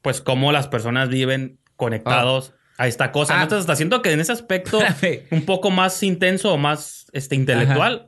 [0.00, 2.54] pues cómo las personas viven conectados.
[2.78, 3.40] a esta cosa.
[3.40, 3.42] Ah.
[3.42, 4.80] Entonces, hasta siento que en ese aspecto
[5.30, 8.07] un poco más intenso o más este, intelectual,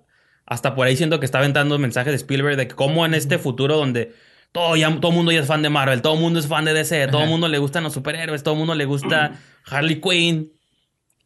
[0.51, 3.77] hasta por ahí siento que está aventando mensajes de Spielberg de cómo en este futuro
[3.77, 4.13] donde
[4.53, 6.75] todo ya todo mundo ya es fan de Marvel, todo el mundo es fan de
[6.75, 10.53] DC, todo el mundo le gustan los superhéroes, todo mundo le gusta Harley Quinn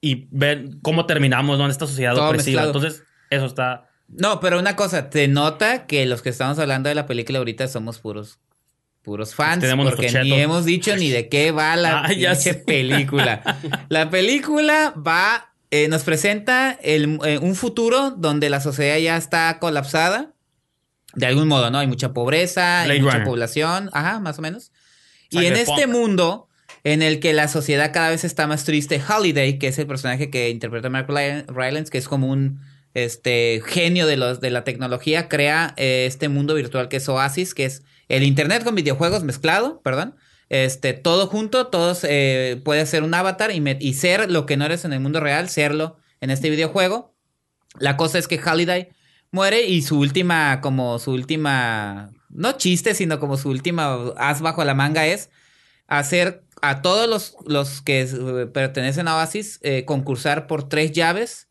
[0.02, 2.64] y ver cómo terminamos en esta sociedad opresiva.
[2.64, 6.94] Entonces, eso está No, pero una cosa, te nota que los que estamos hablando de
[6.94, 8.38] la película ahorita somos puros
[9.02, 12.10] puros fans, porque ni hemos dicho ni de qué va la ah,
[12.66, 13.59] película.
[13.88, 19.59] la película va, eh, nos presenta el, eh, un futuro donde la sociedad ya está
[19.59, 20.32] colapsada,
[21.16, 21.78] de algún modo, ¿no?
[21.78, 24.70] Hay mucha pobreza, hay mucha población, ajá, más o menos.
[25.30, 26.46] Y en este mundo
[26.84, 30.30] en el que la sociedad cada vez está más triste, Holiday, que es el personaje
[30.30, 32.60] que interpreta Mark Rylance, que es como un
[32.94, 37.52] este genio de los de la tecnología, crea eh, este mundo virtual que es Oasis,
[37.52, 40.14] que es el internet con videojuegos mezclado, perdón.
[40.55, 44.64] Este, todo junto, todos eh, puede ser un avatar y, y, ser lo que no
[44.64, 47.12] eres en el mundo real, serlo en este videojuego.
[47.81, 48.90] La cosa es que Halliday
[49.32, 54.64] muere y su última, como su última, no chiste, sino como su última as bajo
[54.64, 55.28] la manga es
[55.89, 61.48] hacer a todos los, los que eh, pertenecen a Oasis eh, concursar por tres llaves.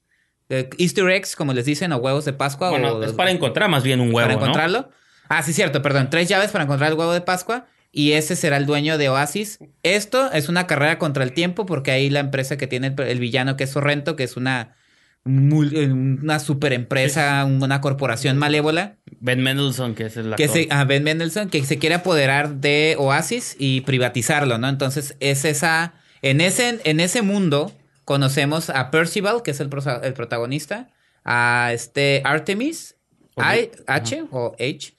[0.47, 2.69] Easter eggs, como les dicen, o huevos de Pascua.
[2.69, 4.29] Bueno, es para encontrar más bien un huevo.
[4.29, 4.91] Para encontrarlo.
[5.27, 6.09] Ah, sí, cierto, perdón.
[6.09, 7.67] Tres llaves para encontrar el huevo de Pascua.
[7.95, 9.59] Y ese será el dueño de Oasis.
[9.83, 13.55] Esto es una carrera contra el tiempo porque ahí la empresa que tiene el, villano
[13.55, 14.75] que es Sorrento, que es una,
[15.23, 18.97] una super empresa, una corporación malévola.
[19.19, 22.95] Ben Mendelssohn, que es el que se, ah, Ben Mendelssohn, que se quiere apoderar de
[22.97, 24.67] Oasis y privatizarlo, ¿no?
[24.67, 25.93] Entonces es esa...
[26.23, 27.71] En ese, en ese mundo
[28.05, 29.69] conocemos a Percival, que es el,
[30.01, 30.89] el protagonista,
[31.23, 32.95] a este Artemis,
[33.35, 34.93] H o H,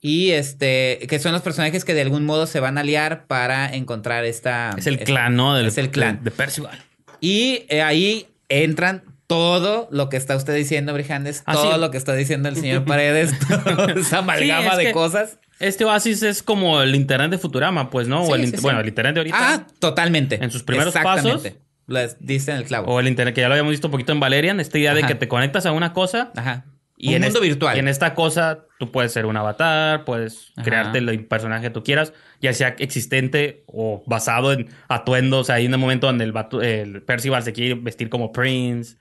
[0.00, 3.74] y este, que son los personajes que de algún modo se van a aliar para
[3.74, 4.74] encontrar esta.
[4.78, 5.58] Es el clan, ¿no?
[5.58, 6.22] es el clan.
[6.22, 6.78] De Percival.
[7.20, 11.98] Y eh, ahí entran todo lo que está usted diciendo, Brijandes, ah, todo lo que
[11.98, 13.32] está diciendo el señor Paredes,
[13.96, 15.38] esa amalgama de cosas.
[15.58, 18.22] Este Oasis es como el internet de Futurama, pues, ¿no?
[18.22, 19.36] o el, bueno, el internet de ahorita.
[19.38, 20.42] Ah, totalmente.
[20.42, 21.42] En sus primeros pasos.
[21.86, 22.92] Lo diste en el clavo.
[22.92, 25.02] O el internet que ya lo habíamos visto un poquito en Valerian, esta idea de
[25.02, 26.30] que te conectas a una cosa.
[26.36, 26.64] Ajá
[26.98, 27.76] y en mundo virtual.
[27.76, 31.84] Y en esta cosa tú puedes ser un avatar, puedes crearte el personaje que tú
[31.84, 35.42] quieras, ya sea existente o basado en atuendos.
[35.42, 38.96] O sea, hay un momento donde el, el Percival se quiere vestir como Prince,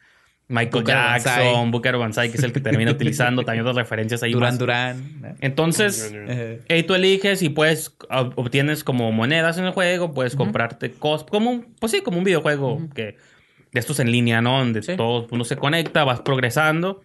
[0.48, 4.32] Michael Jackson, Booker Banzai, que es el que termina utilizando también otras referencias ahí.
[4.32, 5.38] Durán Durán.
[5.42, 6.14] Entonces,
[6.70, 7.96] ahí tú eliges y puedes,
[8.36, 12.24] obtienes como monedas en el juego, puedes comprarte cosas, como un, pues sí, como un
[12.24, 13.18] videojuego que
[13.74, 14.60] de estos en línea, ¿no?
[14.60, 17.02] Donde todo uno se conecta, vas progresando.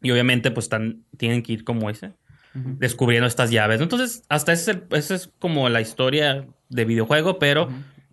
[0.00, 2.12] Y obviamente, pues están, tienen que ir como ese,
[2.54, 3.80] descubriendo estas llaves.
[3.80, 7.68] Entonces, hasta ese es, es como la historia de videojuego, pero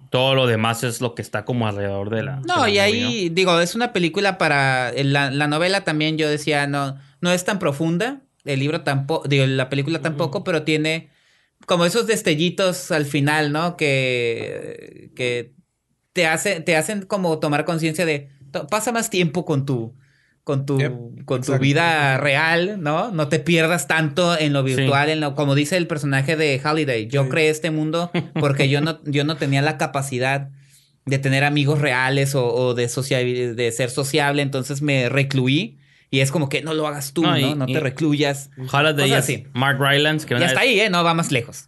[0.09, 2.41] todo lo demás es lo que está como alrededor de la.
[2.47, 4.91] No, y ahí, digo, es una película para.
[5.03, 8.21] La, la, novela también, yo decía, no, no es tan profunda.
[8.45, 11.09] El libro tampoco, digo, la película tampoco, pero tiene
[11.65, 13.75] como esos destellitos al final, ¿no?
[13.75, 15.53] Que, que
[16.13, 18.29] te, hace, te hacen como tomar conciencia de.
[18.69, 19.95] Pasa más tiempo con tu
[20.45, 20.77] con tu,
[21.25, 23.09] con tu vida real, ¿no?
[23.09, 27.07] No te pierdas tanto en lo virtual, en lo, como dice el personaje de Holiday.
[27.07, 30.51] Yo creé este mundo porque yo no, yo no tenía la capacidad
[31.05, 32.83] de tener amigos reales o, de,
[33.55, 35.79] de ser sociable, entonces me recluí.
[36.11, 37.55] Y es como que no lo hagas tú, ¿no?
[37.55, 38.51] No, te recluyas.
[38.71, 40.91] Holiday es Mark Rylance, que ya está ahí, ¿eh?
[40.91, 41.67] No va más lejos.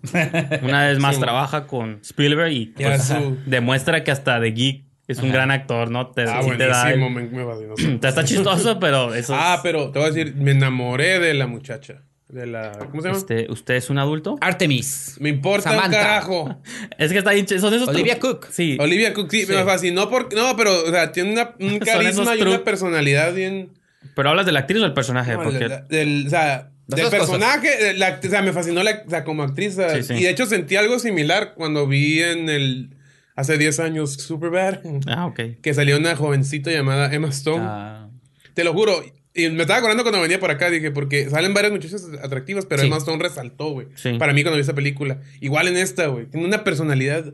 [0.62, 3.12] una vez más trabaja con Spielberg y pues,
[3.48, 6.08] demuestra que hasta de geek es un gran actor, ¿no?
[6.08, 7.24] Te, ah, te da me,
[8.00, 11.48] te está chistoso, pero eso Ah, pero te voy a decir, me enamoré de la
[11.48, 12.04] muchacha.
[12.28, 12.74] De la...
[12.78, 13.18] ¿Cómo se llama?
[13.20, 14.38] Este, ¿Usted es un adulto?
[14.42, 15.16] Artemis.
[15.22, 16.62] Me importa un carajo.
[16.98, 17.48] es que está bien...
[17.48, 18.48] Son esos Olivia Cook.
[18.52, 18.78] Sí.
[18.82, 20.36] Olivia Cook, sí, me fascinó porque...
[20.36, 23.70] No, pero, o sea, tiene una, un carisma y una personalidad bien...
[24.14, 25.36] ¿Pero hablas de la actriz o del personaje?
[25.36, 25.70] porque...
[25.88, 29.78] del, o sea, del personaje, la, o sea, me fascinó la, o sea, como actriz.
[30.10, 32.97] Y de hecho sentí algo similar cuando vi en el
[33.38, 34.80] hace 10 años Superbad.
[35.08, 35.40] Ah, ok.
[35.62, 37.64] Que salió una jovencita llamada Emma Stone.
[37.66, 38.10] Ah.
[38.54, 39.02] Te lo juro.
[39.34, 42.82] Y me estaba acordando cuando venía por acá, dije, porque salen varias muchachas atractivas, pero
[42.82, 43.88] Emma Stone resaltó, güey.
[44.18, 45.22] Para mí cuando vi esa película.
[45.40, 46.26] Igual en esta, güey.
[46.26, 47.34] Tiene una personalidad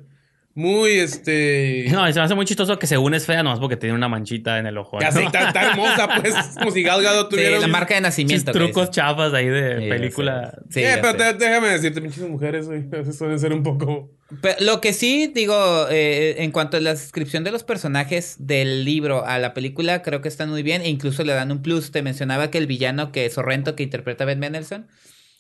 [0.56, 1.86] muy, este...
[1.92, 4.60] No, se me hace muy chistoso que según es fea nomás porque tiene una manchita
[4.60, 4.98] en el ojo.
[5.00, 7.58] Casi está, hermosa, pues, como si Gal Gadot tuviera...
[7.58, 8.52] Sí, la marca de nacimiento.
[8.52, 10.60] trucos chafas ahí de película.
[10.70, 12.84] Sí, eh, pero déjame decirte, pinches mujeres, güey,
[13.18, 14.12] suelen ser un poco...
[14.60, 19.26] lo que sí, digo, eh, en cuanto a la descripción de los personajes del libro
[19.26, 21.92] a la película, creo que están muy bien e incluso le dan un plus.
[21.92, 24.88] Te mencionaba que el villano que es Sorrento, que interpreta Ben Mendelssohn,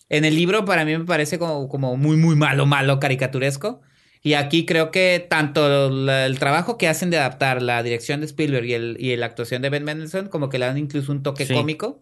[0.09, 3.81] en el libro para mí me parece como, como muy, muy malo, malo, caricaturesco.
[4.25, 8.65] Y aquí creo que tanto el trabajo que hacen de adaptar la dirección de Spielberg
[8.65, 11.45] y, el, y la actuación de Ben Mendelsohn, como que le dan incluso un toque
[11.45, 12.01] cómico.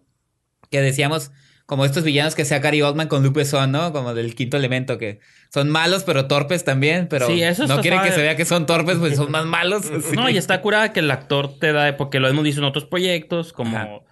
[0.69, 1.31] Que decíamos,
[1.65, 3.91] como estos villanos que sea Gary Oldman con Lupe Son, ¿no?
[3.91, 5.19] Como del quinto elemento, que
[5.51, 9.15] son malos, pero torpes también, pero no quieren que se vea que son torpes, pues
[9.15, 9.83] son más malos.
[10.13, 12.85] No, y está curada que el actor te da, porque lo hemos visto en otros
[12.85, 14.05] proyectos, como...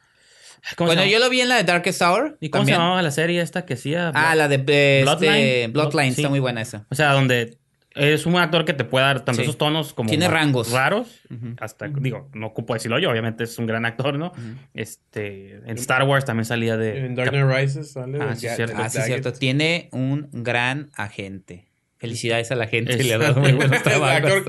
[0.77, 2.37] Bueno, yo lo vi en la de Darkest Hour.
[2.41, 4.11] ¿Y cómo se llamaba la serie esta que hacía?
[4.15, 5.71] Ah, la de este, Bloodline.
[5.71, 6.85] Bloodline, está muy buena esa.
[6.89, 7.59] O sea, donde
[7.95, 10.71] es un actor que te puede dar tanto esos tonos como tiene rangos.
[10.71, 11.21] raros.
[11.59, 14.31] Hasta digo no ocupo decirlo yo obviamente es un gran actor no
[14.73, 18.75] este en Star Wars también salía de en Dark Knight Rises sale ah, sí, cierto.
[18.77, 19.33] ah sí cierto.
[19.33, 21.68] Tiene un gran agente
[21.99, 24.43] Felicidades a la gente, le ha dado muy buenos trabajos.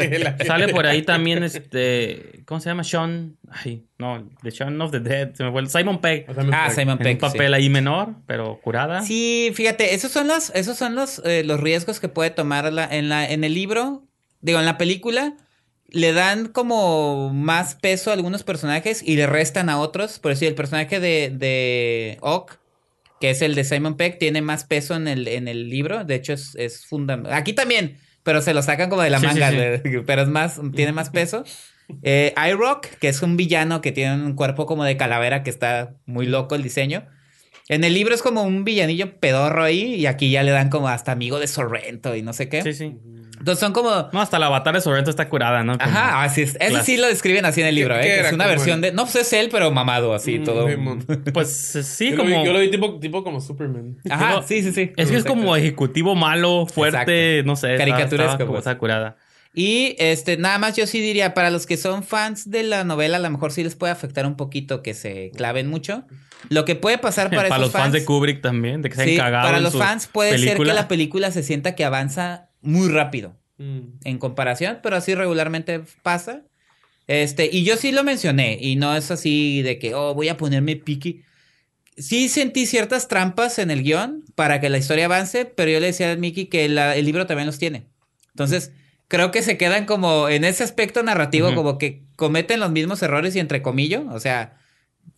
[0.46, 2.44] Sale por ahí también este.
[2.44, 2.84] ¿Cómo se llama?
[2.84, 3.38] Sean.
[3.48, 5.34] Ay, no, The Sean of the Dead.
[5.34, 6.26] Se me fue Simon Pegg.
[6.52, 7.14] Ah, Simon Pegg.
[7.14, 9.02] Un papel ahí menor, pero curada.
[9.02, 12.84] Sí, fíjate, esos son los, esos son los, eh, los riesgos que puede tomar la,
[12.84, 14.06] en, la, en el libro.
[14.40, 15.34] Digo, en la película.
[15.88, 20.20] Le dan como más peso a algunos personajes y le restan a otros.
[20.20, 22.59] Por decir, el personaje de, de Ock
[23.20, 26.04] que es el de Simon Peck, tiene más peso en el, en el libro.
[26.04, 27.38] De hecho, es, es fundamental.
[27.38, 29.50] Aquí también, pero se lo sacan como de la manga,
[30.06, 31.44] pero es más, tiene más peso.
[32.04, 35.96] Eh, iRock, que es un villano que tiene un cuerpo como de calavera, que está
[36.06, 37.04] muy loco el diseño.
[37.68, 40.88] En el libro es como un villanillo pedorro ahí, y aquí ya le dan como
[40.88, 42.62] hasta amigo de Sorrento y no sé qué.
[42.62, 42.96] Sí, sí.
[43.40, 43.90] Entonces son como.
[44.12, 45.72] No, hasta la avatar de Sorrento está curada, ¿no?
[45.78, 46.56] Ajá, así es.
[46.60, 48.20] Ese sí lo describen así en el libro, ¿eh?
[48.20, 48.92] Es una versión de.
[48.92, 50.68] No, pues es él, pero mamado, así, mm, todo.
[51.32, 52.44] pues sí, como.
[52.44, 53.96] yo lo vi tipo, tipo como Superman.
[54.10, 54.92] Ajá, sí, sí, sí.
[54.94, 57.76] Es que es como ejecutivo malo, fuerte, no sé.
[57.76, 58.46] Caricaturesco.
[58.46, 58.58] Pues.
[58.58, 59.16] Está curada.
[59.52, 63.16] Y este, nada más yo sí diría, para los que son fans de la novela,
[63.16, 66.04] a lo mejor sí les puede afectar un poquito que se claven mucho.
[66.50, 69.16] Lo que puede pasar para, para los fans, de Kubrick también, de que se sí,
[69.16, 73.40] Para los fans puede ser que la película se sienta que avanza muy rápido.
[73.60, 73.98] Mm.
[74.04, 76.44] en comparación, pero así regularmente pasa.
[77.06, 80.38] Este, y yo sí lo mencioné, y no es así de que, oh, voy a
[80.38, 81.22] ponerme piqui.
[81.98, 85.88] Sí sentí ciertas trampas en el guion para que la historia avance, pero yo le
[85.88, 87.84] decía a Mickey que el libro también los tiene.
[88.28, 88.72] Entonces,
[89.08, 93.36] creo que se quedan como en ese aspecto narrativo, como que cometen los mismos errores
[93.36, 94.56] y entre comillas, o sea,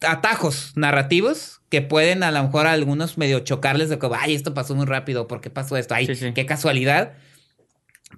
[0.01, 4.53] atajos narrativos que pueden a lo mejor a algunos medio chocarles de que, ay, esto
[4.53, 5.95] pasó muy rápido, ¿por qué pasó esto?
[5.95, 7.13] Ay, qué casualidad.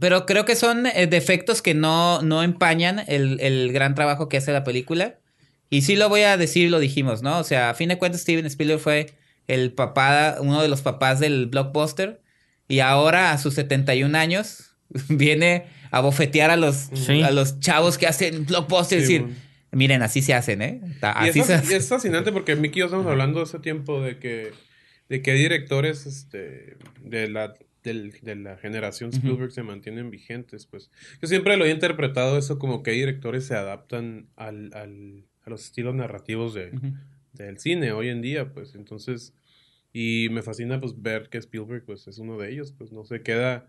[0.00, 4.52] Pero creo que son eh, defectos que no, no empañan el, gran trabajo que hace
[4.52, 5.18] la película.
[5.70, 7.38] Y sí lo voy a decir, lo dijimos, ¿no?
[7.38, 9.14] O sea, a fin de cuentas, Steven Spielberg fue
[9.48, 12.20] el papá, uno de los papás del blockbuster.
[12.68, 14.76] Y ahora, a sus 71 años,
[15.08, 19.26] viene a bofetear a los, a los chavos que hacen blockbuster y decir,
[19.70, 20.80] miren, así se hacen, ¿eh?
[21.02, 24.52] Así es, es fascinante porque Mickey y yo estamos hablando hace tiempo de que,
[25.08, 27.54] de que hay directores este, de la
[27.84, 30.90] de la generación Spielberg se mantienen vigentes, pues.
[31.20, 35.50] Yo siempre lo he interpretado eso como que hay directores se adaptan al, al, a
[35.50, 36.72] los estilos narrativos de,
[37.34, 38.74] del cine hoy en día, pues.
[38.74, 39.34] Entonces,
[39.92, 43.22] y me fascina pues ver que Spielberg pues es uno de ellos, pues no se
[43.22, 43.68] queda,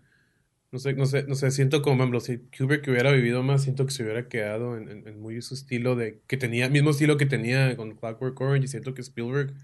[0.72, 3.84] no sé, no sé, no sé, siento como, ejemplo, si Kubrick hubiera vivido más, siento
[3.84, 7.26] que se hubiera quedado en, en, muy su estilo de, que tenía, mismo estilo que
[7.26, 9.54] tenía con Clockwork Orange, y siento que Spielberg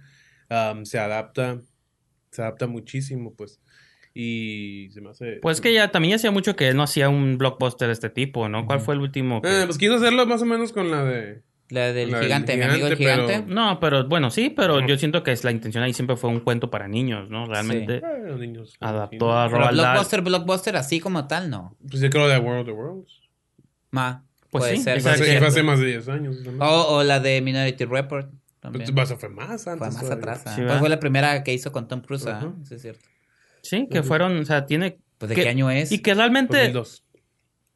[0.51, 1.63] um, se adapta,
[2.31, 3.61] se adapta muchísimo, pues.
[4.15, 5.39] Y se me hace.
[5.41, 8.49] Pues que ya también hacía mucho que él no hacía un blockbuster de este tipo,
[8.49, 8.67] ¿no?
[8.67, 9.41] ¿Cuál fue el último?
[9.45, 11.43] Eh, pues quiso hacerlo más o menos con la de.
[11.71, 13.45] La del gigante, mi amigo el gigante.
[13.47, 16.41] No, pero bueno, sí, pero yo siento que es la intención ahí siempre fue un
[16.41, 17.47] cuento para niños, ¿no?
[17.47, 21.75] Realmente eh, niños, adaptó a Roald Blockbuster, blockbuster así como tal, no.
[21.89, 23.23] Pues yo creo de World of the Worlds.
[23.91, 25.01] Ma, pues puede sí, ser.
[25.01, 25.13] Fue
[25.47, 26.37] hace más de 10 años.
[26.61, 28.31] O, o la de Minority Report.
[28.61, 28.95] También.
[28.95, 29.97] Pues, fue más antes.
[29.97, 30.43] Fue más atrás.
[30.45, 32.29] pues fue la primera que hizo con Tom Cruise,
[32.65, 33.12] sí es cierto.
[33.63, 34.99] Sí, que fueron, o sea, tiene...
[35.19, 35.93] Pues de qué año es.
[35.93, 36.73] Y que realmente...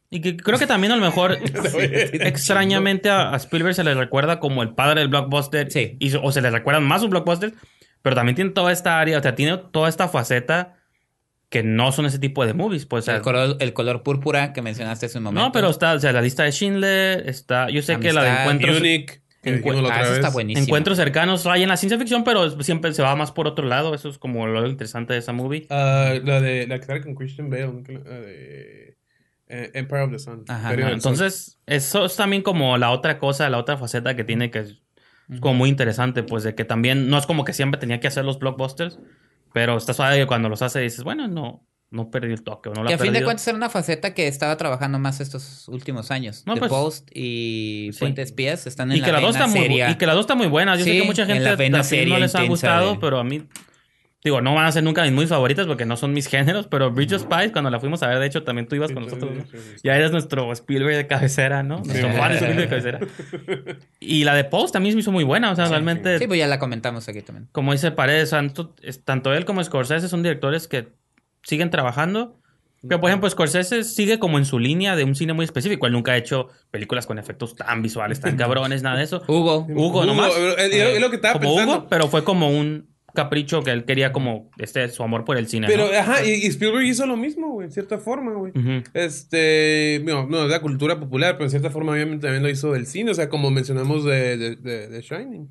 [0.09, 1.37] Y que creo que también a lo mejor
[2.13, 5.69] extrañamente a, Spielberg se le recuerda como el padre del blockbuster.
[5.69, 5.97] Sí.
[6.21, 7.53] o se le recuerdan más sus blockbusters.
[8.01, 10.77] Pero también tiene toda esta área, o sea, tiene toda esta faceta
[11.49, 12.85] que no son ese tipo de movies.
[12.85, 15.45] Pues, el, color, el color púrpura que mencionaste hace un momento.
[15.45, 18.29] No, pero está, o sea, la lista de Schindler, está, yo sé que la de
[18.29, 18.81] encuentros...
[19.43, 23.65] Ah, Encuentros cercanos hay en la ciencia ficción, pero siempre se va más por otro
[23.65, 23.93] lado.
[23.93, 25.67] Eso es como lo interesante de esa movie.
[25.69, 28.97] Ah, la de la que sale con Christian Bale, de
[29.47, 30.45] eh, Empire of the Sun.
[30.47, 34.81] entonces, eso es también como la otra cosa, la otra faceta que tiene que es
[35.39, 38.23] como muy interesante, pues de que también no es como que siempre tenía que hacer
[38.23, 38.99] los blockbusters,
[39.53, 42.69] pero está suave que cuando los hace dices, bueno, no, no perdió el toque.
[42.69, 46.11] no y a fin de cuentas era una faceta que estaba trabajando más estos últimos
[46.11, 46.43] años.
[46.45, 49.95] The pues, Post y Espías están en y la que la dos está muy Y
[49.95, 50.75] que la dos está muy buena.
[50.75, 53.43] Yo sé que mucha gente también no les ha gustado, pero a mí...
[54.23, 56.91] Digo, no van a ser nunca mis muy favoritas porque no son mis géneros, pero
[56.91, 59.31] Bridge of Spies, cuando la fuimos a ver, de hecho, también tú ibas con nosotros.
[59.83, 61.77] Ya eres nuestro Spielberg de cabecera, ¿no?
[61.77, 62.99] Nuestro Juan Spielberg de cabecera.
[64.01, 66.17] Y la de Post también me hizo muy buena, o sea, realmente.
[66.19, 67.47] Sí, pues ya la comentamos aquí también.
[67.53, 70.89] Como dice Paredes, tanto, tanto él como Scorsese son directores que
[71.47, 72.35] siguen trabajando.
[72.87, 75.87] Pero, por ejemplo, Scorsese sigue como en su línea de un cine muy específico.
[75.87, 79.23] Él nunca ha hecho películas con efectos tan visuales, tan cabrones, nada de eso.
[79.27, 79.65] Hugo.
[79.69, 80.31] Hugo, nomás.
[80.57, 84.51] Es lo que estaba como Hugo, pero fue como un capricho que él quería como
[84.59, 85.65] este su amor por el cine.
[85.67, 88.53] Pero, ajá, y, Spielberg hizo lo mismo, güey, en cierta forma, güey.
[88.93, 92.73] Este, no, no, es la cultura popular, pero en cierta forma obviamente también lo hizo
[92.73, 95.49] del cine, o sea, como mencionamos de, de, de, Shining.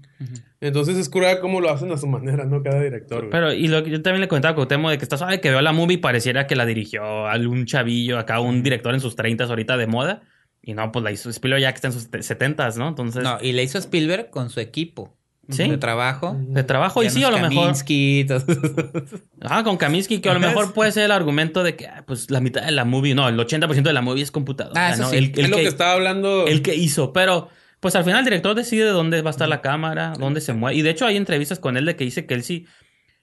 [0.60, 2.62] Entonces es cura cómo lo hacen a su manera, ¿no?
[2.62, 5.16] Cada director, Pero, y lo que yo también le contaba con Temo de que está
[5.16, 9.00] suave que veo la movie pareciera que la dirigió algún chavillo, acá un director en
[9.00, 10.22] sus 30 ahorita de moda.
[10.62, 12.88] Y no, pues la hizo Spielberg ya que está en sus 70 ¿no?
[12.88, 13.24] Entonces.
[13.24, 15.15] No, y le hizo Spielberg con su equipo.
[15.48, 15.68] ¿Sí?
[15.68, 16.36] De trabajo.
[16.38, 17.72] De trabajo, y sí, a lo mejor.
[19.42, 22.30] ah, con Kaminsky, que a lo mejor puede ser el argumento de que, ah, pues,
[22.30, 24.88] la mitad de la movie, no, el 80% de la movie es computadora.
[24.88, 25.08] Ah, ¿no?
[25.08, 25.32] sí.
[25.36, 26.46] es lo que estaba hablando.
[26.46, 27.48] El que hizo, pero,
[27.78, 30.76] pues, al final el director decide dónde va a estar la cámara, dónde se mueve.
[30.76, 32.66] Y de hecho, hay entrevistas con él de que dice que él sí.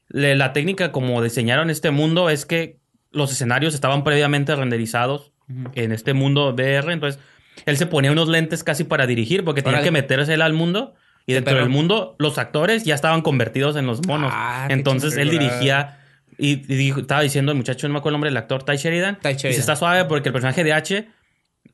[0.07, 2.79] la técnica como diseñaron este mundo es que
[3.11, 5.33] los escenarios estaban previamente renderizados
[5.75, 7.21] en este mundo VR, entonces
[7.65, 10.95] él se ponía unos lentes casi para dirigir porque tenía que meterse él al mundo
[11.25, 14.31] y dentro del mundo, los actores ya estaban convertidos en los monos.
[14.33, 15.99] Ah, Entonces él dirigía
[16.37, 19.19] y, estaba diciendo el muchacho, no me acuerdo el nombre del actor, Ty Sheridan.
[19.19, 19.51] Ty Sheridan.
[19.51, 21.07] Y se está suave porque el personaje de H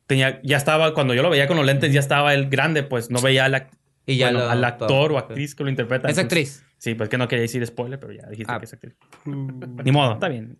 [0.06, 3.10] tenía, ya estaba, cuando yo lo veía con los lentes, ya estaba el grande, pues
[3.10, 3.68] no veía al,
[4.06, 6.10] y ya al actor o actriz que lo interpreta.
[6.10, 6.64] Es actriz.
[6.78, 8.60] Sí, pues que no quería decir spoiler, pero ya dijiste ah.
[8.60, 8.96] que es actriz.
[9.26, 10.60] Ni modo, está bien.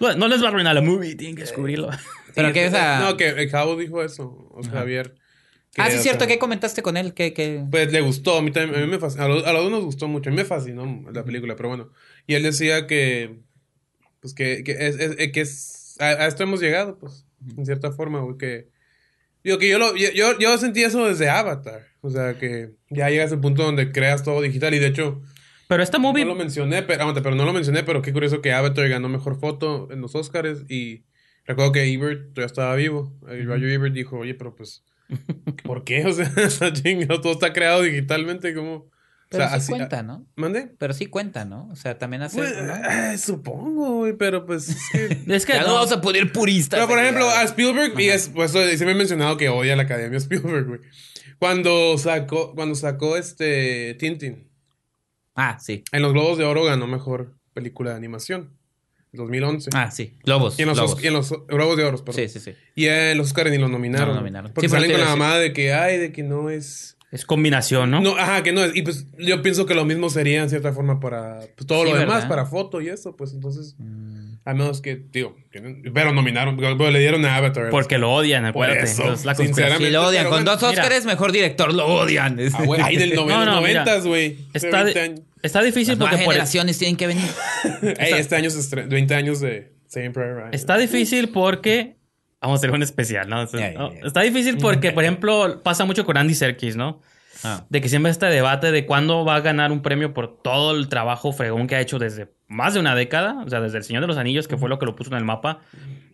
[0.00, 1.90] No les va a arruinar la movie, tienen que descubrirlo.
[2.34, 3.00] Pero que esa...
[3.00, 5.14] No, que Javo dijo eso, o sea, Javier
[5.78, 6.26] ah, sí, es cierto.
[6.26, 7.14] ¿Qué comentaste con él?
[7.14, 8.38] ¿Qué, Pues le gustó.
[8.38, 8.82] A mí también.
[8.82, 10.28] A, mí me fascinó, a, los, dos nos gustó mucho.
[10.28, 11.90] A mí me fascinó la película, pero bueno.
[12.26, 13.40] Y él decía que.
[14.20, 14.96] Pues que, que es,
[15.32, 17.26] que es a, esto hemos llegado, pues.
[17.56, 18.36] En cierta forma, güey.
[18.36, 18.68] Que.
[19.42, 21.86] Digo que yo, lo, yo, yo, sentí eso desde Avatar.
[22.00, 24.74] O sea, que ya llegas al punto donde creas todo digital.
[24.74, 25.22] Y de hecho.
[25.68, 26.24] Pero esta movie.
[26.24, 29.40] No lo mencioné, pero, pero no lo mencioné, pero qué curioso que Avatar ganó mejor
[29.40, 30.70] foto en los Oscars.
[30.70, 31.04] Y
[31.46, 33.18] recuerdo que Ebert todavía estaba vivo.
[33.22, 34.84] Roger Ebert dijo, oye, pero pues
[35.64, 36.04] ¿Por qué?
[36.06, 36.30] O sea,
[37.22, 38.90] todo está creado digitalmente como...
[39.28, 40.26] Pero sí cuenta, ¿no?
[40.36, 40.74] ¿Mande?
[40.78, 41.68] Pero sí cuenta, ¿no?
[41.70, 42.36] O sea, también hace...
[42.36, 44.68] Pues, eh, supongo, güey, pero pues...
[45.26, 46.78] Es que, no, vamos a poner puristas.
[46.78, 49.84] Pero, por ejemplo, a Spielberg, y es, pues se me ha mencionado que odia la
[49.84, 50.80] Academia Spielberg, güey.
[51.38, 54.48] Cuando sacó, cuando sacó este Tintin.
[55.34, 55.82] Ah, sí.
[55.92, 58.56] En los Globos de Oro ganó mejor película de animación.
[59.12, 59.70] 2011.
[59.74, 60.14] Ah, sí.
[60.24, 60.58] Globos.
[60.58, 61.04] Y en los, Globos.
[61.04, 62.14] Y en los Globos de Oro, perdón.
[62.14, 62.54] Sí, sí, sí.
[62.74, 64.08] Y en los Oscars ni los nominaron.
[64.08, 64.52] No, nominaron.
[64.52, 66.96] Porque salen con la mamada de que, ay, de que no es...
[67.10, 68.00] Es combinación, ¿no?
[68.00, 68.74] No, ajá, que no es.
[68.74, 71.94] Y pues yo pienso que lo mismo sería en cierta forma para pues, todo lo
[71.94, 73.74] demás, para foto y eso, pues entonces...
[73.78, 74.32] Mm.
[74.44, 75.36] A menos que, digo,
[75.94, 77.70] pero nominaron, pero le dieron a Avatar.
[77.70, 78.84] Porque lo odian, acuérdate.
[78.84, 79.86] Eso, la sinceramente.
[79.86, 80.28] Si lo odian.
[80.28, 82.40] Con dos Oscars, mejor director, lo odian.
[82.52, 84.38] Ah, güey, ahí del 90, güey.
[84.52, 84.84] está,
[85.42, 86.16] está difícil porque...
[86.16, 87.28] Las generaciones tienen que venir.
[87.98, 89.72] este año es 20 años de...
[90.52, 91.96] Está difícil porque.
[92.40, 93.42] Vamos a hacer un especial, ¿no?
[93.42, 97.00] Está difícil porque, por ejemplo, pasa mucho con Andy Serkis, ¿no?
[97.44, 97.64] Ah.
[97.68, 100.88] De que siempre este debate de cuándo va a ganar un premio por todo el
[100.88, 104.02] trabajo fregón que ha hecho desde más de una década, o sea, desde El Señor
[104.02, 105.60] de los Anillos, que fue lo que lo puso en el mapa.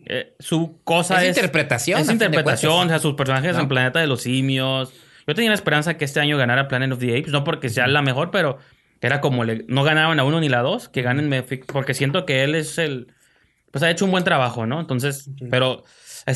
[0.05, 1.31] Eh, su cosa es.
[1.31, 2.01] Es interpretación.
[2.01, 4.93] Es interpretación, o sea, sus personajes en Planeta de los Simios.
[5.27, 7.87] Yo tenía la esperanza que este año ganara Planet of the Apes, no porque sea
[7.87, 8.57] la mejor, pero
[9.01, 12.55] era como no ganaban a uno ni la dos, que ganen, porque siento que él
[12.55, 13.13] es el
[13.71, 14.79] pues ha hecho un buen trabajo, ¿no?
[14.79, 15.83] Entonces, pero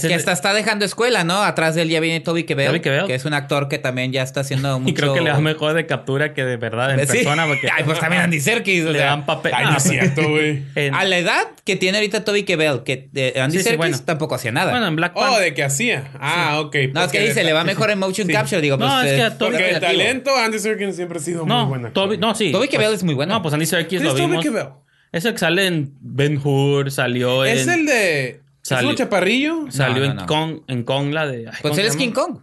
[0.01, 1.43] que hasta está dejando escuela, ¿no?
[1.43, 4.41] Atrás de él ya viene Toby Kebbell, que es un actor que también ya está
[4.41, 4.91] haciendo mucho...
[4.91, 7.45] Y creo que le da mejor de captura que de verdad en persona.
[7.47, 7.69] Porque...
[7.71, 8.83] Ay, pues también Andy Serkis.
[8.85, 9.53] Le dan papel.
[9.55, 10.63] Ay, no es cierto, güey.
[10.93, 14.71] A la edad que tiene ahorita Toby Kebbell, que Andy Serkis tampoco hacía nada.
[14.71, 15.37] Bueno, en Black Panther...
[15.37, 16.11] Oh, de que hacía.
[16.19, 16.75] Ah, ok.
[16.93, 18.61] No, es que dice, le va mejor en motion capture.
[18.61, 18.89] Digo, pues...
[18.89, 19.51] No, es que a Toby...
[19.51, 21.91] Porque el talento, Andy Serkis siempre ha sido muy bueno.
[21.91, 22.51] Toby, no, sí.
[22.51, 23.33] Toby Kebbell es muy bueno.
[23.33, 24.43] No, pues Andy Serkis lo vimos.
[24.43, 24.69] Toby Kebbell?
[25.11, 27.57] Ese que sale en Ben Hur, salió en...
[27.57, 28.42] Es el de...
[28.63, 29.65] Salió, ¿Es un chaparrillo?
[29.69, 31.51] Salió en, Kong, en Kong la de...
[31.61, 32.39] pues él es King Kong.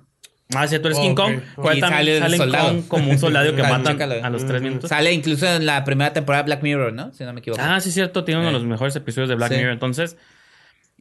[0.55, 1.41] Ah, sí, tú eres King Kong.
[1.57, 1.81] Okay.
[1.81, 4.91] sale, sale en Kong como un soldado que mata a los tres minutos.
[4.91, 7.13] Sale incluso en la primera temporada de Black Mirror, ¿no?
[7.13, 7.63] Si no me equivoco.
[7.65, 8.25] Ah, sí, cierto.
[8.25, 9.73] Tiene uno de los mejores episodios de Black Mirror.
[9.73, 10.17] Entonces,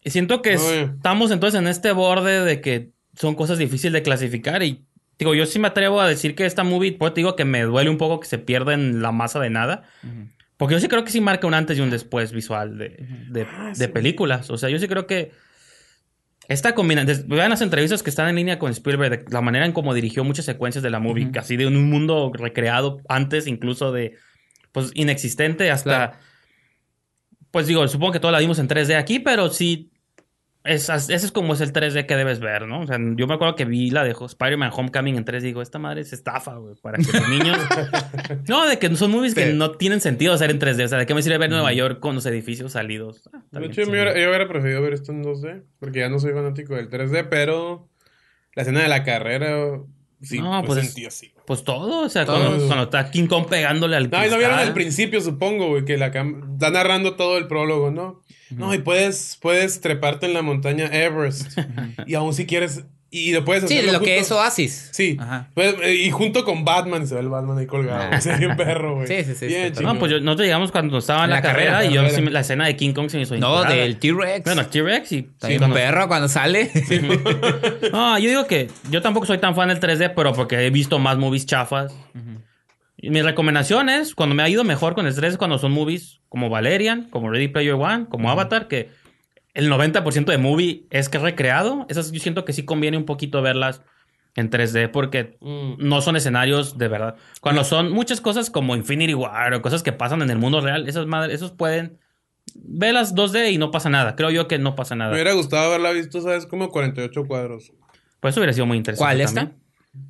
[0.06, 4.86] siento que estamos entonces en este borde de que son cosas difíciles de clasificar y
[5.18, 7.90] digo, yo sí me atrevo a decir que esta movie, pues digo que me duele
[7.90, 9.84] un poco que se pierda en la masa de nada.
[10.60, 13.48] Porque yo sí creo que sí marca un antes y un después visual de, de,
[13.50, 14.50] ah, de películas.
[14.50, 15.32] O sea, yo sí creo que
[16.50, 17.30] esta combinación.
[17.30, 20.26] Vean las entrevistas que están en línea con Spielberg, de la manera en cómo dirigió
[20.26, 24.18] muchas secuencias de la movie, casi de un mundo recreado antes incluso de
[24.74, 26.20] pues inexistente hasta...
[27.52, 29.94] Pues digo, supongo que todos la vimos en 3D aquí, pero sí
[30.66, 32.82] ese es como es el 3D que debes ver, ¿no?
[32.82, 35.62] O sea, yo me acuerdo que vi la de Spider-Man Homecoming en 3D y digo,
[35.62, 37.58] esta madre es estafa, güey, para que los niños...
[38.48, 40.84] no, de que son movies que no tienen sentido hacer en 3D.
[40.84, 43.30] O sea, ¿de qué me sirve ver Nueva York con los edificios salidos?
[43.34, 46.76] Ah, de hecho, yo, hubiera preferido ver esto en 2D, porque ya no soy fanático
[46.76, 47.88] del 3D, pero
[48.54, 49.80] la escena de la carrera
[50.22, 51.32] sí no, pues, sentí así.
[51.50, 54.08] Pues todo, o sea, cuando, está King Kong pegándole al...
[54.12, 57.90] No, y lo vieron al principio, supongo, güey, que la está narrando todo el prólogo,
[57.90, 58.22] ¿no?
[58.52, 61.58] No, y puedes, puedes treparte en la montaña Everest.
[62.06, 62.84] y aún si quieres.
[63.12, 63.86] Y lo puedes hacer.
[63.86, 64.90] Sí, lo que es Oasis.
[64.92, 65.18] Sí.
[65.56, 68.10] Pues, eh, y junto con Batman, se ve el Batman ahí colgado.
[68.12, 68.20] Ah.
[68.50, 69.08] un perro, güey.
[69.08, 69.48] Sí, sí, sí.
[69.48, 72.68] Bien, no, pues yo, nosotros llegamos cuando estaba en la, carrera, y yo la escena
[72.68, 74.44] de King Kong se me hizo No, del T-Rex.
[74.46, 75.30] Bueno, T-Rex y.
[75.42, 76.72] Sí, un perro cuando sale.
[77.92, 81.00] no, yo digo que yo tampoco soy tan fan del 3D, pero porque he visto
[81.00, 81.94] más movies chafas.
[83.02, 85.72] Y mi recomendación es, cuando me ha ido mejor con el 3 es cuando son
[85.72, 88.90] movies como Valerian, como Ready Player One, como Avatar, que
[89.60, 91.86] el 90% de movie es que recreado.
[91.90, 93.82] Esas yo siento que sí conviene un poquito verlas
[94.36, 95.74] en 3D porque mm.
[95.80, 97.16] no son escenarios de verdad.
[97.42, 100.88] Cuando son muchas cosas como Infinity War o cosas que pasan en el mundo real,
[100.88, 102.00] esas madres, esos pueden
[102.56, 104.16] verlas 2D y no pasa nada.
[104.16, 105.12] Creo yo que no pasa nada.
[105.12, 106.46] Me hubiera gustado haberla visto, ¿sabes?
[106.46, 107.74] Como 48 cuadros.
[108.22, 109.04] Pues eso hubiera sido muy interesante.
[109.06, 109.52] ¿Cuál esta?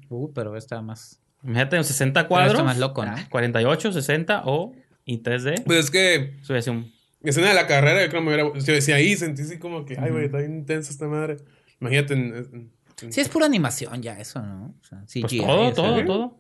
[0.10, 1.20] Uh, pero esta más.
[1.44, 2.54] Imagínate en 60 cuadros.
[2.54, 3.16] Está más loco, ¿no?
[3.32, 4.74] 48, 60 o
[5.06, 5.64] y 3D.
[5.64, 6.38] Pues es que.
[6.40, 6.99] Eso hubiera sido un.
[7.22, 8.82] Escena de la carrera, yo creo que me hubiera.
[8.82, 11.38] Si, ahí sentí así como que, ay, güey, está bien intensa esta madre.
[11.80, 12.14] Imagínate.
[12.14, 12.72] En,
[13.10, 14.76] Sí, es pura animación ya, eso, ¿no?
[14.82, 16.40] O sea, pues todo, todo, todo.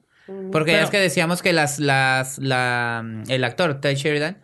[0.51, 4.39] Porque es que decíamos que las, las, la, el actor, Ty Sheridan,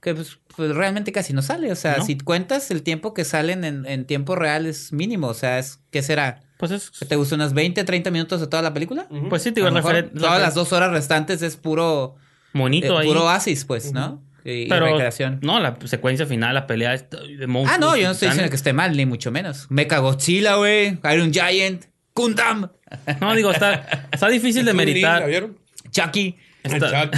[0.00, 1.72] que pues, pues, realmente casi no sale.
[1.72, 5.28] O sea, si cuentas el tiempo que salen en, en tiempo real es mínimo.
[5.28, 6.42] O sea, es, ¿qué será?
[6.58, 6.92] Pues es...
[7.08, 9.08] ¿Te gustan unas 20, 30 minutos de toda la película?
[9.28, 12.16] Pues sí, te digo, Todas las dos horas restantes es puro...
[12.52, 13.08] Monito eh, ahí.
[13.08, 14.22] Puro oasis, pues, ¿no?
[14.44, 15.38] Y, Pero, recreación.
[15.42, 17.76] No, la secuencia final, la pelea de monstruos.
[17.76, 19.66] Ah, no, yo no estoy diciendo que esté mal, ni mucho menos.
[19.70, 20.98] Mecha Godzilla, güey.
[21.12, 21.86] Iron Giant.
[22.14, 22.70] Gundam.
[23.20, 25.24] No, digo, está, está difícil de meritar.
[25.90, 26.36] Chucky.
[26.64, 27.10] Está,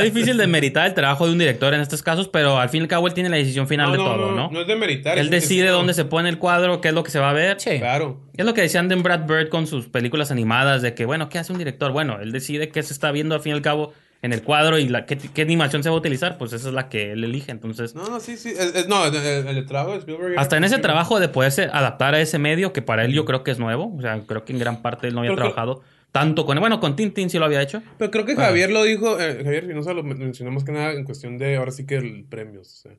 [0.00, 2.84] difícil de meritar el trabajo de un director en estos casos, pero al fin y
[2.84, 4.50] al cabo él tiene la decisión final de todo, ¿no?
[4.50, 5.18] No, es de meritar.
[5.18, 7.60] Él decide dónde se pone el cuadro, qué es lo que se va a ver.
[7.60, 7.78] Sí.
[7.78, 8.22] Claro.
[8.38, 11.38] Es lo que decían de Brad Bird con sus películas animadas, de que, bueno, ¿qué
[11.38, 11.92] hace un director?
[11.92, 13.92] Bueno, él decide qué se está viendo al fin y al cabo
[14.24, 16.88] en el cuadro y la, qué, animación se va a utilizar, pues esa es la
[16.88, 17.52] que él elige.
[17.52, 18.54] Entonces, no, sí, sí.
[18.88, 20.38] no, el, trabajo de Spielberg.
[20.38, 23.44] Hasta en ese trabajo de poderse adaptar a ese medio, que para él yo creo
[23.44, 23.94] que es nuevo.
[23.94, 25.82] O sea, creo que en gran parte él no había trabajado.
[26.10, 26.58] Tanto con...
[26.58, 27.82] Bueno, con Tintin sí lo había hecho.
[27.98, 29.20] Pero creo que Javier lo dijo...
[29.20, 31.56] Eh, Javier no lo mencionamos que nada en cuestión de...
[31.56, 32.62] Ahora sí que el premio.
[32.62, 32.92] O sea,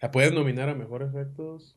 [0.00, 1.74] ¿la puedes nominar a Mejor Efectos?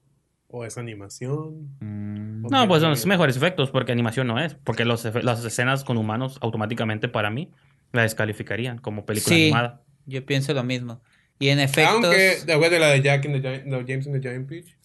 [0.48, 1.76] ¿O es animación?
[1.80, 2.50] Mm.
[2.52, 4.54] No, pues son mejores efectos porque animación no es.
[4.54, 7.50] Porque los, las escenas con humanos automáticamente para mí
[7.96, 9.84] la descalificarían como película sí, animada.
[10.06, 11.02] yo pienso lo mismo.
[11.40, 12.06] Y en efectos...
[12.06, 14.78] Aunque después de la de Jack and the, James and the Giant Peach.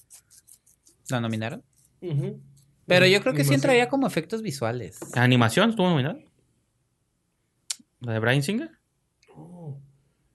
[1.09, 1.63] ¿La nominaron?
[2.87, 4.99] Pero yo creo que sí entraría como efectos visuales.
[5.15, 6.19] ¿Animación estuvo nominada?
[8.01, 8.71] ¿La de Brian Singer?
[9.29, 9.81] No.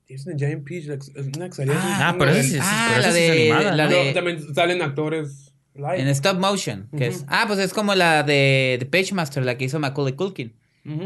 [0.07, 0.85] Es una Giant Peach.
[0.87, 5.53] Una ah, ah, pero esa sí, ah, la, de, animada, la de, También salen actores
[5.73, 5.99] live.
[5.99, 6.87] En stop motion.
[6.95, 10.13] Que es, ah, pues es como la de, de Page Master, la que hizo Macaulay
[10.13, 10.55] Culkin.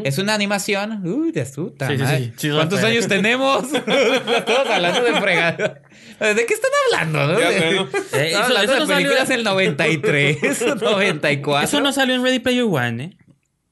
[0.03, 1.06] Es una animación.
[1.07, 1.88] Uy, de astuta.
[1.88, 1.97] Sí,
[2.35, 3.64] sí, ¿Cuántos años tenemos?
[3.73, 5.76] Estamos hablando de fregado.
[6.19, 7.34] ¿De qué están hablando?
[7.34, 7.39] ¿no?
[7.39, 11.64] Eh, eso, hablando eso de películas del 93, 94.
[11.64, 13.18] Eso no salió en Ready Player One, ¿eh?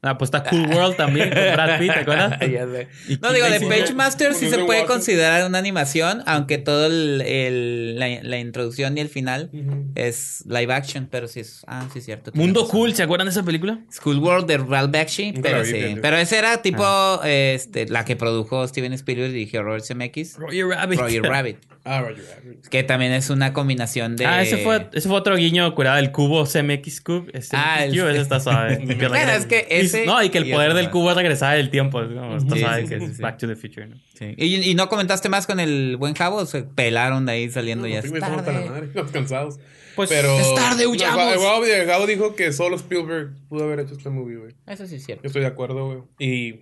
[0.04, 2.40] Ah, pues está Cool World también con Brad Pitt, ¿te acuerdas?
[3.22, 8.38] No, digo, de Page Master sí se puede considerar una animación, aunque todo el, la,
[8.38, 9.50] introducción y el final
[9.96, 11.64] es live action, pero sí es.
[11.68, 12.32] Ah, sí, es cierto.
[12.36, 13.80] Mundo Cool, ¿se acuerdan de esa película?
[13.92, 15.96] School World de Ralph Bakshi, pero sí.
[16.00, 17.22] Pero esa era tipo ah.
[17.26, 20.38] este, la que produjo Steven Spielberg y dirigió Robert Zemeckis.
[20.38, 21.00] Roger Rabbit.
[21.00, 21.58] Roger Rabbit.
[21.86, 22.68] ah, Roger Rabbit.
[22.68, 24.28] Que también es una combinación de.
[24.28, 27.32] Ah, ese fue, ese fue otro guiño curado del cubo CMX Cube.
[27.34, 27.98] Este, ah, el...
[27.98, 28.78] ese está suave.
[29.10, 32.02] bueno, es que ese no, y que el poder del cubo es regresar el tiempo.
[32.02, 32.38] ¿no?
[32.38, 33.88] Esto que es Back to the Future.
[33.88, 33.96] ¿no?
[34.20, 36.46] ¿Y, ¿Y, no comentaste más con el buen Jabo?
[36.46, 38.00] Se pelaron de ahí saliendo ya.
[38.00, 38.70] Es tarde.
[38.70, 39.60] Madre, cansados.
[39.96, 41.36] Pues Pero, es tarde, huyamos.
[41.36, 44.56] No, Gabo dijo que solo Spielberg pudo haber hecho este movie, güey.
[44.68, 45.24] Eso sí es cierto.
[45.24, 46.02] Yo estoy de acuerdo, güey.
[46.20, 46.60] Y.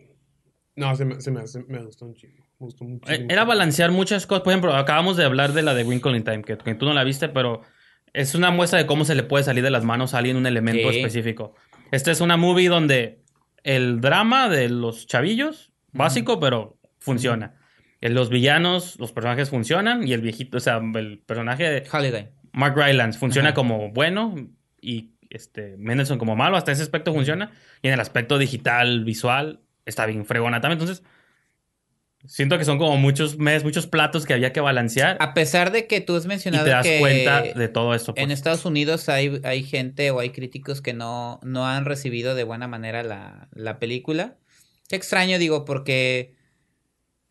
[0.77, 2.45] No, se me, se me, me gustó un chingo.
[2.59, 3.11] Me gustó mucho.
[3.11, 4.43] Eh, era balancear muchas cosas.
[4.43, 6.93] Por ejemplo, acabamos de hablar de la de Wrinkle in Time, que, que, tú no
[6.93, 7.61] la viste, pero
[8.13, 10.45] es una muestra de cómo se le puede salir de las manos a alguien un
[10.45, 11.53] elemento específico.
[11.91, 13.24] Esta es una movie donde
[13.65, 17.55] el drama de los chavillos, básico, pero funciona.
[17.99, 22.29] Los villanos, los personajes funcionan y el viejito, o sea, el personaje de Holiday.
[22.53, 24.35] Mark Rylance funciona como bueno
[24.79, 27.51] y este Mendelssohn como malo, hasta ese aspecto funciona
[27.81, 30.79] y en el aspecto digital, visual, está bien fregona también.
[30.79, 31.03] Entonces,
[32.27, 35.17] Siento que son como muchos mes, muchos platos que había que balancear.
[35.19, 38.13] A pesar de que tú has mencionado y te das que cuenta de todo esto.
[38.15, 38.39] En pues.
[38.39, 42.67] Estados Unidos hay, hay gente o hay críticos que no, no han recibido de buena
[42.67, 44.35] manera la, la película.
[44.87, 46.34] Qué extraño, digo, porque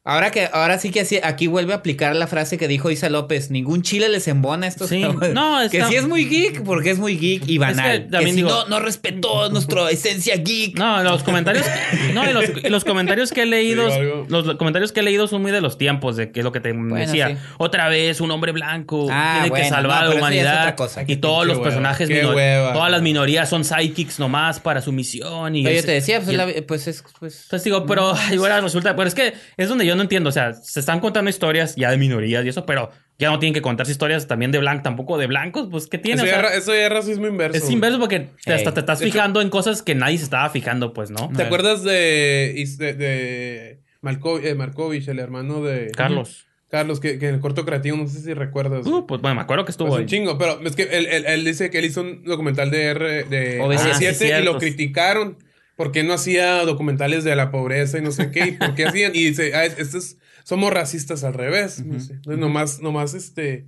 [0.06, 3.50] Ahora que, ahora sí que aquí vuelve a aplicar la frase que dijo Isa López,
[3.50, 6.98] ningún chile les embona a estos sí, no, Que sí es muy geek, porque es
[6.98, 8.08] muy geek y banal.
[8.10, 10.78] que, si no, no respetó nuestra esencia geek.
[10.78, 11.64] No, los comentarios,
[12.12, 12.22] no,
[12.68, 13.88] los, comentarios que he leído,
[14.28, 16.60] los comentarios que he leído son muy de los tiempos, de que es lo que
[16.60, 17.38] te decía.
[17.56, 20.76] Otra vez un hombre blanco ah, tiene que salvar a la humanidad.
[21.06, 25.56] y todos los personajes, todas las minorías son psychics nomás para su misión.
[25.56, 27.44] Y yo te decía, pues, pues es, pues.
[27.44, 30.28] Entonces digo, pero igual resulta, pero es que es donde yo no entiendo.
[30.28, 33.54] O sea, se están contando historias ya de minorías y eso, pero ya no tienen
[33.54, 35.68] que contarse historias también de blancos, tampoco de blancos.
[35.70, 36.22] Pues, ¿qué tiene?
[36.22, 37.58] Eso, ya, es racismo inverso.
[37.58, 41.10] Es inverso porque hasta te estás fijando en cosas que nadie se estaba fijando, pues,
[41.10, 41.30] ¿no?
[41.36, 45.90] ¿Te acuerdas de, de, de eh, Markovich, el hermano de.
[45.90, 46.46] Carlos.
[46.68, 48.84] Carlos, que, en el corto creativo, no sé si recuerdas.
[48.84, 50.04] Uh, pues bueno, me acuerdo que estuvo pues ahí.
[50.04, 53.24] un chingo, pero es que él, él, dice que él hizo un documental de R,
[53.24, 55.38] de OV7 y lo criticaron
[55.76, 59.14] porque no hacía documentales de la pobreza y no sé qué, y por qué hacían.
[59.14, 61.84] Y dice, ah, es, somos racistas al revés.
[61.84, 62.14] no sé.
[62.14, 63.66] Entonces, nomás, nomás este,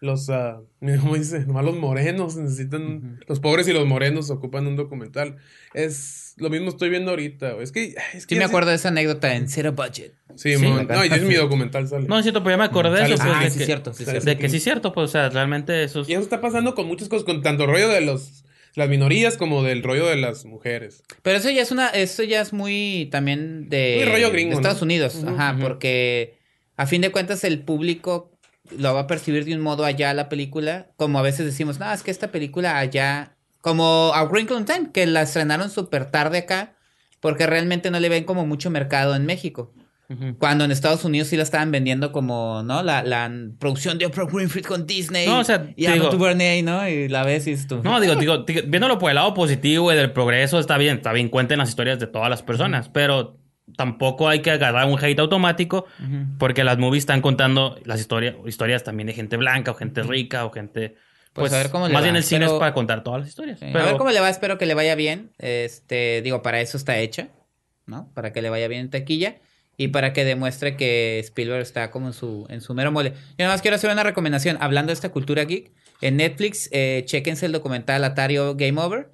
[0.00, 0.64] los, uh,
[1.00, 1.40] ¿cómo dice?
[1.46, 5.36] Nomás los morenos necesitan, los pobres y los morenos ocupan un documental.
[5.72, 7.56] Es lo mismo estoy viendo ahorita.
[7.60, 10.14] Es que, es que sí me acuerdo de esa anécdota en Zero Budget.
[10.34, 12.08] Sí, no, y es mi documental sale.
[12.08, 13.22] No, es cierto, pero ya me acordé de eso.
[13.22, 15.28] Pues, ah, de sí, que, cierto, sí, De que sí es cierto, pues, o sea,
[15.28, 16.08] realmente eso es...
[16.08, 18.44] Y eso está pasando con muchas cosas, con tanto rollo de los
[18.74, 21.02] las minorías como del rollo de las mujeres.
[21.22, 24.82] Pero eso ya es una, eso ya es muy también de, muy rollo gringo, Estados
[24.82, 26.38] Unidos, ajá, porque
[26.76, 28.32] a fin de cuentas el público
[28.76, 31.92] lo va a percibir de un modo allá la película, como a veces decimos, no,
[31.92, 36.38] es que esta película allá, como A Wrinkle in Time, que la estrenaron súper tarde
[36.38, 36.74] acá,
[37.20, 39.72] porque realmente no le ven como mucho mercado en México.
[40.38, 42.82] Cuando en Estados Unidos sí la estaban vendiendo como, ¿no?
[42.82, 45.26] La, la producción de Oprah Winfrey con Disney.
[45.26, 46.10] No, o sea, y digo,
[46.62, 46.88] ¿no?
[46.88, 47.80] Y la ves y tú.
[47.82, 51.28] No, digo, digo, viéndolo por el lado positivo y del progreso, está bien, está bien,
[51.30, 53.38] cuenten las historias de todas las personas, pero
[53.76, 55.86] tampoco hay que agarrar un hate automático
[56.38, 60.44] porque las movies están contando las historias, historias también de gente blanca o gente rica
[60.44, 60.96] o gente...
[61.32, 63.28] Pues, pues a ver cómo le Más bien el cine es para contar todas las
[63.28, 63.60] historias.
[63.60, 65.32] A ver cómo le va, espero que le vaya bien.
[65.38, 67.30] Este, digo, para eso está hecha,
[67.86, 68.12] ¿no?
[68.14, 69.36] Para que le vaya bien en taquilla
[69.76, 73.10] y para que demuestre que Spielberg está como en su, en su mero mole.
[73.10, 74.56] Yo nada más quiero hacer una recomendación.
[74.60, 79.10] Hablando de esta cultura geek, en Netflix, eh, chequense el documental Atario Game Over.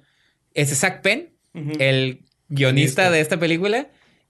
[0.53, 1.29] Es Zach Penn,
[1.79, 3.87] el guionista de esta película.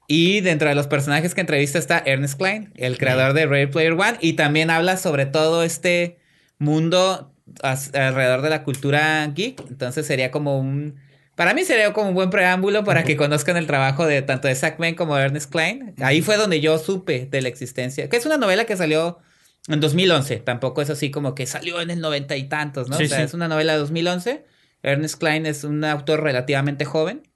[0.07, 3.93] Y dentro de los personajes que entrevista está Ernest Klein, el creador de Ready Player
[3.93, 4.17] One.
[4.19, 6.19] Y también habla sobre todo este
[6.57, 7.33] mundo
[7.63, 9.61] alrededor de la cultura geek.
[9.69, 10.99] Entonces sería como un
[11.35, 14.55] para mí sería como un buen preámbulo para que conozcan el trabajo de tanto de
[14.55, 15.93] Zach Penn como de Ernest Klein.
[16.01, 19.19] Ahí fue donde yo supe de la existencia, que es una novela que salió
[19.67, 20.37] en 2011.
[20.37, 22.97] Tampoco es así como que salió en el noventa y tantos, ¿no?
[22.97, 24.45] o sea, es una novela de 2011.
[24.83, 27.27] Ernest Klein es un autor relativamente joven.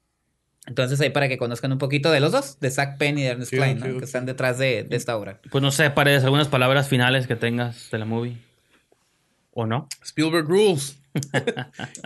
[0.68, 3.30] Entonces ahí para que conozcan un poquito de los dos, de Zach Penn y de
[3.30, 4.00] Ernest Klein, ¿no?
[4.00, 5.40] que están detrás de, de, esta obra.
[5.52, 8.38] Pues no sé, Paredes, algunas palabras finales que tengas de la movie.
[9.52, 9.88] ¿O no?
[10.04, 10.98] Spielberg Rules.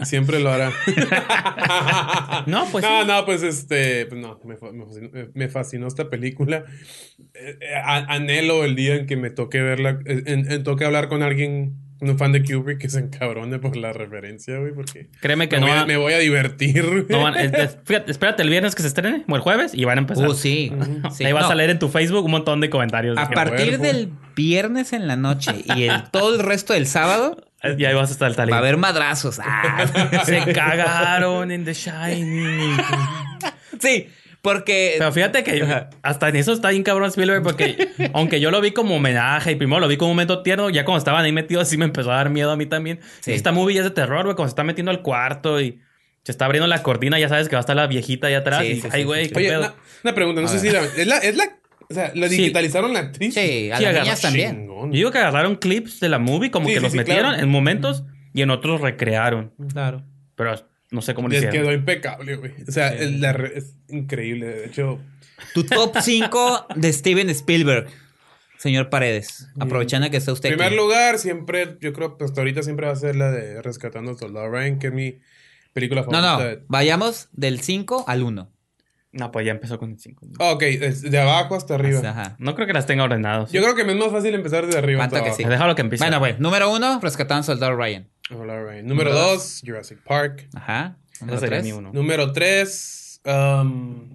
[0.04, 0.72] Siempre lo hará.
[2.48, 2.84] no, pues.
[2.84, 4.06] No, no, pues este.
[4.06, 4.40] Pues no,
[5.34, 6.66] me, fascinó, esta película.
[7.34, 10.00] Eh, eh, anhelo el día en que me toque verla.
[10.06, 14.58] En, toque hablar con alguien, un fan de Kubrick, que se encabrone por la referencia,
[14.60, 15.10] güey, porque.
[15.22, 15.68] Créeme que me no.
[15.68, 17.08] Voy a, me voy a divertir.
[17.10, 17.32] No,
[17.84, 20.28] fíjate, espérate el viernes que se estrene, o el jueves, y van a empezar.
[20.28, 20.72] Uh, sí.
[21.24, 23.18] Ahí vas a leer en tu Facebook un montón de comentarios.
[23.18, 27.86] A partir del viernes en la noche y el, todo el resto del sábado y
[27.86, 28.54] ahí vas a estar el talento.
[28.54, 29.40] Va a haber madrazos.
[29.44, 29.86] Ah.
[30.26, 32.78] Se cagaron en The Shining.
[33.80, 34.10] sí,
[34.42, 34.96] porque.
[34.98, 38.72] Pero fíjate que hasta en eso está bien cabrón Spielberg, porque aunque yo lo vi
[38.72, 41.68] como homenaje y primero lo vi como un momento tierno, ya cuando estaban ahí metidos,
[41.68, 43.00] sí me empezó a dar miedo a mí también.
[43.26, 45.82] Esta movie ya es de terror, güey, cuando se está metiendo al cuarto y
[46.24, 48.64] se está abriendo la cortina, ya sabes que va a estar la viejita allá atrás.
[48.64, 49.58] y, ay, güey, Oye,
[50.04, 51.60] una, pregunta, no sé si es la, es la
[51.90, 53.34] o sea, ¿la digitalizaron la actriz?
[53.34, 54.68] Sí, a las niñas también.
[54.68, 58.04] Yo digo que agarraron clips de la movie, como que los metieron en momentos
[58.34, 59.54] y en otros recrearon.
[59.72, 60.06] Claro.
[60.36, 60.56] Pero
[60.92, 61.62] no sé cómo Les hicieron.
[61.62, 62.54] quedó impecable, güey.
[62.68, 64.48] O sea, es increíble.
[64.48, 65.00] De hecho...
[65.54, 67.88] Tu top 5 de Steven Spielberg.
[68.58, 70.50] Señor Paredes, aprovechando que está usted.
[70.50, 73.62] En primer lugar, siempre, yo creo que hasta ahorita siempre va a ser la de
[73.62, 75.20] Rescatando al Soldado Ryan, que es mi
[75.72, 76.38] película favorita.
[76.38, 78.52] No, no, vayamos del 5 al 1.
[79.12, 80.28] No, pues ya empezó con el 5.
[80.40, 82.02] Ok, de abajo hasta arriba.
[82.08, 82.36] Ajá.
[82.38, 83.52] No creo que las tenga ordenadas.
[83.52, 85.04] Yo creo que me es más fácil empezar desde arriba.
[85.04, 85.44] Hasta que sí.
[85.44, 86.04] Déjalo que empiece.
[86.04, 88.08] Bueno, pues, número uno, Rescatando Soldado Ryan.
[88.28, 88.86] Soldado Ryan.
[88.86, 90.48] Número dos, Jurassic Park.
[90.54, 90.98] Ajá.
[91.22, 91.76] Número tres.
[91.94, 94.10] Número tres, um,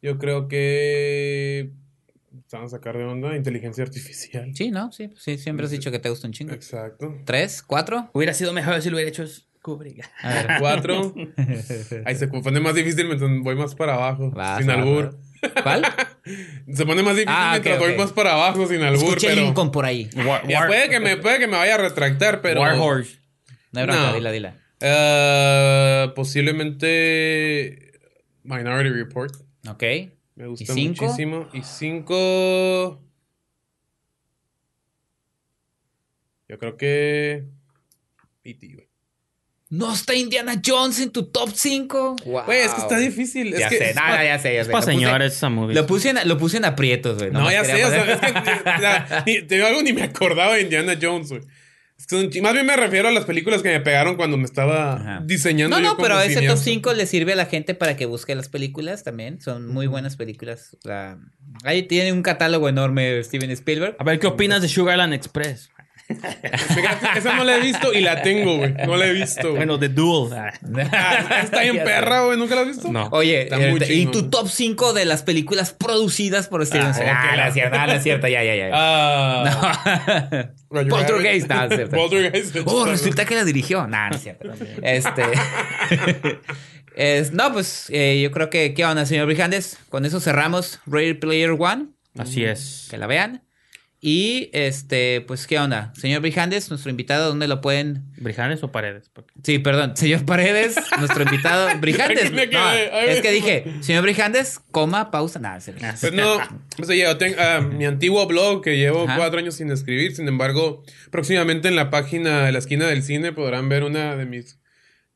[0.00, 1.72] Yo creo que.
[2.52, 4.54] Vamos a sacar de onda inteligencia artificial.
[4.54, 4.90] Sí, ¿no?
[4.92, 6.54] Sí, sí siempre has dicho que te gusta un chingo.
[6.54, 7.14] Exacto.
[7.24, 7.62] ¿Tres?
[7.62, 8.08] ¿Cuatro?
[8.14, 9.24] Hubiera sido mejor si lo hubiera hecho
[9.66, 10.08] Kubrick.
[10.22, 11.12] A ver, cuatro.
[12.04, 14.32] Ahí se pone más difícil mientras voy más para abajo.
[14.58, 15.18] sin albur.
[15.60, 15.84] ¿Cuál?
[16.72, 19.08] Se pone más difícil ah, mientras voy más para abajo sin albur.
[19.08, 19.42] Escuché pero...
[19.42, 20.08] Lincoln por ahí.
[20.14, 22.60] puede, que me, puede que me vaya a retractar, pero.
[22.60, 23.18] Warhorse.
[23.72, 24.14] No, no.
[24.14, 24.54] dila, dila.
[24.80, 27.92] Uh, posiblemente
[28.44, 29.34] Minority Report.
[29.68, 29.82] Ok.
[30.36, 31.48] Me gusta muchísimo.
[31.52, 33.02] Y cinco.
[36.48, 37.48] Yo creo que.
[38.44, 38.85] E.T., güey.
[39.76, 42.16] No está Indiana Jones en tu top 5.
[42.24, 43.54] Güey, es que está difícil.
[43.56, 44.68] ya sé, nada, ya sé, ya sé.
[44.68, 45.74] Es para señores esa movie.
[45.74, 47.30] Lo puse en, lo puse en aprietos, güey.
[47.30, 50.96] No, ya sé, o sea, es que te digo algo ni me acordaba de Indiana
[51.00, 51.42] Jones, güey.
[52.42, 55.80] Más bien me refiero a las películas que me pegaron cuando me estaba diseñando.
[55.80, 58.48] No, no, pero ese top 5 le sirve a la gente para que busque las
[58.48, 59.40] películas también.
[59.40, 60.76] Son muy buenas películas.
[61.64, 63.96] Ahí tiene un catálogo enorme Steven Spielberg.
[63.98, 65.70] A ver, ¿qué opinas de Sugarland Express?
[66.08, 68.74] Esa no la he visto y la tengo, güey.
[68.86, 69.54] No la he visto.
[69.54, 70.32] Bueno, The Duel.
[70.34, 72.38] Ah, está bien perra, güey.
[72.38, 72.92] ¿Nunca la has visto?
[72.92, 73.08] No.
[73.10, 77.18] Oye, eh, ¿y tu top 5 de las películas producidas por Steven Spielberg?
[77.18, 78.70] Ah, la cierta, la cierta, ya, ya, ya.
[78.72, 80.48] Ah.
[80.70, 80.86] No.
[80.88, 81.96] Poltergeist, no, cierto.
[81.96, 82.56] Poltergeist.
[82.66, 83.86] Oh, resulta que la dirigió.
[83.86, 84.52] Nah, no es cierto.
[84.82, 85.22] Este.
[86.96, 89.78] es, no, pues eh, yo creo que, ¿qué onda, señor Brijandes?
[89.88, 91.86] Con eso cerramos Ready Player One.
[92.18, 92.86] Así es.
[92.90, 93.45] Que la vean.
[94.08, 95.92] Y este, pues, ¿qué onda?
[95.96, 98.04] Señor Brijandes, nuestro invitado, ¿dónde lo pueden?
[98.18, 99.10] ¿Brijandes o Paredes?
[99.42, 99.96] Sí, perdón.
[99.96, 101.68] Señor Paredes, nuestro invitado.
[101.80, 102.30] Brijandes.
[102.30, 105.40] es que dije, señor Brijandes, coma, pausa.
[105.40, 105.58] Nada,
[106.00, 106.38] pues no,
[106.76, 110.14] pues yo tengo ah, mi antiguo blog que llevo cuatro años sin escribir.
[110.14, 114.24] Sin embargo, próximamente en la página de la esquina del cine podrán ver una de
[114.24, 114.60] mis.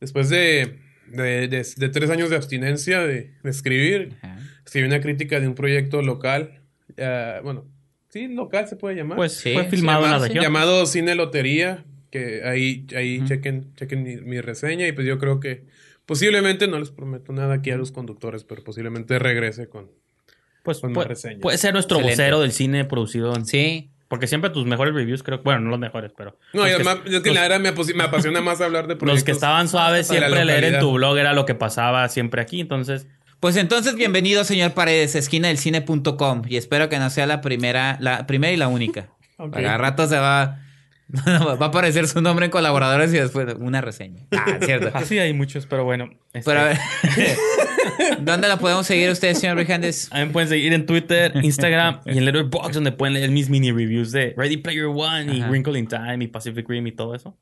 [0.00, 4.16] Después de, de, tres años de abstinencia de, escribir,
[4.66, 6.60] escribí una crítica de un proyecto local.
[6.98, 7.69] Uh, bueno
[8.10, 9.16] Sí, local se puede llamar.
[9.16, 10.42] Pues fue filmado en la región.
[10.42, 15.64] Llamado Cine Lotería, que ahí, ahí chequen, chequen mi, reseña y pues yo creo que
[16.06, 19.90] posiblemente, no les prometo nada aquí a los conductores, pero posiblemente regrese con,
[20.64, 21.40] pues, puede, reseña.
[21.40, 23.46] Puede ser nuestro vocero del cine producido en...
[23.46, 23.90] Sí.
[24.08, 26.36] Porque siempre tus mejores reviews, creo, bueno, no los mejores, pero...
[26.52, 26.76] No, es
[27.22, 29.14] que la verdad me, me, apasiona más hablar de proyectos.
[29.18, 32.60] Los que estaban suaves, siempre leer en tu blog era lo que pasaba siempre aquí,
[32.60, 33.06] entonces...
[33.40, 36.42] Pues entonces, bienvenido, señor Paredes, esquina del cine.com.
[36.46, 39.08] Y espero que no sea la primera, la primera y la única.
[39.40, 39.64] Okay.
[39.64, 40.60] A rato se va.
[41.26, 44.26] va a aparecer su nombre en colaboradores y después una reseña.
[44.32, 44.90] Ah, cierto.
[44.94, 46.10] Así hay muchos, pero bueno.
[46.34, 46.78] Este pero a ver.
[48.20, 52.26] ¿Dónde la podemos seguir ustedes, señor mí me pueden seguir en Twitter, Instagram y en
[52.26, 56.22] Letterboxd, donde pueden leer mis mini reviews de Ready Player One y Wrinkle in Time
[56.22, 57.34] y Pacific Rim y todo eso.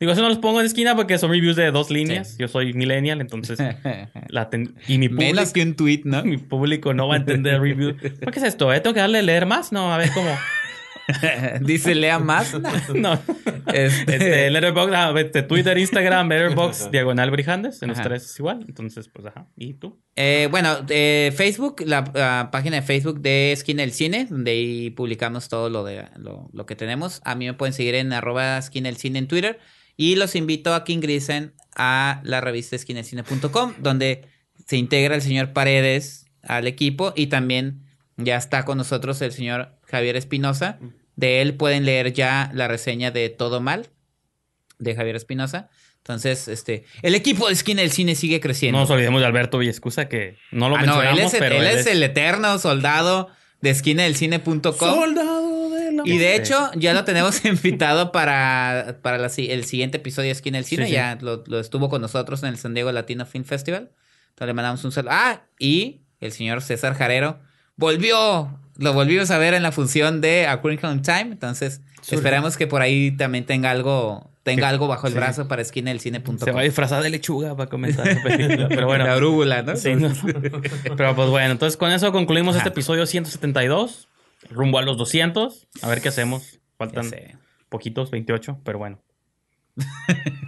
[0.00, 2.38] Digo, eso no los pongo en esquina porque son reviews de dos líneas.
[2.38, 3.58] Yo soy millennial, entonces.
[4.28, 4.48] la
[4.88, 5.34] y mi público.
[5.34, 6.24] Menos que un tweet, ¿no?
[6.24, 7.96] Mi público no va a entender reviews.
[8.18, 8.72] ¿Por qué es esto?
[8.72, 8.80] ¿Eh?
[8.80, 9.72] ¿Tengo que darle a leer más?
[9.72, 10.34] No, a ver cómo.
[11.60, 12.58] Dice lea más.
[12.94, 13.20] no.
[13.74, 15.14] Este, este Letterboxd, ah,
[15.46, 17.82] Twitter, Instagram, Letterboxd, Diagonal Brijandes.
[17.82, 18.64] En los tres es igual.
[18.66, 19.48] Entonces, pues ajá.
[19.54, 20.00] ¿Y tú?
[20.16, 25.50] Eh, bueno, eh, Facebook, la, página de Facebook de Esquina del Cine, donde ahí publicamos
[25.50, 27.20] todo lo de lo, lo, que tenemos.
[27.24, 29.58] A mí me pueden seguir en arroba Esquina del Cine en Twitter.
[30.00, 34.26] Y los invito a que ingresen a la revista esquinecine.com, donde
[34.66, 37.82] se integra el señor Paredes al equipo y también
[38.16, 40.78] ya está con nosotros el señor Javier Espinosa.
[41.16, 43.88] De él pueden leer ya la reseña de Todo Mal
[44.78, 45.68] de Javier Espinosa.
[45.98, 48.78] Entonces, este, el equipo de Esquina del Cine sigue creciendo.
[48.78, 51.66] No nos olvidemos de Alberto Villescusa, que no lo ah, mencionamos, él es, pero él,
[51.66, 53.28] es el eterno soldado
[53.60, 54.72] de esquinadelcine.com.
[54.72, 55.50] Soldado
[56.04, 60.64] y de hecho, ya lo tenemos invitado para, para el siguiente episodio de Esquina del
[60.64, 60.90] Cine.
[60.90, 63.90] Ya Lo, estuvo con nosotros en el San Diego Latino Film Festival.
[64.30, 65.12] Entonces le mandamos un saludo.
[65.14, 67.40] Ah, y el señor César Jarero
[67.76, 68.58] volvió.
[68.76, 71.32] Lo volvimos a ver en la función de A Time.
[71.32, 75.90] Entonces, esperamos que por ahí también tenga algo tenga algo bajo el brazo para esquina
[75.90, 76.38] del cine.com.
[76.38, 78.68] Se va a disfrazar de lechuga para comenzar la película.
[78.68, 79.04] Pero bueno.
[79.10, 79.76] La brújula, ¿no?
[79.76, 79.92] Sí,
[80.96, 84.08] Pero pues bueno, entonces con eso concluimos este episodio 172
[84.50, 85.68] rumbo a los 200.
[85.82, 86.60] A ver qué hacemos.
[86.76, 87.10] Faltan
[87.68, 89.02] poquitos, 28, pero bueno.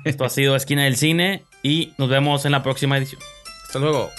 [0.05, 3.20] Esto ha sido Esquina del Cine y nos vemos en la próxima edición.
[3.66, 4.10] Hasta luego.